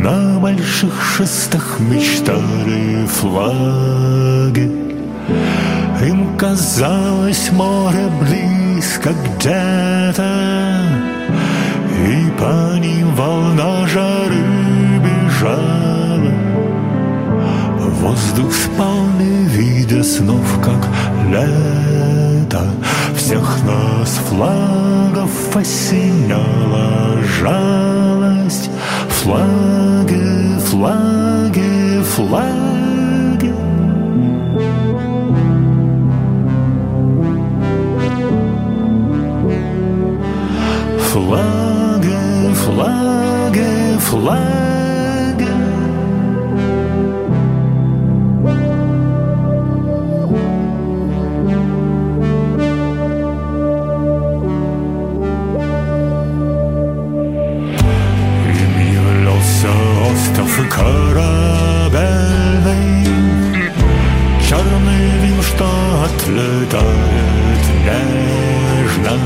На 0.04 0.38
больших 0.42 1.02
шестах 1.02 1.80
мечтали 1.80 3.06
флаги. 3.06 4.70
Им 6.06 6.36
казалось 6.38 7.50
море 7.54 8.10
близко 8.20 9.12
где-то 9.38 10.30
И 12.06 12.30
по 12.38 12.78
ним 12.78 13.16
волна 13.16 13.88
жары 13.88 14.45
Воздух 18.06 18.54
спалный, 18.54 19.46
видя 19.46 20.04
снов, 20.04 20.60
как 20.64 20.88
лето. 21.28 22.62
Всех 23.16 23.64
нас 23.64 24.20
флагов 24.30 25.56
осеняла 25.56 27.20
жалость. 27.42 28.70
Флаги, 29.10 30.60
флаги, 30.70 32.04
флаги. 32.04 33.56
Флаги, 41.12 42.54
флаги, 42.54 43.98
флаги 43.98 44.85
остров 60.55 60.69
корабельный 60.69 61.95
Черный 64.49 65.11
вим, 65.23 65.43
что 65.43 65.67
отлетает 66.05 67.63
нежно 67.85 69.17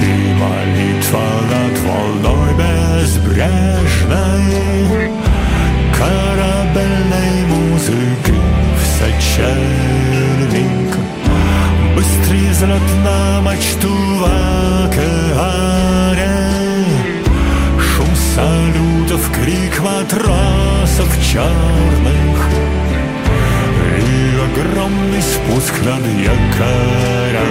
И 0.00 0.04
молитва 0.34 1.26
над 1.50 1.74
волной 1.80 2.50
безбрежной 2.54 3.50
Корабельной 5.96 7.34
музыки 7.48 8.36
в 8.76 8.80
сочельник 8.98 10.92
Быстрый 11.94 12.46
взлет 12.50 12.86
на 13.04 13.18
мачту 13.40 13.88
в 13.88 14.24
океане 14.24 15.69
салютов, 19.11 19.31
крик 19.31 19.79
матросов 19.81 21.09
черных 21.21 22.49
И 23.97 24.35
огромный 24.51 25.21
спуск 25.21 25.73
над 25.83 26.05
якорями. 26.19 27.41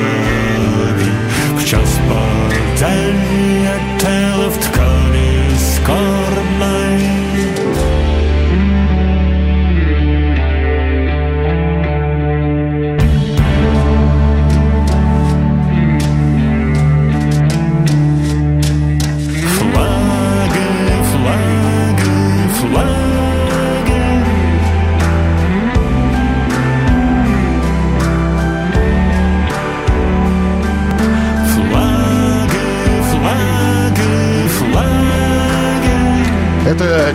В 1.54 1.64
час 1.64 1.98
борделия 2.08 3.78
тело 3.98 4.48
в 4.50 4.58
ткани 4.58 4.89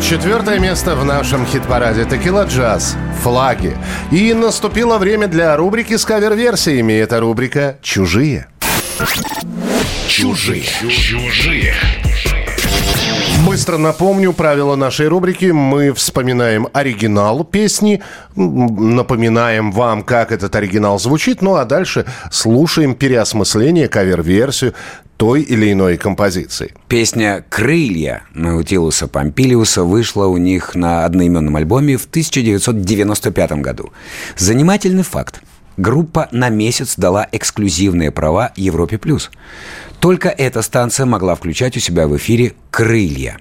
четвертое 0.01 0.59
место 0.59 0.95
в 0.95 1.05
нашем 1.05 1.45
хит-параде 1.45 2.05
«Текила 2.05 2.45
Джаз. 2.45 2.95
Флаги». 3.21 3.75
И 4.11 4.33
наступило 4.33 4.97
время 4.97 5.27
для 5.27 5.55
рубрики 5.55 5.95
с 5.95 6.05
кавер-версиями. 6.05 6.93
Это 6.93 7.19
рубрика 7.19 7.77
«Чужие». 7.81 8.47
Чужие. 10.07 10.63
Чужие. 10.89 11.73
Быстро 13.45 13.77
напомню 13.77 14.33
правила 14.33 14.75
нашей 14.75 15.07
рубрики. 15.07 15.45
Мы 15.45 15.93
вспоминаем 15.93 16.67
оригинал 16.73 17.43
песни, 17.43 18.01
напоминаем 18.35 19.71
вам, 19.71 20.03
как 20.03 20.31
этот 20.31 20.55
оригинал 20.55 20.99
звучит, 20.99 21.41
ну 21.41 21.55
а 21.55 21.65
дальше 21.65 22.05
слушаем 22.31 22.95
переосмысление, 22.95 23.87
кавер-версию 23.87 24.73
той 25.17 25.41
или 25.41 25.71
иной 25.71 25.97
композиции. 25.97 26.73
Песня 26.87 27.43
«Крылья» 27.49 28.23
Наутилуса 28.33 29.07
Помпилиуса 29.07 29.83
вышла 29.83 30.25
у 30.25 30.37
них 30.37 30.75
на 30.75 31.05
одноименном 31.05 31.55
альбоме 31.55 31.97
в 31.97 32.05
1995 32.05 33.51
году. 33.53 33.91
Занимательный 34.37 35.03
факт. 35.03 35.41
группа 35.77 36.29
на 36.31 36.49
месяц 36.49 36.95
дала 36.95 37.27
эксклюзивные 37.31 38.11
права 38.11 38.53
Европе+. 38.55 38.97
плюс. 38.97 39.29
Только 39.99 40.29
эта 40.29 40.61
станция 40.61 41.05
могла 41.05 41.35
включать 41.35 41.75
у 41.75 41.79
себя 41.79 42.07
в 42.07 42.15
эфире 42.15 42.53
«Крылья». 42.71 43.37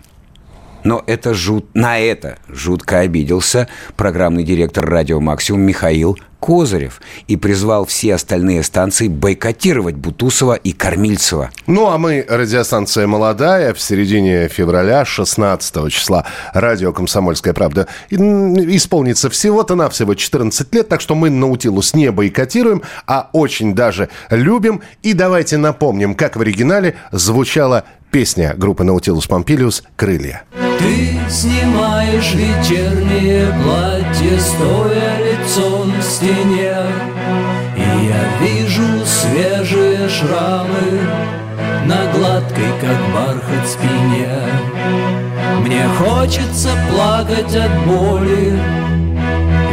Но 0.85 1.03
это 1.07 1.35
жут... 1.35 1.75
на 1.75 1.99
это 1.99 2.39
жутко 2.49 3.01
обиделся 3.01 3.69
программный 3.97 4.45
директор 4.45 4.85
«Радио 4.85 5.19
Максимум» 5.19 5.63
Михаил 5.63 6.19
Козырев 6.45 7.01
и 7.27 7.37
призвал 7.37 7.87
все 7.87 8.15
остальные 8.15 8.65
станции 8.65 9.09
бойкотировать 9.09 9.95
Бутусова 9.95 10.53
и 10.53 10.73
Кормильцева. 10.73 11.49
Ну, 11.67 11.89
а 11.89 11.97
мы, 11.97 12.27
радиостанция 12.29 13.07
«Молодая», 13.07 13.73
в 13.73 13.81
середине 13.81 14.49
февраля, 14.49 15.07
16 15.07 15.91
числа, 15.91 16.27
радио 16.53 16.93
«Комсомольская 16.93 17.55
правда» 17.55 17.89
исполнится 18.11 19.31
всего-то 19.31 19.75
навсего 19.75 20.15
14 20.15 20.75
лет, 20.75 20.87
так 20.87 21.01
что 21.01 21.15
мы 21.15 21.31
«Наутилус» 21.31 21.95
не 21.95 22.11
бойкотируем, 22.11 22.83
а 23.07 23.31
очень 23.33 23.75
даже 23.75 24.11
любим. 24.29 24.83
И 25.03 25.15
давайте 25.15 25.57
напомним, 25.57 26.15
как 26.15 26.37
в 26.37 26.43
оригинале 26.43 26.97
звучала 27.11 27.85
песня 28.11 28.53
группы 28.55 28.85
«Наутилус 28.85 29.27
Помпилиус» 29.27 29.83
«Крылья». 29.97 30.45
Ты 30.79 31.19
снимаешь 31.29 32.35
вечернее 32.35 33.47
платье, 33.63 34.41
стоя 34.41 35.19
лицом 35.19 35.93
к 35.93 36.03
стене. 36.03 36.77
И 37.77 38.07
я 38.07 38.47
вижу 38.47 39.05
свежие 39.05 40.09
шрамы 40.09 41.01
на 41.87 42.07
гладкой, 42.13 42.73
как 42.81 42.99
бархат, 43.15 43.69
спине. 43.69 44.29
Мне 45.61 45.85
хочется 45.99 46.71
плакать 46.91 47.55
от 47.55 47.87
боли 47.87 48.59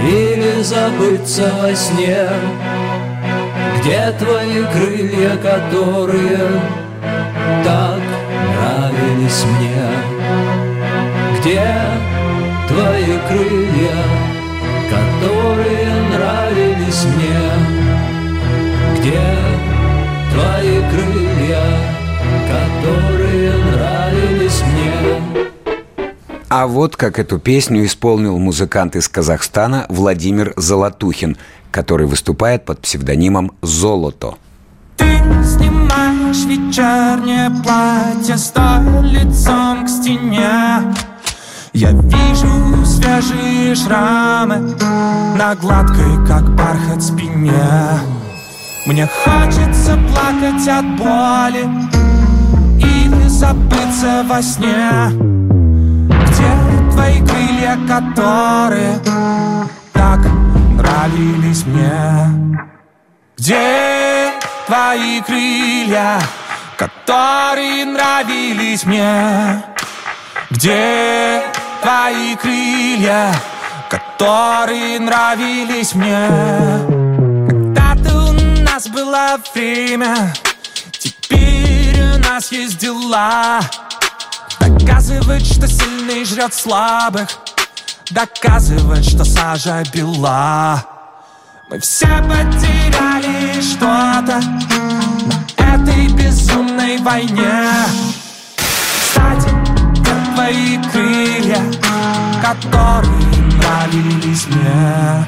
или 0.08 0.62
забыться 0.62 1.52
во 1.62 1.76
сне. 1.76 2.28
Где 3.80 4.14
твои 4.20 4.64
крылья, 4.74 5.38
которые 5.38 6.48
так 7.64 8.02
нравились 8.54 9.44
мне? 9.58 10.71
Где 11.42 11.74
твои 12.68 13.18
крылья, 13.28 13.98
которые 14.92 15.90
нравились 16.14 17.04
мне? 17.16 17.40
Где 19.00 19.24
твои 20.32 20.82
крылья, 20.92 21.64
которые 22.48 23.54
нравились 23.74 24.62
мне? 24.62 25.48
А 26.48 26.68
вот 26.68 26.96
как 26.96 27.18
эту 27.18 27.40
песню 27.40 27.86
исполнил 27.86 28.38
музыкант 28.38 28.96
из 28.96 29.10
Казахстана 29.10 29.88
Владимир 29.90 30.54
Золотухин, 30.58 31.38
который 31.72 32.06
выступает 32.06 32.66
под 32.66 32.82
псевдонимом 32.82 33.54
«Золото». 33.64 34.36
Ты 34.96 35.06
снимаешь 35.44 36.46
вечернее 36.46 37.50
платье, 37.64 38.38
стоя 38.38 39.02
лицом 39.02 39.86
к 39.88 39.90
стене 39.90 40.94
я 41.74 41.92
вижу 41.92 42.86
свежие 42.86 43.76
шрамы 43.76 44.76
На 45.38 45.56
гладкой, 45.56 46.26
как 46.28 46.44
бархат, 46.56 47.02
спине. 47.02 47.54
Мне 48.86 49.08
хочется 49.08 49.98
плакать 50.12 50.68
от 50.68 50.86
боли 50.98 51.70
Или 52.78 53.28
забыться 53.28 54.26
во 54.28 54.42
сне. 54.42 54.92
Где 56.28 56.92
твои 56.92 57.26
крылья, 57.26 57.78
которые 57.88 59.00
Так 59.94 60.20
нравились 60.76 61.66
мне? 61.66 62.68
Где 63.38 64.34
твои 64.68 65.22
крылья, 65.22 66.20
которые 66.78 67.86
нравились 67.86 68.84
мне? 68.86 69.64
Где 70.50 71.42
твои 71.82 72.36
крылья, 72.36 73.34
которые 73.90 75.00
нравились 75.00 75.94
мне? 75.96 76.28
Когда-то 77.48 78.30
у 78.30 78.32
нас 78.64 78.88
было 78.88 79.38
время, 79.54 80.34
теперь 80.92 82.00
у 82.16 82.18
нас 82.20 82.52
есть 82.52 82.78
дела. 82.78 83.62
Доказывать, 84.60 85.46
что 85.46 85.68
сильный 85.68 86.24
жрет 86.24 86.54
слабых, 86.54 87.28
доказывать, 88.12 89.06
что 89.06 89.26
сажа 89.26 89.84
бела. 89.94 90.86
Мы 91.70 91.80
все 91.80 92.08
потеряли 92.24 93.60
что-то 93.62 94.40
на 95.58 95.74
этой 95.74 96.08
безумной 96.10 96.98
войне. 97.00 98.21
Твои 100.34 100.78
крылья, 100.92 101.62
которые 102.42 103.42
нравились 103.58 104.48
мне. 104.48 105.26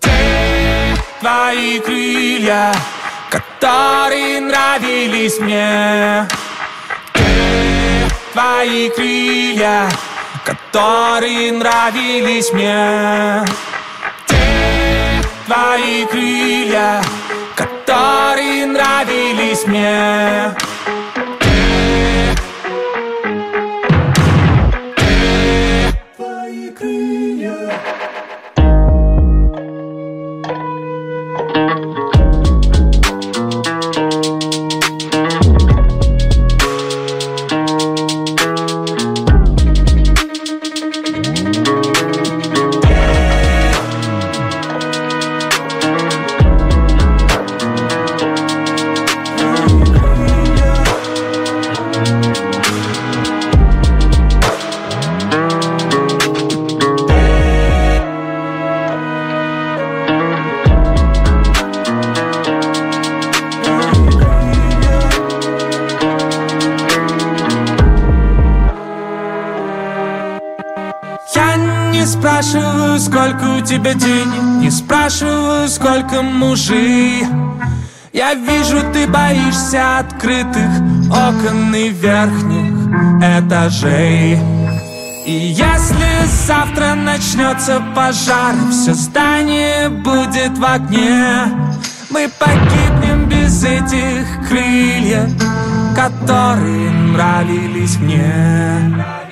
Те 0.00 0.96
твои 1.20 1.78
крылья, 1.80 2.74
которые 3.30 4.40
нравились 4.40 5.38
мне. 5.40 6.26
Те 7.12 8.08
твои 8.32 8.88
крылья, 8.90 9.88
которые 10.44 11.52
нравились 11.52 12.52
мне. 12.52 13.44
Те 14.26 15.22
твои 15.46 16.06
крылья, 16.06 17.02
которые 17.54 18.66
нравились 18.66 19.66
мне. 19.66 20.54
Тебя 73.68 73.92
денег 73.92 74.42
Не 74.60 74.70
спрашиваю, 74.70 75.68
сколько 75.68 76.22
мужей 76.22 77.24
Я 78.12 78.34
вижу, 78.34 78.80
ты 78.92 79.06
боишься 79.06 79.98
открытых 79.98 80.70
окон 81.10 81.74
и 81.74 81.90
верхних 81.90 82.78
этажей. 83.20 84.38
И 85.26 85.32
если 85.32 86.46
завтра 86.46 86.94
начнется 86.94 87.82
пожар 87.94 88.54
Все 88.70 88.94
здание 88.94 89.90
будет 89.90 90.56
в 90.56 90.64
огне. 90.64 91.52
Мы 92.08 92.30
погибнем 92.38 93.28
без 93.28 93.62
этих 93.62 94.48
крыльев 94.48 95.28
Которые 95.94 96.90
нравились 96.90 97.98
мне 97.98 99.27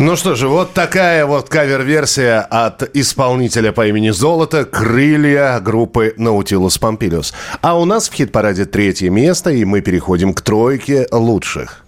ну 0.00 0.16
что 0.16 0.34
же, 0.34 0.48
вот 0.48 0.72
такая 0.72 1.26
вот 1.26 1.48
кавер-версия 1.48 2.40
от 2.40 2.82
исполнителя 2.96 3.70
по 3.70 3.86
имени 3.86 4.10
Золото 4.10 4.64
«Крылья» 4.64 5.60
группы 5.60 6.14
Наутилус 6.16 6.78
Помпилиус. 6.78 7.34
А 7.60 7.78
у 7.78 7.84
нас 7.84 8.08
в 8.08 8.14
хит-параде 8.14 8.64
третье 8.64 9.10
место, 9.10 9.50
и 9.50 9.64
мы 9.64 9.82
переходим 9.82 10.32
к 10.32 10.40
тройке 10.40 11.06
лучших. 11.12 11.84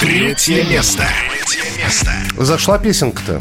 Третье 0.00 0.64
место. 0.64 1.04
Зашла 2.38 2.78
песенка-то. 2.78 3.40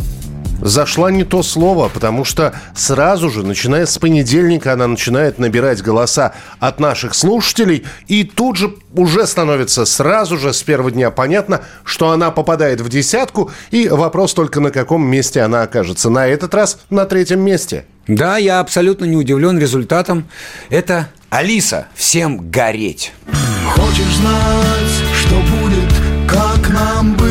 Зашла 0.61 1.11
не 1.11 1.23
то 1.23 1.43
слово, 1.43 1.89
потому 1.89 2.23
что 2.23 2.53
сразу 2.75 3.29
же, 3.29 3.43
начиная 3.45 3.85
с 3.85 3.97
понедельника, 3.97 4.73
она 4.73 4.87
начинает 4.87 5.39
набирать 5.39 5.81
голоса 5.81 6.33
от 6.59 6.79
наших 6.79 7.13
слушателей, 7.13 7.85
и 8.07 8.23
тут 8.23 8.57
же 8.57 8.73
уже 8.93 9.27
становится 9.27 9.85
сразу 9.85 10.37
же 10.37 10.53
с 10.53 10.63
первого 10.63 10.91
дня 10.91 11.11
понятно, 11.11 11.61
что 11.83 12.11
она 12.11 12.31
попадает 12.31 12.81
в 12.81 12.89
десятку, 12.89 13.51
и 13.71 13.89
вопрос 13.89 14.33
только 14.33 14.59
на 14.59 14.71
каком 14.71 15.05
месте 15.05 15.41
она 15.41 15.63
окажется. 15.63 16.09
На 16.09 16.27
этот 16.27 16.53
раз 16.53 16.79
на 16.89 17.05
третьем 17.05 17.41
месте. 17.41 17.85
Да, 18.07 18.37
я 18.37 18.59
абсолютно 18.59 19.05
не 19.05 19.15
удивлен 19.15 19.59
результатом. 19.59 20.27
Это 20.69 21.09
Алиса. 21.29 21.87
Всем 21.95 22.49
гореть. 22.49 23.13
Хочешь 23.67 24.15
знать, 24.15 24.91
что 25.21 25.35
будет, 25.35 25.93
как 26.27 26.69
нам 26.69 27.13
быть 27.15 27.30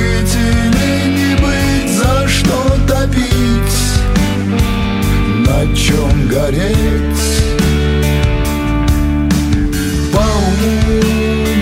топить, 3.10 3.78
на 5.46 5.74
чем 5.74 6.28
гореть? 6.28 6.76
По 10.12 10.18
уму, 10.18 11.02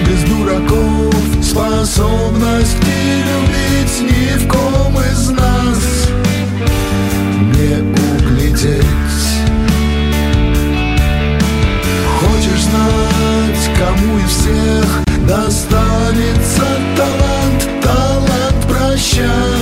без 0.06 0.22
дураков, 0.28 1.14
способность 1.42 2.76
любить 2.84 4.00
ни 4.00 4.36
в 4.38 4.48
ком 4.48 4.98
из 5.00 5.30
нас 5.30 6.08
не 7.54 7.76
углядеть. 8.26 8.84
Хочешь 12.20 12.62
знать, 12.62 13.62
кому 13.78 14.18
из 14.18 14.30
всех 14.30 14.88
достанется 15.26 16.66
талант, 16.96 17.68
талант 17.82 18.66
прощать, 18.66 19.57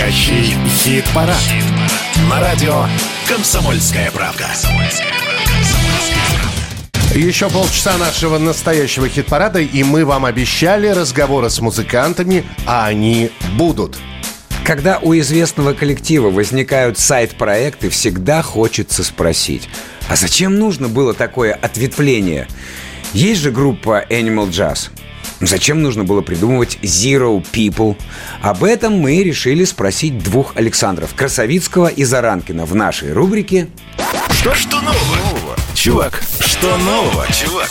Настоящий 0.00 0.56
хит-парад. 0.66 1.36
На 2.30 2.40
радио 2.40 2.86
«Комсомольская 3.28 4.10
правда». 4.10 4.46
Еще 7.14 7.50
полчаса 7.50 7.98
нашего 7.98 8.38
настоящего 8.38 9.10
хит-парада, 9.10 9.60
и 9.60 9.82
мы 9.82 10.06
вам 10.06 10.24
обещали 10.24 10.88
разговоры 10.88 11.50
с 11.50 11.60
музыкантами, 11.60 12.46
а 12.66 12.86
они 12.86 13.30
будут. 13.58 13.98
Когда 14.64 14.98
у 15.00 15.14
известного 15.18 15.74
коллектива 15.74 16.30
возникают 16.30 16.98
сайт-проекты, 16.98 17.90
всегда 17.90 18.40
хочется 18.40 19.04
спросить, 19.04 19.68
а 20.08 20.16
зачем 20.16 20.58
нужно 20.58 20.88
было 20.88 21.12
такое 21.12 21.52
ответвление? 21.52 22.48
Есть 23.12 23.42
же 23.42 23.50
группа 23.50 24.06
Animal 24.08 24.48
Jazz. 24.48 24.88
Зачем 25.40 25.82
нужно 25.82 26.04
было 26.04 26.20
придумывать 26.20 26.78
Zero 26.82 27.44
People? 27.52 27.96
Об 28.42 28.62
этом 28.62 28.98
мы 28.98 29.22
решили 29.22 29.64
спросить 29.64 30.22
двух 30.22 30.56
Александров 30.56 31.14
Красовицкого 31.14 31.88
и 31.88 32.04
Заранкина 32.04 32.66
в 32.66 32.74
нашей 32.74 33.12
рубрике 33.12 33.68
Что, 34.30 34.54
что 34.54 34.80
нового? 34.80 35.19
Чувак, 35.80 36.20
что 36.40 36.76
нового, 36.76 37.26
чувак? 37.32 37.70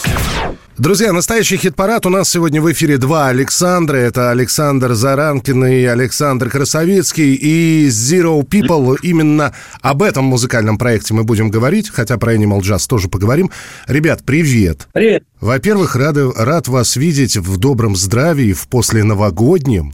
Друзья, 0.79 1.13
настоящий 1.13 1.57
хит-парад. 1.57 2.07
У 2.07 2.09
нас 2.09 2.27
сегодня 2.27 2.59
в 2.59 2.71
эфире 2.71 2.97
два 2.97 3.27
Александра. 3.27 3.97
Это 3.97 4.31
Александр 4.31 4.95
Заранкин 4.95 5.65
и 5.65 5.83
Александр 5.83 6.49
Красовицкий. 6.49 7.35
И 7.35 7.87
Zero 7.89 8.41
People. 8.41 8.97
Именно 9.03 9.53
об 9.81 10.01
этом 10.01 10.25
музыкальном 10.25 10.79
проекте 10.79 11.13
мы 11.13 11.23
будем 11.23 11.51
говорить. 11.51 11.91
Хотя 11.91 12.17
про 12.17 12.33
Animal 12.33 12.61
Jazz 12.61 12.89
тоже 12.89 13.09
поговорим. 13.09 13.51
Ребят, 13.85 14.23
привет. 14.25 14.87
Привет. 14.91 15.23
Во-первых, 15.39 15.95
рады, 15.95 16.31
рад 16.31 16.67
вас 16.67 16.95
видеть 16.95 17.37
в 17.37 17.57
добром 17.57 17.95
здравии, 17.95 18.53
в 18.53 18.67
посленовогоднем. 18.69 19.93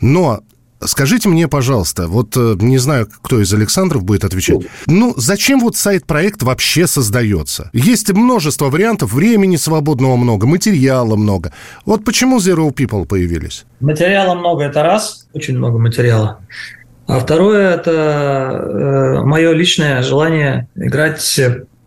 Но 0.00 0.42
Скажите 0.86 1.28
мне, 1.28 1.48
пожалуйста, 1.48 2.06
вот 2.08 2.36
э, 2.36 2.56
не 2.60 2.78
знаю, 2.78 3.08
кто 3.22 3.40
из 3.40 3.52
Александров 3.52 4.04
будет 4.04 4.24
отвечать. 4.24 4.66
Ну, 4.86 5.14
зачем 5.16 5.60
вот 5.60 5.76
сайт-проект 5.76 6.42
вообще 6.42 6.86
создается? 6.86 7.70
Есть 7.72 8.12
множество 8.12 8.70
вариантов, 8.70 9.12
времени 9.12 9.56
свободного 9.56 10.16
много, 10.16 10.46
материала 10.46 11.16
много. 11.16 11.52
Вот 11.86 12.04
почему 12.04 12.38
Zero 12.38 12.72
People 12.72 13.06
появились? 13.06 13.64
Материала 13.80 14.34
много, 14.34 14.64
это 14.64 14.82
раз, 14.82 15.26
очень 15.32 15.56
много 15.56 15.78
материала. 15.78 16.40
А 17.06 17.18
второе– 17.20 17.74
это 17.76 17.90
э, 17.90 19.24
мое 19.24 19.52
личное 19.52 20.02
желание 20.02 20.68
играть 20.74 21.20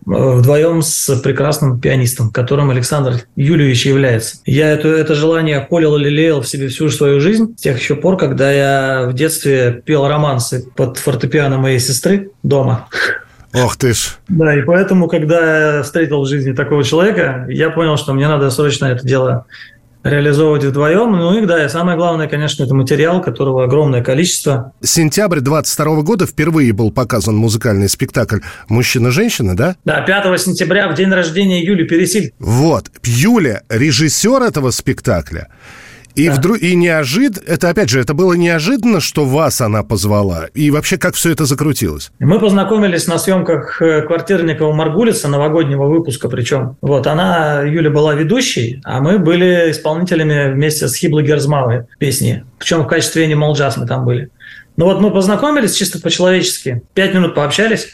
вдвоем 0.08 0.82
с 0.82 1.16
прекрасным 1.20 1.80
пианистом, 1.80 2.32
которым 2.32 2.70
Александр 2.70 3.26
Юльевич 3.36 3.86
является. 3.86 4.38
Я 4.46 4.72
это, 4.72 4.88
это 4.88 5.16
желание 5.16 5.66
холил 5.70 5.98
и 5.98 6.04
лелеял 6.04 6.42
в 6.42 6.48
себе 6.48 6.70
всю 6.70 6.90
свою 6.90 7.20
жизнь, 7.20 7.56
с 7.58 7.62
тех 7.62 7.78
еще 7.78 7.96
пор, 7.96 8.18
когда 8.18 8.52
я 8.52 9.08
в 9.10 9.14
детстве 9.14 9.82
пел 9.86 10.08
романсы 10.08 10.66
под 10.76 10.98
фортепиано 10.98 11.58
моей 11.58 11.80
сестры 11.80 12.32
дома. 12.42 12.88
Ох 13.54 13.76
ты 13.76 13.94
ж. 13.94 14.18
Да, 14.28 14.56
и 14.56 14.62
поэтому, 14.62 15.08
когда 15.08 15.78
я 15.78 15.84
встретил 15.84 16.22
в 16.22 16.28
жизни 16.28 16.54
такого 16.54 16.84
человека, 16.84 17.46
я 17.50 17.70
понял, 17.70 17.98
что 17.98 18.14
мне 18.14 18.28
надо 18.28 18.50
срочно 18.50 18.86
это 18.86 19.06
дело 19.06 19.46
реализовывать 20.10 20.64
вдвоем. 20.64 21.12
Ну 21.12 21.38
и 21.42 21.46
да, 21.46 21.66
и 21.66 21.70
самое 21.70 21.98
главное, 21.98 22.28
конечно, 22.28 22.64
это 22.64 22.74
материал, 22.74 23.22
которого 23.22 23.64
огромное 23.64 24.04
количество. 24.04 24.74
Сентябрь 24.82 25.40
22 25.40 26.02
года 26.02 26.26
впервые 26.26 26.74
был 26.74 26.92
показан 26.92 27.36
музыкальный 27.36 27.90
спектакль 27.90 28.40
«Мужчина-женщина», 28.70 29.56
да? 29.56 29.76
Да, 29.86 30.02
5 30.02 30.40
сентября, 30.40 30.90
в 30.90 30.96
день 30.96 31.10
рождения 31.10 31.64
Юли 31.64 31.86
Пересиль. 31.86 32.34
Вот. 32.40 32.90
Юля, 33.04 33.62
режиссер 33.70 34.42
этого 34.42 34.72
спектакля. 34.72 35.50
И, 36.18 36.28
Да. 36.30 36.34
вдруг, 36.36 36.60
и 36.60 36.76
неожиданно, 36.76 37.44
это 37.46 37.70
опять 37.70 37.90
же, 37.90 38.00
это 38.00 38.16
было 38.16 38.34
неожиданно, 38.34 39.00
что 39.00 39.24
вас 39.24 39.62
она 39.62 39.84
позвала. 39.84 40.48
И 40.56 40.72
вообще, 40.72 40.98
как 40.98 41.14
все 41.14 41.32
это 41.32 41.46
закрутилось? 41.46 42.12
Мы 42.18 42.40
познакомились 42.40 43.06
на 43.06 43.20
съемках 43.20 43.80
э, 43.82 44.02
квартирникова 44.02 44.74
Маргулиса, 44.74 45.28
новогоднего 45.28 45.86
выпуска 45.86 46.28
причем. 46.28 46.76
Вот, 46.82 47.06
она, 47.06 47.62
Юля, 47.62 47.92
была 47.92 48.16
ведущей, 48.16 48.82
а 48.84 49.00
мы 49.00 49.20
были 49.20 49.70
исполнителями 49.70 50.52
вместе 50.54 50.88
с 50.88 50.96
Хиблой 50.96 51.24
Герзмавой 51.24 51.84
песни. 52.00 52.44
Причем 52.58 52.82
в 52.82 52.88
качестве 52.88 53.32
Animal 53.32 53.54
Jazz 53.54 53.74
мы 53.78 53.86
там 53.86 54.04
были. 54.04 54.30
Ну 54.76 54.86
вот 54.86 55.00
мы 55.00 55.12
познакомились 55.12 55.76
чисто 55.76 56.00
по-человечески, 56.02 56.82
пять 56.96 57.14
минут 57.14 57.36
пообщались, 57.36 57.90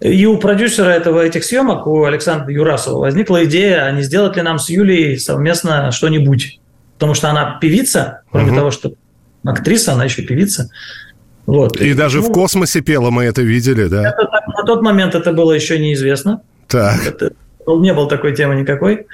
и 0.00 0.24
у 0.26 0.38
продюсера 0.38 0.88
этого, 0.88 1.20
этих 1.20 1.44
съемок, 1.44 1.86
у 1.86 2.04
Александра 2.04 2.50
Юрасова, 2.52 3.00
возникла 3.00 3.44
идея, 3.44 3.84
а 3.84 3.90
не 3.90 4.02
сделать 4.02 4.36
ли 4.36 4.42
нам 4.42 4.58
с 4.58 4.70
Юлей 4.70 5.18
совместно 5.18 5.90
что-нибудь. 5.90 6.60
Потому 6.98 7.14
что 7.14 7.30
она 7.30 7.58
певица, 7.60 8.22
кроме 8.32 8.48
Мгм. 8.48 8.56
того, 8.56 8.70
что 8.72 8.92
актриса, 9.44 9.92
она 9.92 10.04
еще 10.04 10.22
певица. 10.22 10.68
Вот. 11.46 11.80
И 11.80 11.94
даже 11.94 12.20
в 12.20 12.28
Ну, 12.28 12.34
космосе 12.34 12.80
пела, 12.80 13.10
мы 13.10 13.24
это 13.24 13.40
видели, 13.42 13.84
да? 13.86 14.08
это 14.08 14.26
так- 14.26 14.48
на 14.48 14.64
тот 14.64 14.82
момент 14.82 15.14
это 15.14 15.32
было 15.32 15.52
еще 15.52 15.78
неизвестно. 15.78 16.40
Так. 16.66 17.06
Это, 17.06 17.30
ну, 17.66 17.80
не 17.80 17.94
было 17.94 18.08
такой 18.08 18.34
темы 18.34 18.56
никакой. 18.56 19.06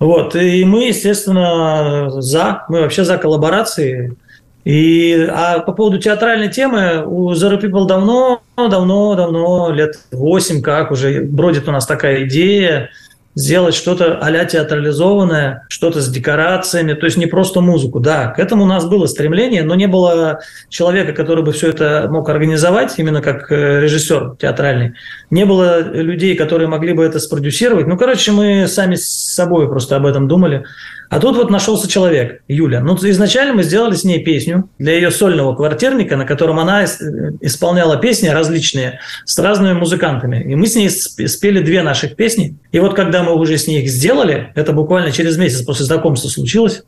Вот. 0.00 0.34
И 0.34 0.64
мы, 0.64 0.88
естественно, 0.88 2.10
за. 2.20 2.64
Мы 2.68 2.80
вообще 2.80 3.04
за 3.04 3.16
коллаборации. 3.18 4.16
И, 4.64 5.28
а 5.30 5.60
по 5.60 5.72
поводу 5.72 5.98
театральной 5.98 6.48
темы, 6.48 7.04
у 7.06 7.32
Zero 7.32 7.60
People 7.60 7.86
давно, 7.86 8.42
давно, 8.56 9.14
давно, 9.14 9.70
лет 9.72 9.98
8 10.12 10.60
как 10.60 10.90
уже 10.90 11.22
бродит 11.22 11.68
у 11.68 11.72
нас 11.72 11.86
такая 11.86 12.24
идея 12.26 12.90
сделать 13.34 13.74
что-то 13.74 14.18
а-ля 14.18 14.44
театрализованное, 14.44 15.64
что-то 15.68 16.00
с 16.00 16.08
декорациями, 16.08 16.94
то 16.94 17.06
есть 17.06 17.16
не 17.16 17.26
просто 17.26 17.60
музыку. 17.60 18.00
Да, 18.00 18.28
к 18.28 18.38
этому 18.38 18.64
у 18.64 18.66
нас 18.66 18.84
было 18.86 19.06
стремление, 19.06 19.62
но 19.62 19.74
не 19.74 19.86
было 19.86 20.40
человека, 20.68 21.12
который 21.12 21.44
бы 21.44 21.52
все 21.52 21.70
это 21.70 22.08
мог 22.10 22.28
организовать, 22.28 22.98
именно 22.98 23.22
как 23.22 23.50
э, 23.50 23.80
режиссер 23.80 24.36
театральный. 24.38 24.94
Не 25.30 25.46
было 25.46 25.80
людей, 25.80 26.36
которые 26.36 26.68
могли 26.68 26.92
бы 26.92 27.04
это 27.04 27.18
спродюсировать. 27.18 27.86
Ну, 27.86 27.96
короче, 27.96 28.32
мы 28.32 28.66
сами 28.68 28.96
с 28.96 29.34
собой 29.34 29.68
просто 29.68 29.96
об 29.96 30.06
этом 30.06 30.28
думали. 30.28 30.64
А 31.12 31.20
тут 31.20 31.36
вот 31.36 31.50
нашелся 31.50 31.88
человек, 31.88 32.40
Юля. 32.48 32.80
Ну, 32.80 32.96
изначально 32.96 33.52
мы 33.52 33.64
сделали 33.64 33.94
с 33.94 34.02
ней 34.02 34.24
песню 34.24 34.70
для 34.78 34.94
ее 34.94 35.10
сольного 35.10 35.54
квартирника, 35.54 36.16
на 36.16 36.24
котором 36.24 36.58
она 36.58 36.84
ис- 36.84 37.36
исполняла 37.42 37.98
песни 37.98 38.28
различные 38.28 38.98
с 39.26 39.38
разными 39.38 39.74
музыкантами. 39.74 40.42
И 40.50 40.54
мы 40.54 40.66
с 40.66 40.74
ней 40.74 40.88
сп- 40.88 41.26
спели 41.28 41.60
две 41.60 41.82
наших 41.82 42.16
песни. 42.16 42.56
И 42.72 42.78
вот 42.78 42.94
когда 42.94 43.22
мы 43.22 43.34
уже 43.34 43.58
с 43.58 43.66
ней 43.66 43.82
их 43.82 43.90
сделали, 43.90 44.52
это 44.54 44.72
буквально 44.72 45.12
через 45.12 45.36
месяц 45.36 45.60
после 45.66 45.84
знакомства 45.84 46.30
случилось, 46.30 46.82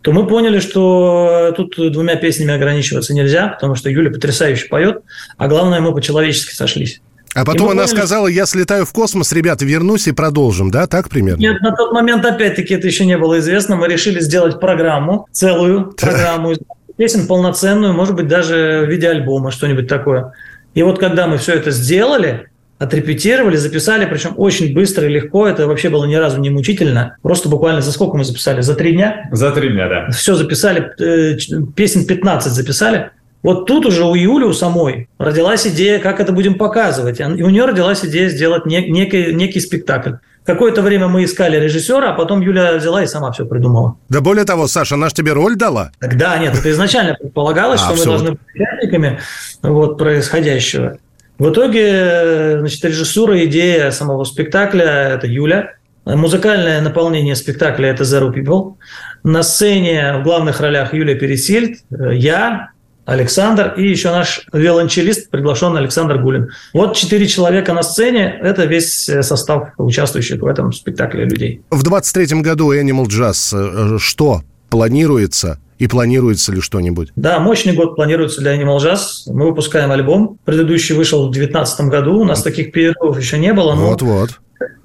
то 0.00 0.10
мы 0.10 0.26
поняли, 0.26 0.58
что 0.58 1.54
тут 1.56 1.76
двумя 1.92 2.16
песнями 2.16 2.52
ограничиваться 2.54 3.14
нельзя, 3.14 3.46
потому 3.46 3.76
что 3.76 3.88
Юля 3.88 4.10
потрясающе 4.10 4.66
поет, 4.66 5.02
а 5.36 5.46
главное, 5.46 5.78
мы 5.78 5.94
по-человечески 5.94 6.52
сошлись. 6.52 7.00
А 7.34 7.44
потом 7.44 7.68
она 7.70 7.82
поняли, 7.82 7.96
сказала, 7.96 8.26
я 8.26 8.46
слетаю 8.46 8.84
в 8.84 8.92
космос, 8.92 9.32
ребята, 9.32 9.64
вернусь 9.64 10.06
и 10.06 10.12
продолжим, 10.12 10.70
да? 10.70 10.86
Так 10.86 11.08
примерно? 11.08 11.40
Нет, 11.40 11.60
на 11.62 11.74
тот 11.74 11.92
момент, 11.92 12.24
опять-таки, 12.24 12.74
это 12.74 12.86
еще 12.86 13.06
не 13.06 13.16
было 13.16 13.38
известно. 13.38 13.76
Мы 13.76 13.88
решили 13.88 14.20
сделать 14.20 14.60
программу, 14.60 15.26
целую 15.32 15.92
программу 15.92 16.52
из 16.52 16.58
песен, 16.96 17.26
полноценную, 17.26 17.94
может 17.94 18.14
быть, 18.14 18.28
даже 18.28 18.84
в 18.86 18.90
виде 18.90 19.08
альбома, 19.08 19.50
что-нибудь 19.50 19.88
такое. 19.88 20.32
И 20.74 20.82
вот 20.82 20.98
когда 20.98 21.26
мы 21.26 21.38
все 21.38 21.54
это 21.54 21.70
сделали, 21.70 22.48
отрепетировали, 22.78 23.56
записали, 23.56 24.06
причем 24.06 24.34
очень 24.36 24.74
быстро 24.74 25.06
и 25.06 25.12
легко, 25.12 25.46
это 25.46 25.66
вообще 25.66 25.88
было 25.88 26.04
ни 26.04 26.14
разу 26.14 26.40
не 26.40 26.50
мучительно. 26.50 27.16
Просто 27.22 27.48
буквально 27.48 27.80
за 27.80 27.92
сколько 27.92 28.16
мы 28.16 28.24
записали? 28.24 28.60
За 28.60 28.74
три 28.74 28.92
дня? 28.92 29.28
За 29.30 29.52
три 29.52 29.70
дня, 29.70 29.88
да. 29.88 30.10
Все 30.10 30.34
записали, 30.34 30.90
э, 31.00 31.36
песен 31.74 32.06
15 32.06 32.52
записали. 32.52 33.10
Вот 33.42 33.66
тут 33.66 33.86
уже 33.86 34.04
у 34.04 34.14
Юли, 34.14 34.44
у 34.44 34.52
самой, 34.52 35.08
родилась 35.18 35.66
идея, 35.66 35.98
как 35.98 36.20
это 36.20 36.32
будем 36.32 36.54
показывать. 36.54 37.18
И 37.20 37.24
у 37.24 37.50
нее 37.50 37.64
родилась 37.64 38.04
идея 38.04 38.28
сделать 38.28 38.66
не- 38.66 38.88
некий, 38.88 39.34
некий 39.34 39.60
спектакль. 39.60 40.12
Какое-то 40.44 40.82
время 40.82 41.06
мы 41.08 41.24
искали 41.24 41.56
режиссера, 41.56 42.10
а 42.10 42.12
потом 42.14 42.40
Юля 42.40 42.74
взяла 42.74 43.02
и 43.02 43.06
сама 43.06 43.30
все 43.32 43.44
придумала. 43.46 43.96
Да 44.08 44.20
более 44.20 44.44
того, 44.44 44.66
Саша, 44.66 44.96
она 44.96 45.08
ж 45.08 45.12
тебе 45.12 45.32
роль 45.32 45.56
дала? 45.56 45.92
Так 46.00 46.16
да, 46.16 46.36
нет, 46.38 46.54
это 46.58 46.70
изначально 46.70 47.14
предполагалось, 47.14 47.80
А, 47.80 47.84
что 47.84 47.96
мы 47.96 48.04
должны 48.04 48.30
быть 48.32 48.40
участниками 48.54 49.20
вот, 49.62 49.98
происходящего. 49.98 50.98
В 51.38 51.50
итоге, 51.50 52.58
значит, 52.60 52.84
режиссура, 52.84 53.44
идея 53.46 53.90
самого 53.90 54.24
спектакля– 54.24 55.10
это 55.14 55.26
Юля. 55.26 55.74
Музыкальное 56.04 56.80
наполнение 56.80 57.36
спектакля– 57.36 57.88
это 57.90 58.02
Zero 58.02 58.32
People. 58.34 58.74
На 59.22 59.42
сцене 59.44 60.14
в 60.18 60.24
главных 60.24 60.60
ролях 60.60 60.92
Юлия 60.94 61.14
Пересильд, 61.14 61.78
э, 61.90 62.14
я, 62.16 62.70
Александр 63.04 63.74
и 63.76 63.88
еще 63.88 64.10
наш 64.10 64.46
виолончелист, 64.52 65.30
приглашенный 65.30 65.80
Александр 65.80 66.18
Гулин. 66.18 66.50
Вот 66.72 66.96
четыре 66.96 67.26
человека 67.26 67.72
на 67.72 67.82
сцене– 67.82 68.38
это 68.42 68.64
весь 68.64 69.08
э, 69.08 69.22
состав 69.22 69.70
участвующих 69.76 70.40
в 70.40 70.46
этом 70.46 70.72
спектакле 70.72 71.24
людей. 71.24 71.62
В 71.70 71.82
23-м 71.82 72.42
году 72.42 72.72
Animal 72.72 73.06
Jazz 73.06 73.96
э, 73.96 73.98
что 73.98 74.42
планируется? 74.70 75.58
И 75.78 75.88
планируется 75.88 76.52
ли 76.52 76.60
что-нибудь? 76.60 77.08
Да, 77.16 77.40
мощный 77.40 77.72
год 77.72 77.96
планируется 77.96 78.40
для 78.40 78.56
Animal 78.56 78.78
Jazz. 78.78 79.24
Мы 79.26 79.46
выпускаем 79.46 79.90
альбом. 79.90 80.38
Предыдущий 80.44 80.94
вышел 80.94 81.26
в 81.26 81.32
2019 81.32 81.88
году. 81.88 82.20
У 82.20 82.24
нас 82.24 82.40
таких 82.42 82.70
перерывов 82.70 83.18
еще 83.18 83.36
не 83.36 83.52
было. 83.52 83.74
Но 83.74 83.86
Вот-вот. 83.88 84.38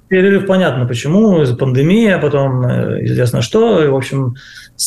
перерыв 0.08 0.46
понятно 0.46 0.86
почему. 0.86 1.40
Из-за 1.42 1.54
пандемии, 1.54 2.08
а 2.08 2.18
потом 2.18 2.66
э, 2.66 3.04
известно 3.04 3.42
что. 3.42 3.88
В 3.88 3.94
общем, 3.94 4.34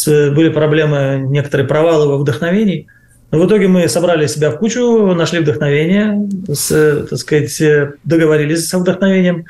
были 0.05 0.49
проблемы, 0.49 1.23
некоторые 1.29 1.65
провалы 1.65 2.09
во 2.09 2.17
вдохновении. 2.17 2.87
Но 3.31 3.39
в 3.39 3.47
итоге 3.47 3.67
мы 3.69 3.87
собрали 3.87 4.27
себя 4.27 4.51
в 4.51 4.57
кучу, 4.57 5.13
нашли 5.13 5.39
вдохновение, 5.39 6.29
с, 6.49 7.07
так 7.09 7.17
сказать, 7.17 7.61
э, 7.61 7.93
договорились 8.03 8.67
со 8.67 8.77
вдохновением. 8.77 9.45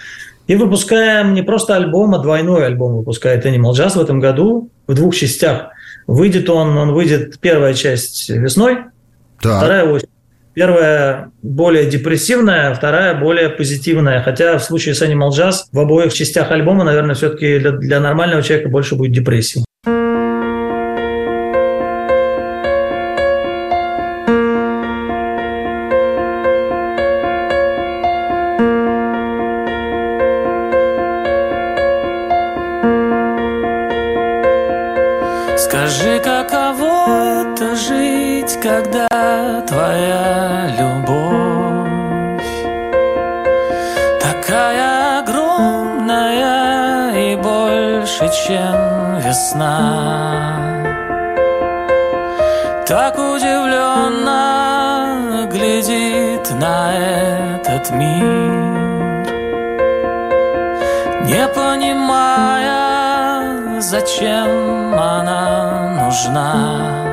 И 0.45 0.55
выпускаем 0.55 1.33
не 1.33 1.41
просто 1.41 1.75
альбом, 1.75 2.13
а 2.13 2.19
двойной 2.19 2.65
альбом 2.65 2.97
выпускает 2.97 3.45
Animal 3.45 3.71
Jazz 3.71 3.97
в 3.97 4.01
этом 4.01 4.19
году 4.19 4.69
в 4.85 4.93
двух 4.93 5.15
частях. 5.15 5.69
Выйдет 6.05 6.49
он, 6.49 6.77
он 6.77 6.93
выйдет 6.93 7.39
первая 7.39 7.73
часть 7.73 8.29
весной, 8.29 8.79
вторая 9.37 9.85
осень. 9.85 10.07
Первая 10.53 11.31
более 11.41 11.85
депрессивная, 11.85 12.73
вторая 12.73 13.17
более 13.17 13.49
позитивная. 13.49 14.21
Хотя 14.21 14.57
в 14.57 14.63
случае 14.63 14.93
с 14.93 15.01
Animal 15.01 15.29
Jazz 15.29 15.67
в 15.71 15.79
обоих 15.79 16.13
частях 16.13 16.51
альбома, 16.51 16.83
наверное, 16.83 17.15
все-таки 17.15 17.57
для, 17.57 17.71
для 17.71 17.99
нормального 18.01 18.43
человека 18.43 18.69
больше 18.69 18.95
будет 18.95 19.13
депрессии. 19.13 19.63
Понимая, 64.01 65.95
зачем 65.99 67.10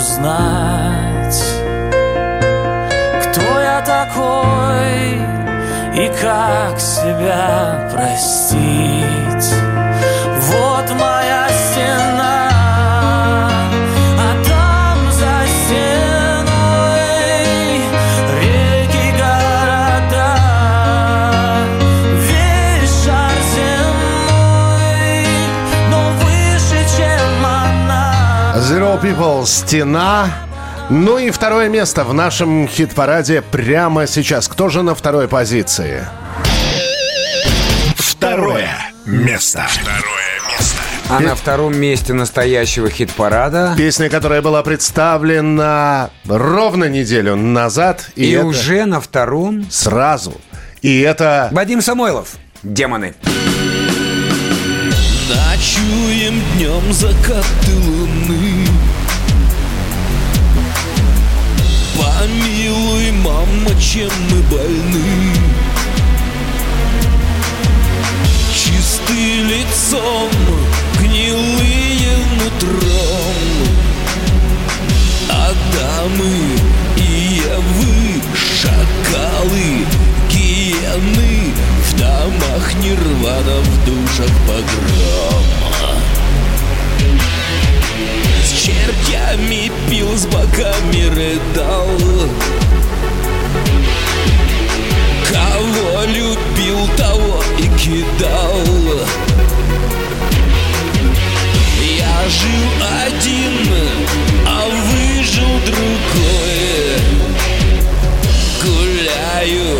узнать, 0.00 1.44
кто 3.22 3.60
я 3.60 3.82
такой 3.84 5.18
и 5.94 6.08
как 6.22 6.80
себя 6.80 7.90
простить. 7.92 8.99
Hello 29.00 29.16
People, 29.16 29.46
«Стена». 29.46 30.28
Ну 30.90 31.18
и 31.18 31.30
второе 31.30 31.68
место 31.68 32.04
в 32.04 32.12
нашем 32.12 32.68
хит-параде 32.68 33.40
прямо 33.40 34.06
сейчас. 34.06 34.46
Кто 34.48 34.68
же 34.68 34.82
на 34.82 34.94
второй 34.94 35.26
позиции? 35.28 36.06
Второе 37.96 38.68
место. 39.06 39.66
Второе 39.68 40.40
место. 40.50 40.78
А 41.08 41.20
на 41.20 41.34
втором 41.34 41.78
месте 41.78 42.12
настоящего 42.12 42.90
хит-парада... 42.90 43.74
Песня, 43.76 44.10
которая 44.10 44.42
была 44.42 44.62
представлена 44.62 46.10
ровно 46.26 46.84
неделю 46.84 47.36
назад. 47.36 48.10
И, 48.16 48.32
это 48.32 48.44
уже 48.44 48.84
на 48.84 49.00
втором... 49.00 49.70
Сразу. 49.70 50.38
И 50.82 51.00
это... 51.00 51.48
Вадим 51.52 51.80
Самойлов. 51.80 52.36
«Демоны». 52.62 53.14
Ночуем 55.28 56.42
днем 56.56 56.92
закаты 56.92 57.74
луны 57.86 57.99
Мама, 63.50 63.74
чем 63.80 64.10
мы 64.30 64.42
больны? 64.42 65.34
Чисты 68.54 69.42
лицом, 69.42 70.30
гнилые 71.00 72.16
нутром. 72.38 73.34
Адамы 75.28 76.32
и 76.96 77.40
Евы, 77.42 78.22
шакалы, 78.60 79.86
гиены 80.30 81.52
В 81.88 81.98
домах 81.98 82.74
нирвана, 82.74 83.60
в 83.62 83.84
душах 83.84 84.30
погрома. 84.46 85.98
С 88.44 88.52
чертями 88.52 89.72
пил, 89.88 90.16
с 90.16 90.26
боками 90.26 91.08
рыдал 91.08 92.69
Кого 95.80 96.02
любил, 96.04 96.88
того 96.96 97.42
и 97.58 97.62
кидал. 97.78 98.66
Я 101.80 102.28
жил 102.28 102.70
один, 103.06 103.74
а 104.46 104.66
выжил 104.68 105.48
другой. 105.64 107.00
Гуляю 108.62 109.78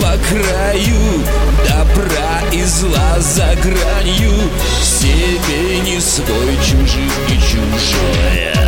по 0.00 0.16
краю 0.28 1.24
Добра 1.66 2.42
и 2.52 2.62
зла 2.62 3.18
за 3.18 3.56
гранью. 3.56 4.32
Себе 4.80 5.80
не 5.80 6.00
свой, 6.00 6.56
чужим 6.62 7.10
и 7.28 7.38
чужое 7.40 8.60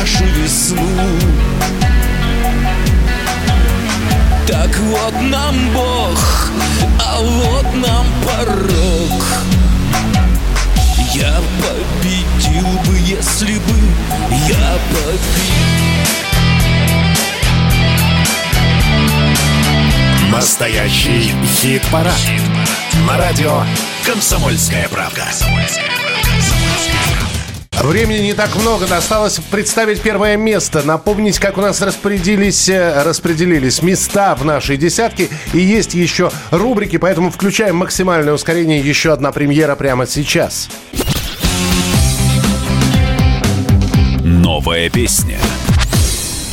нашу 0.00 0.24
весну 0.24 1.18
Так 4.46 4.76
вот 4.78 5.14
нам 5.22 5.54
Бог, 5.74 6.50
а 7.00 7.20
вот 7.20 7.74
нам 7.74 8.06
порог 8.24 9.24
Я 11.14 11.34
победил 11.60 12.68
бы, 12.86 12.98
если 12.98 13.58
бы 13.58 13.74
я 14.48 14.78
победил 14.90 15.68
Настоящий 20.30 21.34
хит-парад. 21.60 22.14
На 23.06 23.16
радио 23.16 23.64
«Комсомольская 24.04 24.88
правда». 24.88 25.26
Времени 27.82 28.18
не 28.18 28.34
так 28.34 28.54
много, 28.56 28.86
досталось 28.86 29.38
представить 29.50 30.00
первое 30.00 30.36
место, 30.36 30.82
напомнить, 30.82 31.38
как 31.38 31.58
у 31.58 31.60
нас 31.60 31.80
распорядились, 31.80 32.68
э, 32.68 33.02
распределились 33.04 33.82
места 33.82 34.34
в 34.34 34.44
нашей 34.44 34.76
десятке, 34.76 35.28
и 35.52 35.58
есть 35.58 35.94
еще 35.94 36.30
рубрики, 36.50 36.96
поэтому 36.96 37.30
включаем 37.30 37.76
максимальное 37.76 38.34
ускорение, 38.34 38.80
еще 38.80 39.12
одна 39.12 39.30
премьера 39.30 39.76
прямо 39.76 40.06
сейчас. 40.06 40.68
Новая 44.24 44.90
песня. 44.90 45.38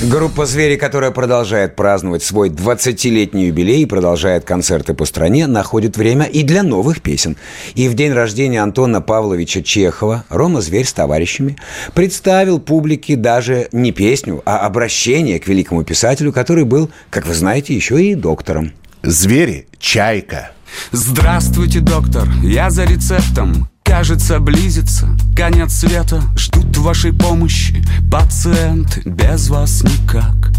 Группа 0.04 0.46
«Звери», 0.46 0.76
которая 0.76 1.12
продолжает 1.12 1.78
праздновать 1.78 2.22
свой 2.22 2.50
20-летний 2.50 3.46
юбилей 3.46 3.84
и 3.84 3.86
продолжает 3.86 4.44
концерты 4.44 4.94
по 4.94 5.06
стране, 5.06 5.48
находит 5.48 5.96
время 5.96 6.26
и 6.26 6.44
для 6.44 6.64
новых 6.64 7.02
песен. 7.02 7.38
И 7.76 7.88
в 7.88 7.94
день 7.94 8.12
рождения 8.12 8.62
Антона 8.62 9.02
Павловича 9.02 9.64
Чехова 9.64 10.26
Рома 10.28 10.60
Зверь 10.60 10.86
с 10.86 10.92
товарищами 10.92 11.56
представил 11.94 12.60
публике 12.60 13.16
даже 13.16 13.70
не 13.72 13.94
песню, 13.94 14.44
а 14.46 14.66
обращение 14.66 15.40
к 15.40 15.48
великому 15.48 15.86
писателю, 15.86 16.34
который 16.34 16.66
был, 16.66 16.92
как 17.10 17.26
вы 17.26 17.34
знаете, 17.34 17.74
еще 17.74 18.04
и 18.04 18.16
доктором. 18.16 18.74
«Звери. 19.02 19.68
Чайка». 19.80 20.52
Здравствуйте, 20.92 21.80
доктор, 21.80 22.28
я 22.44 22.70
за 22.70 22.84
рецептом 22.84 23.70
Кажется, 23.86 24.40
близится. 24.40 25.08
Конец 25.36 25.74
света 25.74 26.22
Ждут 26.36 26.76
вашей 26.78 27.14
помощи 27.14 27.82
пациенты 28.12 29.02
Без 29.06 29.50
вас 29.50 29.84
никак. 29.84 30.52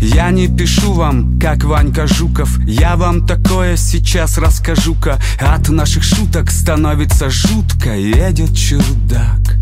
Я 0.00 0.30
не 0.30 0.48
пишу 0.48 0.92
вам, 0.92 1.38
как 1.38 1.64
Ванька 1.64 2.06
Жуков. 2.06 2.58
Я 2.66 2.96
вам 2.96 3.26
такое 3.26 3.76
сейчас 3.76 4.38
расскажу-ка. 4.38 5.18
От 5.40 5.68
наших 5.68 6.02
шуток 6.02 6.50
становится 6.50 7.30
жутко 7.30 7.96
Едет 7.96 8.56
чудак 8.56 9.56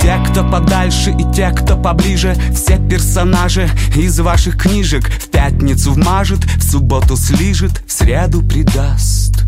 те, 0.00 0.20
кто 0.28 0.42
подальше 0.42 1.10
и 1.10 1.34
те, 1.34 1.50
кто 1.50 1.76
поближе 1.76 2.34
Все 2.54 2.78
персонажи 2.78 3.70
из 3.94 4.18
ваших 4.18 4.56
книжек 4.56 5.08
В 5.08 5.28
пятницу 5.28 5.92
вмажет, 5.92 6.44
в 6.44 6.62
субботу 6.62 7.16
слижет 7.16 7.82
В 7.86 7.92
среду 7.92 8.42
предаст 8.42 9.44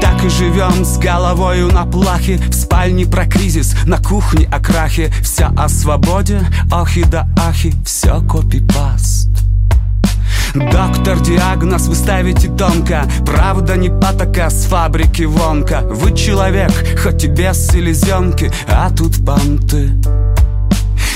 так 0.00 0.24
и 0.24 0.28
живем 0.28 0.84
с 0.84 0.98
головою 0.98 1.72
на 1.72 1.84
плахе 1.84 2.38
В 2.38 2.54
спальне 2.54 3.06
про 3.06 3.26
кризис, 3.26 3.74
на 3.86 3.98
кухне 3.98 4.48
о 4.50 4.60
крахе. 4.60 5.12
Все 5.22 5.50
о 5.56 5.68
свободе, 5.68 6.40
охи 6.70 7.04
да 7.04 7.28
ахи 7.38 7.74
Все 7.84 8.20
копипаст. 8.20 9.28
Доктор, 10.54 11.20
диагноз 11.20 11.88
вы 11.88 11.94
ставите 11.94 12.48
тонко. 12.48 13.08
Правда 13.26 13.76
не 13.76 13.90
патока 13.90 14.50
с 14.50 14.64
фабрики 14.64 15.22
вонка. 15.22 15.82
Вы 15.84 16.16
человек, 16.16 16.72
хоть 17.02 17.24
и 17.24 17.28
без 17.28 17.68
селезенки 17.68 18.50
А 18.66 18.90
тут 18.90 19.24
понты 19.24 19.94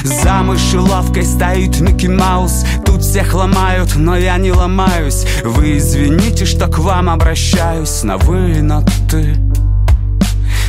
за 0.04 0.42
мышеловкой 0.42 1.24
стоит 1.24 1.80
Микки 1.80 2.06
Маус. 2.06 2.64
Тут 2.84 3.02
всех 3.02 3.34
ломают, 3.34 3.94
но 3.96 4.16
я 4.16 4.36
не 4.38 4.52
ломаюсь 4.52 5.26
Вы 5.44 5.78
извините, 5.78 6.44
что 6.44 6.68
к 6.68 6.78
вам 6.78 7.08
обращаюсь. 7.08 8.02
На 8.02 8.16
вы 8.16 8.58
и 8.58 8.60
на 8.60 8.82
ты 9.10 9.36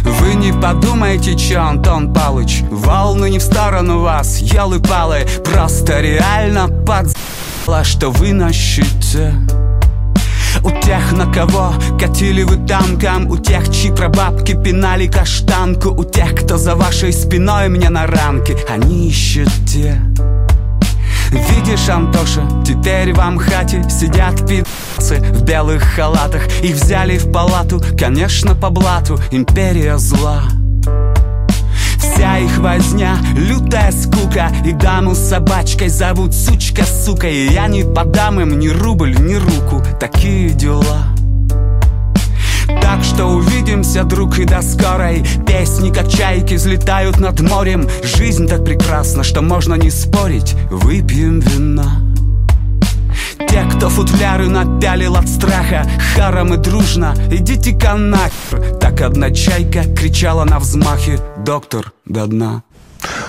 вы 0.04 0.36
не 0.36 0.52
подумайте, 0.52 1.36
че, 1.36 1.58
Антон 1.58 2.14
Палыч 2.14 2.62
Волны 2.70 3.30
не 3.30 3.40
в 3.40 3.42
сторону 3.42 4.00
вас, 4.00 4.40
елы-палы 4.40 5.26
Просто 5.46 6.02
реально 6.02 6.68
подзало, 6.68 7.84
что 7.84 8.12
вы 8.12 8.34
на 8.34 8.52
щите 8.52 9.34
у 10.64 10.72
тех, 10.72 11.12
на 11.12 11.32
кого 11.32 11.74
катили 12.00 12.44
вы 12.44 12.58
танком 12.68 13.30
У 13.30 13.38
тех, 13.38 13.70
чьи 13.70 13.92
прабабки 13.92 14.54
пинали 14.54 15.08
каштанку 15.08 15.90
У 15.90 16.04
тех, 16.04 16.34
кто 16.36 16.58
за 16.58 16.76
вашей 16.76 17.12
спиной 17.12 17.70
мне 17.70 17.90
на 17.90 18.08
рамке. 18.08 18.56
Они 18.70 19.08
ищете 19.08 20.02
Видишь, 21.32 21.90
Антоша, 21.90 22.48
теперь 22.66 23.14
в 23.14 23.20
Амхате 23.20 23.84
Сидят 23.90 24.48
пи***цы 24.48 25.20
в 25.20 25.44
белых 25.44 25.84
халатах. 25.84 26.48
Их 26.62 26.76
взяли 26.76 27.18
в 27.18 27.32
палату, 27.32 27.82
конечно, 27.98 28.56
по 28.56 28.70
блату 28.70 29.20
Империя 29.32 29.98
зла 29.98 30.44
возня, 32.58 33.18
лютая 33.36 33.92
скука 33.92 34.52
И 34.66 34.72
даму 34.72 35.14
с 35.14 35.20
собачкой 35.20 35.90
зовут 35.90 36.34
сучка, 36.34 36.84
сука. 36.84 37.28
И 37.28 37.52
я 37.52 37.68
не 37.68 37.84
подам 37.84 38.40
им 38.40 38.60
ни 38.60 38.70
рубль, 38.70 39.16
ни 39.20 39.36
руку. 39.36 39.84
Такие 40.00 40.50
дела. 40.50 41.08
Так 42.82 43.04
что 43.04 43.26
увидимся, 43.26 44.04
друг, 44.04 44.40
и 44.40 44.46
до 44.46 44.62
скорой. 44.62 45.26
Песни, 45.46 45.92
как 45.92 46.08
чайки, 46.08 46.56
взлетают 46.56 47.20
над 47.20 47.42
морем. 47.42 47.88
Жизнь 48.04 48.48
так 48.48 48.64
прекрасна, 48.64 49.24
что 49.24 49.42
можно 49.42 49.76
не 49.76 49.90
спорить. 49.90 50.56
Выпьем 50.70 51.40
вина 51.40 52.13
те, 53.50 53.66
кто 53.76 53.90
футляры 53.90 54.50
напялил 54.50 55.16
от 55.16 55.28
страха 55.28 55.86
Харом 56.16 56.54
и 56.54 56.58
дружно, 56.58 57.14
идите-ка 57.32 57.96
нахер 57.96 58.78
Так 58.80 59.02
одна 59.02 59.32
чайка 59.32 59.84
кричала 59.84 60.44
на 60.44 60.60
взмахе 60.60 61.20
Доктор, 61.38 61.94
до 62.06 62.26
дна 62.28 62.64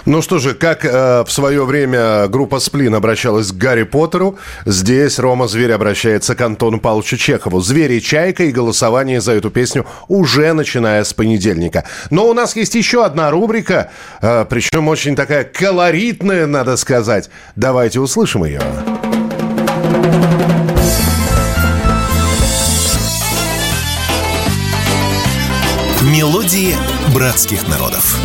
ну 0.06 0.22
что 0.22 0.38
же, 0.38 0.54
как 0.54 0.84
э, 0.84 1.24
в 1.24 1.32
свое 1.32 1.64
время 1.64 2.28
группа 2.28 2.60
«Сплин» 2.60 2.94
обращалась 2.94 3.52
к 3.52 3.56
Гарри 3.56 3.84
Поттеру, 3.84 4.38
здесь 4.66 5.18
Рома 5.18 5.48
Зверь 5.48 5.72
обращается 5.72 6.34
к 6.34 6.40
Антону 6.40 6.80
Павловичу 6.80 7.16
Чехову. 7.16 7.60
«Зверь 7.60 7.92
и 7.92 8.02
чайка» 8.02 8.44
и 8.44 8.52
голосование 8.52 9.20
за 9.20 9.32
эту 9.32 9.50
песню 9.50 9.86
уже 10.08 10.52
начиная 10.52 11.04
с 11.04 11.12
понедельника. 11.14 11.84
Но 12.10 12.28
у 12.28 12.34
нас 12.34 12.54
есть 12.56 12.74
еще 12.74 13.04
одна 13.04 13.30
рубрика, 13.30 13.90
э, 14.20 14.44
причем 14.48 14.88
очень 14.88 15.16
такая 15.16 15.44
колоритная, 15.44 16.46
надо 16.46 16.76
сказать. 16.76 17.30
Давайте 17.56 18.00
услышим 18.00 18.44
ее. 18.44 18.60
Мелодии 26.02 26.74
братских 27.14 27.66
народов. 27.68 28.18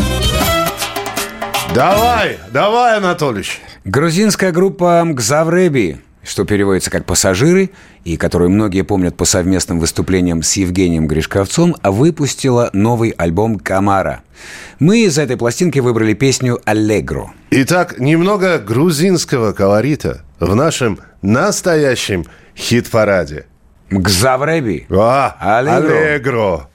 Давай, 1.73 2.38
давай, 2.51 2.97
Анатольевич. 2.97 3.61
Грузинская 3.85 4.51
группа 4.51 5.01
«Мгзавреби», 5.06 5.99
что 6.23 6.43
переводится 6.43 6.91
как 6.91 7.06
«пассажиры», 7.06 7.69
и 8.03 8.18
которую 8.18 8.49
многие 8.49 8.81
помнят 8.81 9.15
по 9.15 9.23
совместным 9.23 9.80
выступлениям 9.80 10.43
с 10.43 10.53
Евгением 10.57 11.07
Гришковцом, 11.07 11.76
выпустила 11.84 12.69
новый 12.73 13.11
альбом 13.11 13.57
«Камара». 13.57 14.22
Мы 14.80 15.06
из 15.06 15.18
этой 15.18 15.38
пластинки 15.38 15.80
выбрали 15.80 16.14
песню 16.14 16.60
«Аллегро». 16.65 17.31
Итак, 17.51 17.99
немного 17.99 18.60
грузинского 18.60 19.53
колорита 19.53 20.23
в 20.39 20.55
нашем 20.55 20.99
настоящем 21.21 22.25
хит-параде. 22.55 23.45
«Мгзавреби». 23.89 24.87
А, 24.91 25.35
«Аллегро». 25.39 25.97
«Аллегро». 25.97 26.68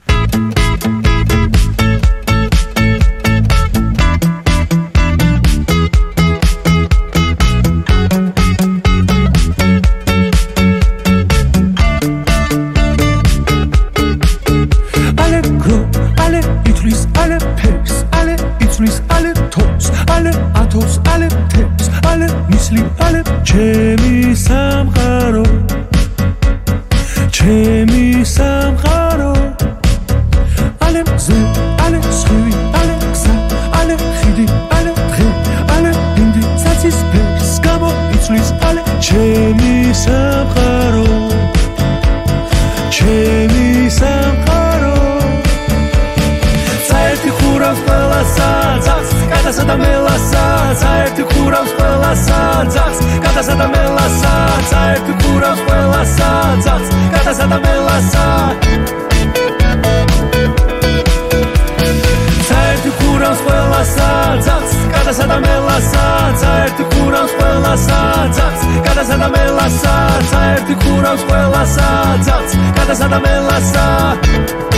ალებ 23.07 23.27
ჩემი 23.49 24.35
სამყარო 24.45 25.45
ჩემი 27.35 28.23
სამყარო. 28.25 29.33
ალებ 30.87 31.09
ზე 31.25 31.37
ალებ 31.85 32.05
სხივი 32.19 32.53
ალებ 32.81 33.01
გზა 33.13 33.33
ალებ 33.79 34.01
ხიდი 34.19 34.45
ალებ 34.77 34.97
დღე 35.11 35.27
ალებ 35.75 35.97
დინდი 36.15 36.41
საცის 36.63 36.99
ფერს 37.11 37.51
გამოიწვის 37.65 38.49
ალებ 38.69 38.87
ჩემი 39.07 39.73
სამყარო. 40.03 40.74
გადასადა 49.45 49.73
მელასაც 49.77 50.79
აერთი 50.89 51.23
ხურავს 51.29 51.73
ყველასაც 51.77 52.69
ძახს 52.75 53.01
გადასადა 53.25 53.67
მელასაც 53.73 54.71
აერთი 54.77 55.13
ხურავს 55.21 55.61
ყველასაც 55.67 56.65
ძახს 56.65 56.89
გადასადა 57.13 57.57
მელასაც. 57.65 58.65
ქურავს 62.95 63.39
ყველასაც 63.45 64.47
აქვს 64.55 64.73
გადასადა 64.95 65.37
მელასაც 65.45 66.43
აერთი 66.49 66.83
ქურავს 66.93 67.33
ყველასაც 67.39 68.39
აქვს 68.45 68.67
გადასადა 68.87 69.27
მელასაც 69.35 70.35
აერთი 70.41 70.75
ქურავს 70.83 71.25
ყველასაც 71.29 72.29
აქვს 72.37 72.53
გადასადა 72.77 73.19
მელასაც 73.25 74.74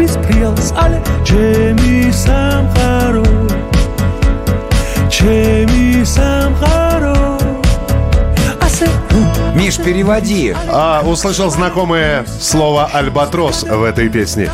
без 0.00 0.16
приелс, 0.16 0.72
але 0.76 1.02
че 1.24 1.74
ми 1.82 2.12
сам 2.14 2.68
харо, 2.74 3.24
че. 5.10 5.66
Миш, 9.54 9.76
переводи. 9.76 10.54
А, 10.68 11.02
услышал 11.04 11.50
знакомое 11.50 12.24
слово 12.40 12.88
«альбатрос» 12.92 13.64
в 13.64 13.82
этой 13.82 14.08
песне, 14.08 14.48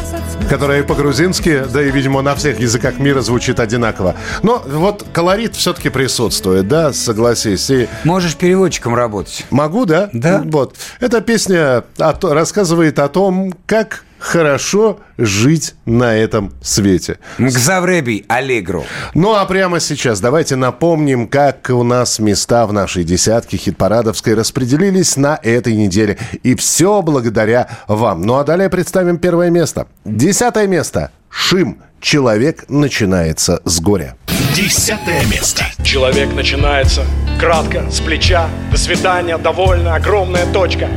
которое 0.49 0.83
по-грузински, 0.83 1.63
да 1.73 1.83
и, 1.83 1.91
видимо, 1.91 2.23
на 2.23 2.35
всех 2.35 2.59
языках 2.59 2.99
мира 2.99 3.21
звучит 3.21 3.61
одинаково. 3.61 4.17
Но 4.43 4.63
вот 4.67 5.05
колорит 5.13 5.55
все-таки 5.55 5.91
присутствует, 5.91 6.67
да, 6.67 6.93
согласись. 6.93 7.71
И... 7.71 7.89
Можешь 8.05 8.37
переводчиком 8.37 8.95
работать. 8.95 9.47
Могу, 9.51 9.85
да? 9.85 10.11
Да. 10.13 10.43
Вот. 10.45 10.75
Эта 10.99 11.21
песня 11.21 11.85
от... 11.99 12.25
рассказывает 12.25 12.99
о 12.99 13.09
том, 13.09 13.55
как 13.67 14.06
хорошо 14.19 15.01
жить 15.19 15.75
на 15.85 16.17
этом 16.17 16.53
свете. 16.63 17.19
Мгзавреби 17.39 18.25
Аллегро. 18.29 18.85
Ну 19.15 19.35
а 19.35 19.45
прямо 19.47 19.81
сейчас 19.81 20.21
давайте 20.21 20.57
напомним, 20.57 21.29
как 21.29 21.71
у 21.71 21.83
нас 21.83 22.19
места 22.19 22.67
в 22.67 22.73
нашей 22.73 23.05
десятке 23.05 23.57
хит-парадовской 23.57 24.35
распределились 24.35 25.17
на 25.17 25.39
этой 25.43 25.75
неделе. 25.75 26.19
И 26.43 26.55
все 26.55 27.03
благодаря 27.03 27.69
вам. 27.89 28.23
Ну 28.23 28.37
а 28.37 28.45
далее 28.45 28.69
представим 28.69 29.19
первое 29.19 29.51
место. 29.51 29.87
Десятое 30.05 30.67
место. 30.67 31.11
Шим. 31.31 31.79
Человек 32.01 32.67
начинается 32.69 33.61
с 33.65 33.81
горя. 33.81 34.17
Десятое 34.55 35.25
место. 35.27 35.65
Человек 35.83 36.33
начинается 36.35 37.05
кратко, 37.41 37.91
с 37.91 38.01
плеча. 38.01 38.49
До 38.71 38.77
свидания, 38.77 39.39
довольно, 39.39 39.95
огромная 39.95 40.47
точка. 40.53 40.89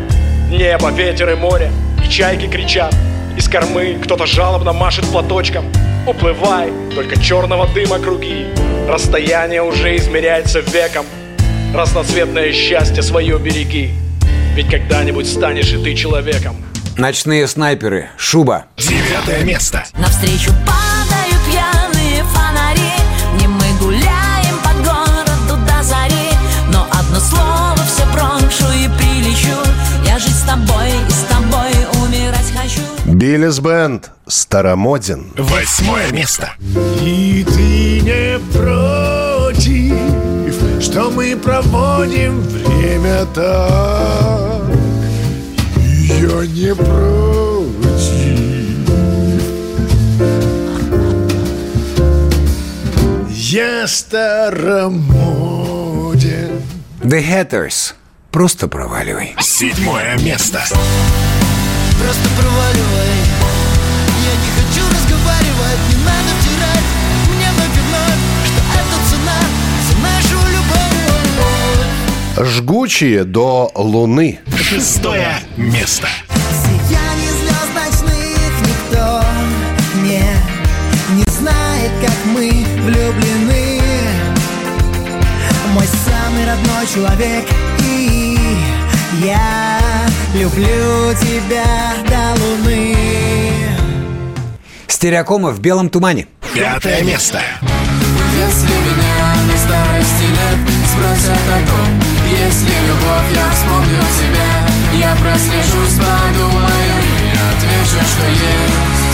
Небо, 0.49 0.89
ветер 0.89 1.29
и 1.29 1.35
море, 1.35 1.71
и 2.03 2.09
чайки 2.09 2.47
кричат. 2.47 2.93
Из 3.37 3.47
кормы 3.47 3.97
кто-то 4.03 4.25
жалобно 4.25 4.73
машет 4.73 5.05
платочком 5.05 5.65
Уплывай, 6.05 6.73
только 6.93 7.17
черного 7.21 7.67
дыма 7.67 7.99
круги 7.99 8.47
Расстояние 8.89 9.61
уже 9.61 9.95
измеряется 9.95 10.59
веком 10.59 11.05
Разноцветное 11.73 12.51
счастье 12.51 13.01
свое 13.01 13.37
береги 13.37 13.91
Ведь 14.55 14.69
когда-нибудь 14.69 15.25
станешь 15.25 15.71
и 15.71 15.81
ты 15.81 15.93
человеком 15.93 16.57
Ночные 16.97 17.47
снайперы. 17.47 18.09
Шуба. 18.17 18.65
Девятое 18.75 19.45
место. 19.45 19.85
Навстречу 19.97 20.51
падают 20.67 21.28
жить 30.19 30.35
с 30.35 30.41
тобой 30.41 30.89
и 31.07 31.11
с 31.11 31.23
тобой 31.29 31.71
умирать 32.03 32.51
хочу 32.55 32.81
Биллис 33.05 33.59
Бенд. 33.59 34.11
Старомоден. 34.27 35.31
Восьмое 35.37 36.11
место. 36.11 36.53
И 37.01 37.45
ты 37.47 38.01
не 38.01 38.39
против, 38.53 39.93
что 40.83 41.09
мы 41.09 41.35
проводим 41.35 42.41
время 42.41 43.25
так. 43.33 44.61
И 45.77 46.07
я 46.07 46.45
не 46.45 46.75
против. 46.75 47.19
Я 53.31 53.87
старомоден. 53.87 55.09
The 57.01 57.23
Hatters. 57.23 57.95
Просто 58.31 58.67
проваливай. 58.67 59.35
Седьмое 59.39 60.17
место. 60.19 60.63
Просто 61.99 62.29
проваливай 62.37 63.13
Я 64.23 64.33
не 64.41 64.49
хочу 64.55 64.83
разговаривать, 64.87 65.81
не 65.89 65.95
надо 66.05 66.31
втирать 66.39 66.87
Мне 67.35 67.47
вновь 67.51 67.75
и 67.75 67.81
вновь, 67.81 68.21
что 68.45 68.61
это 68.79 68.97
цена 69.09 69.39
За 69.89 69.95
нашу 70.01 70.37
любовь 70.47 70.99
Жгучие 72.55 73.25
до 73.25 73.69
луны. 73.75 74.39
Шестое 74.55 75.39
место. 75.57 76.07
Сияние 76.63 77.31
звезд 77.31 77.73
ночных 77.75 78.51
никто 78.61 79.21
не, 80.01 80.23
не 81.17 81.25
знает, 81.31 81.91
как 82.01 82.15
мы 82.33 82.65
влюблены 82.85 83.81
Мой 85.73 85.85
самый 86.05 86.45
родной 86.45 86.87
человек 86.93 87.45
я 89.19 89.79
люблю 90.33 91.13
тебя 91.21 91.93
до 92.07 92.41
луны 92.41 92.95
Стереокома 94.87 95.51
в 95.51 95.59
белом 95.59 95.89
тумане. 95.89 96.27
Пятое 96.53 97.03
место. 97.03 97.41
Если 97.61 98.67
меня 98.67 99.35
на 99.47 99.57
старости 99.57 100.23
лет 100.23 100.59
спросят 100.91 101.45
о 101.47 101.59
том, 101.67 101.89
есть 102.29 102.63
ли 102.63 102.75
любовь, 102.87 103.29
я 103.33 103.49
вспомню 103.51 104.01
тебя. 104.19 105.07
Я 105.07 105.15
прослежусь, 105.15 105.97
подумаю 105.97 106.99
и 107.09 107.31
отвечу, 107.31 108.05
что 108.05 108.27
есть. 108.27 109.09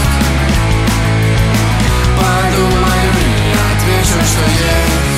Подумаю 2.18 3.11
и 3.19 3.53
отвечу, 3.53 4.26
что 4.26 4.45
есть. 4.49 5.15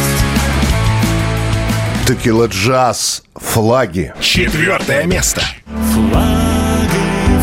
Текила 2.07 2.45
джаз. 2.45 3.21
Флаги. 3.35 4.13
Четвертое 4.21 5.03
место. 5.03 5.41
Флаги, 5.65 6.88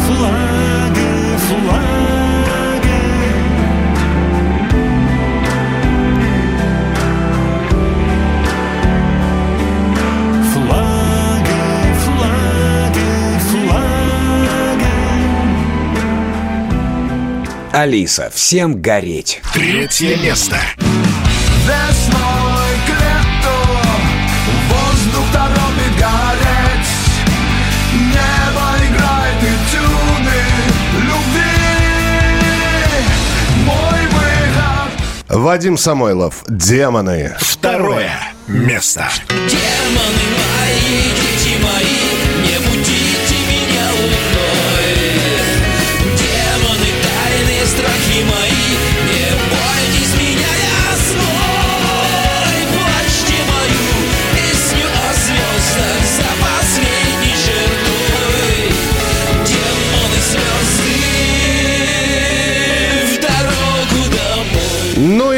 флаги, 0.06 1.36
флаги. 1.46 1.84
Флаги, 10.54 11.60
флаги, 12.06 13.10
флаги. 13.50 14.94
Алиса, 17.76 18.32
всем 18.34 18.80
гореть. 18.80 19.42
Третье 19.52 20.16
место. 20.16 20.56
Весной 21.66 22.34
к 22.40 22.43
Вадим 35.35 35.77
Самойлов. 35.77 36.44
Демоны. 36.47 37.35
Второе 37.40 38.12
место. 38.47 39.09
Демоны 39.28 40.27
мои, 40.39 41.34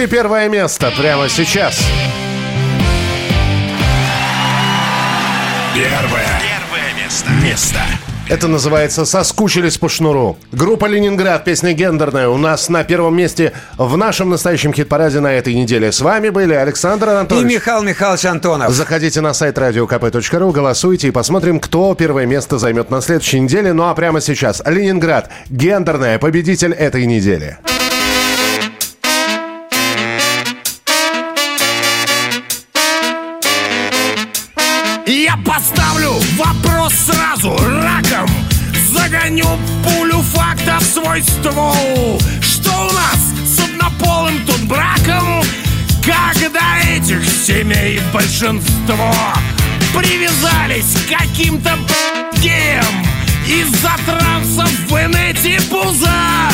и 0.06 0.08
первое 0.08 0.48
место 0.48 0.92
прямо 0.96 1.28
сейчас. 1.28 1.78
Первое. 5.74 6.26
Первое 6.40 7.04
место. 7.04 7.30
Место. 7.42 7.80
Это 8.28 8.48
называется 8.48 9.04
«Соскучились 9.04 9.78
по 9.78 9.88
шнуру». 9.88 10.36
Группа 10.50 10.86
«Ленинград», 10.86 11.44
песня 11.44 11.72
гендерная. 11.72 12.28
У 12.28 12.36
нас 12.36 12.68
на 12.68 12.82
первом 12.82 13.16
месте 13.16 13.52
в 13.78 13.96
нашем 13.96 14.30
настоящем 14.30 14.72
хит-параде 14.72 15.20
на 15.20 15.32
этой 15.32 15.54
неделе. 15.54 15.92
С 15.92 16.00
вами 16.00 16.30
были 16.30 16.54
Александр 16.54 17.06
И 17.06 17.10
Анатольевич. 17.10 17.54
Михаил 17.54 17.82
Михайлович 17.82 18.24
Антонов. 18.24 18.72
Заходите 18.72 19.20
на 19.20 19.32
сайт 19.32 19.58
radiokp.ru, 19.58 20.52
голосуйте 20.52 21.08
и 21.08 21.12
посмотрим, 21.12 21.60
кто 21.60 21.94
первое 21.94 22.26
место 22.26 22.58
займет 22.58 22.90
на 22.90 23.00
следующей 23.00 23.38
неделе. 23.38 23.72
Ну 23.72 23.84
а 23.84 23.94
прямо 23.94 24.20
сейчас 24.20 24.60
Ленинград, 24.66 25.30
гендерная, 25.48 26.18
победитель 26.18 26.72
этой 26.72 27.06
недели. 27.06 27.58
Загоню 39.36 39.58
пулю 39.84 40.22
факта 40.22 40.78
в 40.80 40.84
свой 40.84 41.22
ствол. 41.22 42.20
Что 42.40 42.70
у 42.70 42.92
нас 42.92 43.34
с 43.44 43.60
однополым 43.60 44.44
тут 44.46 44.62
браком? 44.62 45.42
Когда 46.02 46.78
этих 46.88 47.24
семей 47.28 48.00
большинство 48.12 49.12
Привязались 49.94 50.96
к 51.04 51.18
каким-то 51.18 51.76
геям 52.40 52.84
Из-за 53.46 53.90
трансов 54.06 54.70
в 54.88 54.92
инете 54.92 55.60
пуза 55.68 56.48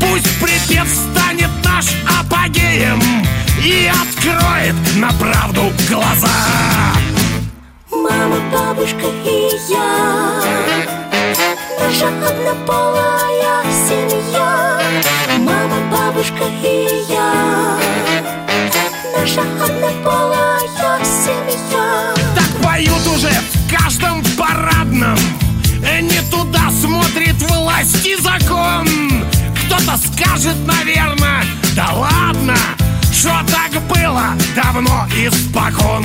Пусть 0.00 0.40
припев 0.40 0.88
станет 0.88 1.50
наш 1.62 1.86
апогеем 2.18 3.00
И 3.62 3.90
откроет 3.90 4.74
на 4.96 5.12
правду 5.12 5.70
глаза. 5.88 6.28
Мама, 7.90 8.38
бабушка 8.50 9.06
и 9.24 9.50
я 9.70 11.07
Наша 11.88 12.08
однополая 12.08 13.64
семья. 13.72 14.78
Мама, 15.38 15.90
бабушка 15.90 16.44
и 16.62 16.86
я. 17.08 17.78
Наша 19.16 19.40
однополая 19.40 21.00
семья. 21.02 22.14
Так 22.34 22.62
поют 22.62 23.06
уже 23.06 23.30
в 23.30 23.74
каждом 23.74 24.22
парадном. 24.36 25.16
Не 26.02 26.20
туда 26.30 26.70
смотрит 26.70 27.40
власть 27.48 28.06
и 28.06 28.16
закон. 28.16 28.86
Кто-то 29.64 29.96
скажет, 29.96 30.56
наверное, 30.66 31.42
да 31.74 31.88
ладно 31.94 32.56
Что 33.10 33.32
так 33.50 33.82
было 33.88 34.34
давно 34.54 35.06
испокон 35.16 36.04